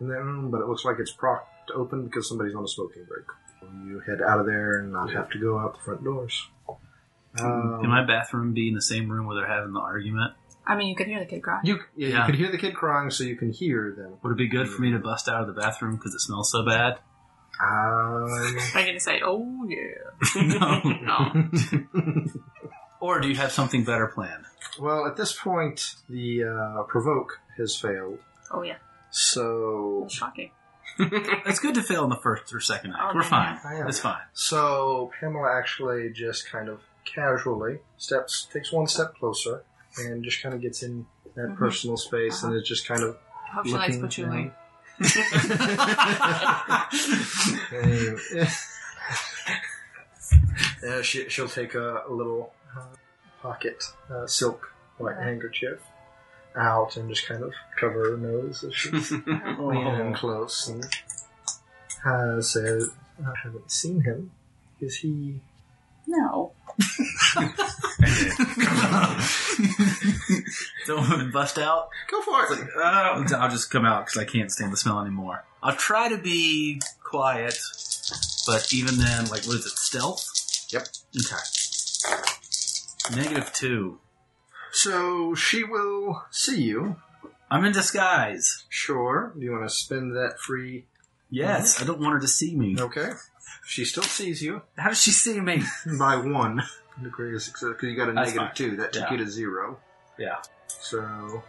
in 0.00 0.08
that 0.08 0.22
room, 0.22 0.50
but 0.50 0.60
it 0.60 0.68
looks 0.68 0.84
like 0.84 0.96
it's 0.98 1.12
propped 1.12 1.70
open 1.74 2.04
because 2.04 2.28
somebody's 2.28 2.54
on 2.54 2.64
a 2.64 2.68
smoking 2.68 3.04
break. 3.04 3.24
You 3.86 4.00
head 4.00 4.20
out 4.20 4.40
of 4.40 4.46
there 4.46 4.78
and 4.78 4.92
not 4.92 5.10
have 5.12 5.30
to 5.30 5.38
go 5.38 5.58
out 5.58 5.74
the 5.74 5.80
front 5.80 6.04
doors. 6.04 6.48
Um, 7.40 7.78
Can 7.80 7.90
my 7.90 8.04
bathroom 8.06 8.52
be 8.54 8.68
in 8.68 8.74
the 8.74 8.82
same 8.82 9.08
room 9.10 9.26
where 9.26 9.36
they're 9.36 9.48
having 9.52 9.72
the 9.72 9.80
argument? 9.80 10.34
I 10.66 10.76
mean, 10.76 10.88
you 10.88 10.94
could 10.96 11.06
hear 11.08 11.18
the 11.18 11.26
kid 11.26 11.42
cry. 11.42 11.60
you, 11.64 11.78
yeah, 11.96 12.08
Yeah. 12.08 12.20
you 12.20 12.26
could 12.26 12.34
hear 12.36 12.50
the 12.50 12.58
kid 12.58 12.74
crying, 12.74 13.10
so 13.10 13.24
you 13.24 13.36
can 13.36 13.50
hear 13.50 13.92
them. 13.96 14.14
Would 14.22 14.30
it 14.32 14.38
be 14.38 14.48
good 14.48 14.68
for 14.68 14.80
me 14.80 14.92
to 14.92 14.98
bust 14.98 15.28
out 15.28 15.40
of 15.42 15.46
the 15.46 15.60
bathroom 15.60 15.96
because 15.96 16.14
it 16.14 16.20
smells 16.20 16.50
so 16.50 16.64
bad? 16.64 16.98
Um, 17.60 17.68
Are 18.24 18.48
you 18.80 18.86
going 18.86 18.94
to 18.94 19.00
say, 19.00 19.20
oh, 19.24 19.66
yeah? 19.68 20.42
no. 20.42 20.80
No. 21.92 22.24
Or 23.00 23.20
do 23.20 23.28
you 23.28 23.36
have 23.36 23.52
something 23.52 23.84
better 23.84 24.06
planned? 24.06 24.44
well, 24.80 25.06
at 25.06 25.14
this 25.16 25.32
point, 25.38 25.94
the 26.08 26.44
uh, 26.44 26.82
provoke 26.84 27.38
has 27.58 27.76
failed. 27.76 28.18
Oh, 28.50 28.62
yeah. 28.62 28.76
So, 29.10 30.06
Shocking. 30.10 30.50
It's 30.98 31.58
good 31.60 31.74
to 31.74 31.82
fail 31.82 32.04
in 32.04 32.08
the 32.10 32.16
first 32.16 32.54
or 32.54 32.60
second 32.60 32.92
act. 32.92 33.02
Oh, 33.02 33.08
We're 33.14 33.20
man. 33.30 33.58
fine. 33.58 33.76
Yeah. 33.76 33.88
It's 33.88 33.98
fine. 33.98 34.22
so 34.32 35.10
Pamela 35.20 35.54
actually 35.58 36.10
just 36.14 36.50
kind 36.50 36.68
of 36.70 36.80
casually 37.04 37.78
steps, 37.96 38.46
takes 38.52 38.72
one 38.72 38.86
step 38.86 39.14
closer, 39.16 39.64
and 39.98 40.22
just 40.24 40.42
kind 40.42 40.54
of 40.54 40.60
gets 40.60 40.82
in 40.82 41.06
that 41.34 41.50
Mhm. 41.50 41.56
personal 41.56 41.96
space, 41.96 42.42
and 42.42 42.54
is 42.54 42.66
just 42.68 42.86
kind 42.86 43.02
of 43.02 43.16
I 43.46 43.50
hope 43.54 43.66
she 43.66 43.72
likes 43.72 43.96
looking. 43.98 44.30
patchouli. 44.30 44.52
And, 47.72 48.18
uh, 50.88 51.02
she, 51.02 51.28
she'll 51.28 51.48
take 51.48 51.74
a, 51.74 52.02
a 52.08 52.12
little 52.12 52.52
uh, 52.76 52.82
pocket 53.42 53.82
uh, 54.10 54.26
silk 54.26 54.70
white 54.98 55.14
Okay. 55.14 55.24
handkerchief 55.24 55.80
out 56.56 56.96
and 56.96 57.08
just 57.08 57.26
kind 57.26 57.42
of 57.42 57.52
cover 57.78 58.12
her 58.12 58.16
nose 58.16 58.62
as 58.62 58.74
she's 58.74 59.10
leaning 59.58 60.06
in 60.06 60.14
close 60.14 60.68
and 60.68 60.84
uh, 62.06 62.40
says, 62.40 62.90
I 63.20 63.32
haven't 63.42 63.70
seen 63.72 64.02
him. 64.02 64.30
Is 64.80 64.96
he 64.96 65.40
No. 66.06 66.52
Don't 70.86 71.32
bust 71.32 71.58
out. 71.58 71.88
Go 72.10 72.20
for 72.22 72.44
it. 72.52 72.68
Uh, 72.76 73.24
I'll 73.36 73.50
just 73.50 73.70
come 73.70 73.84
out 73.84 74.06
because 74.06 74.20
I 74.20 74.24
can't 74.24 74.50
stand 74.50 74.72
the 74.72 74.76
smell 74.76 75.00
anymore. 75.00 75.44
I'll 75.62 75.76
try 75.76 76.08
to 76.08 76.18
be 76.18 76.80
quiet, 77.02 77.56
but 78.46 78.72
even 78.72 78.98
then, 78.98 79.26
like, 79.26 79.44
what 79.46 79.56
is 79.56 79.66
it, 79.66 79.72
stealth? 79.78 80.26
Yep. 80.72 80.86
Okay. 81.24 83.16
Negative 83.16 83.52
two. 83.52 83.98
So 84.72 85.34
she 85.34 85.64
will 85.64 86.24
see 86.30 86.62
you. 86.62 86.96
I'm 87.50 87.64
in 87.64 87.72
disguise. 87.72 88.64
Sure. 88.68 89.32
Do 89.38 89.44
you 89.44 89.52
want 89.52 89.64
to 89.64 89.70
spend 89.70 90.14
that 90.16 90.38
free? 90.40 90.86
Yes, 91.30 91.80
I 91.80 91.86
don't 91.86 92.00
want 92.00 92.14
her 92.14 92.20
to 92.20 92.28
see 92.28 92.54
me. 92.56 92.76
Okay. 92.78 93.10
She 93.66 93.84
still 93.84 94.02
sees 94.02 94.42
you 94.42 94.62
How 94.76 94.88
does 94.90 95.00
she 95.02 95.10
see 95.10 95.40
me? 95.40 95.62
by 95.98 96.16
one. 96.16 96.62
The 97.02 97.08
greatest 97.08 97.46
success 97.46 97.70
because 97.70 97.88
you 97.88 97.96
got 97.96 98.08
a 98.08 98.12
That's 98.12 98.28
negative 98.34 98.48
fine. 98.48 98.54
two. 98.56 98.76
That 98.76 98.92
took 98.92 99.02
Yeah. 99.04 99.12
you 99.12 99.18
to 99.24 99.30
zero. 99.30 99.78
Yeah. 100.18 100.36
So, 100.68 101.42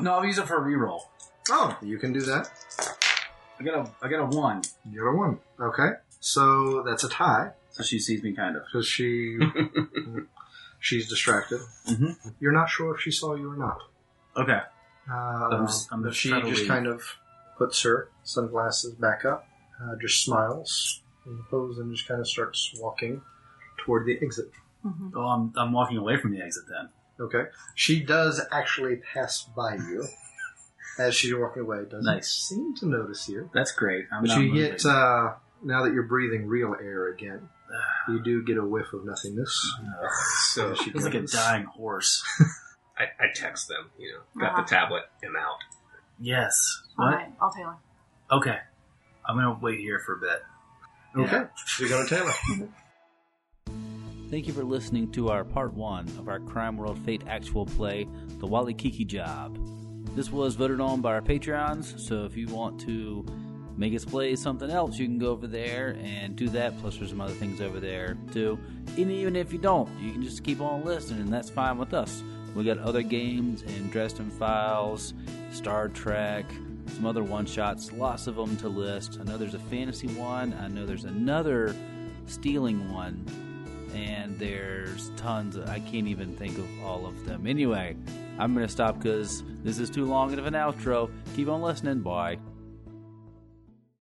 no, 0.00 0.12
I'll 0.14 0.24
use 0.24 0.38
it 0.38 0.46
for 0.46 0.56
a 0.58 0.60
reroll. 0.68 1.00
oh, 1.50 1.76
you 1.82 1.98
can 1.98 2.12
do 2.12 2.20
that. 2.22 2.50
I 3.58 3.62
got 3.64 3.74
a, 3.86 3.90
I 4.04 4.08
got 4.08 4.20
a 4.20 4.24
one, 4.36 4.62
You 4.90 5.00
got 5.00 5.08
a 5.10 5.16
one. 5.16 5.38
Okay. 5.60 5.90
So 6.20 6.82
that's 6.82 7.04
a 7.04 7.08
tie 7.08 7.52
so 7.70 7.82
she 7.82 7.98
sees 7.98 8.22
me 8.22 8.32
kind 8.32 8.56
of. 8.56 8.62
because 8.64 8.86
she 8.86 9.38
she's 10.80 11.08
distracted. 11.08 11.60
Mhm. 11.88 12.34
You're 12.40 12.52
not 12.52 12.68
sure 12.68 12.94
if 12.94 13.00
she 13.00 13.10
saw 13.10 13.34
you 13.34 13.50
or 13.52 13.56
not. 13.56 13.78
Okay. 14.36 14.60
Uh, 15.10 15.64
just- 15.66 15.88
I'm 15.92 16.04
just 16.04 16.18
she 16.18 16.28
trying 16.30 16.42
to 16.42 16.48
just 16.50 16.60
leave. 16.62 16.68
kind 16.68 16.86
of 16.86 17.02
puts 17.58 17.82
her 17.82 18.08
sunglasses 18.24 18.94
back 18.94 19.24
up, 19.24 19.46
uh, 19.82 19.96
just 20.00 20.24
smiles 20.24 21.00
and 21.26 21.38
the 21.38 21.42
pose, 21.44 21.78
and 21.78 21.94
just 21.94 22.06
kind 22.08 22.20
of 22.20 22.28
starts 22.28 22.72
walking 22.78 23.22
toward 23.78 24.06
the 24.06 24.18
exit. 24.22 24.50
Mhm. 24.84 25.12
Oh, 25.14 25.20
I'm, 25.26 25.52
I'm 25.56 25.72
walking 25.72 25.96
away 25.98 26.16
from 26.16 26.32
the 26.32 26.40
exit 26.42 26.64
then. 26.68 26.88
Okay. 27.20 27.50
She 27.74 28.00
does 28.02 28.40
actually 28.50 28.96
pass 28.96 29.44
by 29.54 29.74
you 29.74 30.06
as 30.98 31.14
she's 31.14 31.34
walking 31.34 31.62
away. 31.62 31.84
Doesn't 31.84 32.04
Nice. 32.04 32.30
seem 32.30 32.74
to 32.76 32.86
notice 32.86 33.28
you. 33.28 33.50
That's 33.52 33.72
great. 33.72 34.06
I'm 34.10 34.22
But 34.22 34.28
not 34.28 34.40
you 34.40 34.52
moving. 34.52 34.70
get 34.70 34.86
uh, 34.86 35.34
now 35.62 35.84
that 35.84 35.92
you're 35.92 36.04
breathing 36.04 36.46
real 36.46 36.74
air 36.80 37.08
again. 37.08 37.48
You 38.08 38.20
do 38.22 38.42
get 38.42 38.56
a 38.56 38.64
whiff 38.64 38.92
of 38.92 39.04
nothingness. 39.04 39.54
So 40.54 40.74
she 40.74 40.90
Feels 40.90 41.04
like 41.04 41.14
a 41.14 41.20
goes. 41.20 41.32
dying 41.32 41.64
horse. 41.66 42.24
I, 42.98 43.04
I 43.22 43.26
text 43.34 43.68
them. 43.68 43.90
You 43.98 44.12
know, 44.14 44.40
got 44.40 44.52
Uh-huh. 44.54 44.62
the 44.62 44.68
tablet. 44.68 45.02
am 45.22 45.36
out. 45.36 45.58
yes. 46.18 46.82
What? 46.96 47.14
right, 47.14 47.32
I'll 47.40 47.52
tell 47.52 47.70
him. 47.70 47.76
Okay. 48.32 48.58
I'm 49.26 49.36
gonna 49.36 49.58
wait 49.60 49.80
here 49.80 50.00
for 50.04 50.14
a 50.14 50.20
bit. 50.20 50.42
Okay. 51.16 51.36
Yeah. 51.36 51.46
So 51.66 51.84
you're 51.84 51.90
going 51.90 52.06
to 52.06 52.14
Taylor. 52.14 52.68
Thank 54.30 54.46
you 54.46 54.52
for 54.52 54.62
listening 54.62 55.10
to 55.12 55.28
our 55.28 55.42
part 55.44 55.74
one 55.74 56.06
of 56.18 56.28
our 56.28 56.38
Crime 56.38 56.76
World 56.76 56.98
Fate 57.00 57.24
actual 57.26 57.66
play, 57.66 58.06
The 58.38 58.46
Wally 58.46 58.74
Kiki 58.74 59.04
Job. 59.04 59.58
This 60.14 60.30
was 60.30 60.54
voted 60.54 60.80
on 60.80 61.00
by 61.00 61.14
our 61.14 61.20
Patreons, 61.20 61.98
so 61.98 62.24
if 62.24 62.36
you 62.36 62.46
want 62.46 62.80
to 62.82 63.26
make 63.76 63.92
us 63.94 64.04
play 64.04 64.36
something 64.36 64.70
else, 64.70 64.98
you 64.98 65.06
can 65.06 65.18
go 65.18 65.30
over 65.30 65.48
there 65.48 65.96
and 66.00 66.36
do 66.36 66.48
that. 66.50 66.78
Plus, 66.80 66.96
there's 66.96 67.10
some 67.10 67.20
other 67.20 67.34
things 67.34 67.60
over 67.60 67.80
there 67.80 68.16
too. 68.32 68.56
And 68.96 69.10
even 69.10 69.34
if 69.34 69.52
you 69.52 69.58
don't, 69.58 69.88
you 70.00 70.12
can 70.12 70.22
just 70.22 70.44
keep 70.44 70.60
on 70.60 70.84
listening, 70.84 71.22
and 71.22 71.32
that's 71.32 71.50
fine 71.50 71.76
with 71.76 71.92
us. 71.92 72.22
We 72.54 72.62
got 72.62 72.78
other 72.78 73.02
games 73.02 73.62
in 73.62 73.90
Dresden 73.90 74.30
Files, 74.30 75.14
Star 75.50 75.88
Trek, 75.88 76.44
some 76.90 77.06
other 77.06 77.22
one 77.22 77.46
shots, 77.46 77.92
lots 77.92 78.26
of 78.26 78.36
them 78.36 78.56
to 78.58 78.68
list. 78.68 79.18
I 79.20 79.24
know 79.24 79.36
there's 79.36 79.54
a 79.54 79.58
fantasy 79.58 80.08
one, 80.08 80.54
I 80.54 80.68
know 80.68 80.86
there's 80.86 81.04
another 81.04 81.74
stealing 82.26 82.92
one 82.92 83.24
and 83.94 84.38
there's 84.38 85.10
tons 85.16 85.58
I 85.58 85.80
can't 85.80 86.06
even 86.06 86.36
think 86.36 86.58
of 86.58 86.66
all 86.84 87.06
of 87.06 87.24
them. 87.26 87.46
Anyway, 87.46 87.96
I'm 88.38 88.54
going 88.54 88.66
to 88.66 88.72
stop 88.72 88.98
because 88.98 89.42
this 89.62 89.78
is 89.78 89.90
too 89.90 90.04
long 90.04 90.32
of 90.38 90.46
an 90.46 90.54
outro. 90.54 91.10
Keep 91.34 91.48
on 91.48 91.62
listening. 91.62 92.00
Bye. 92.00 92.38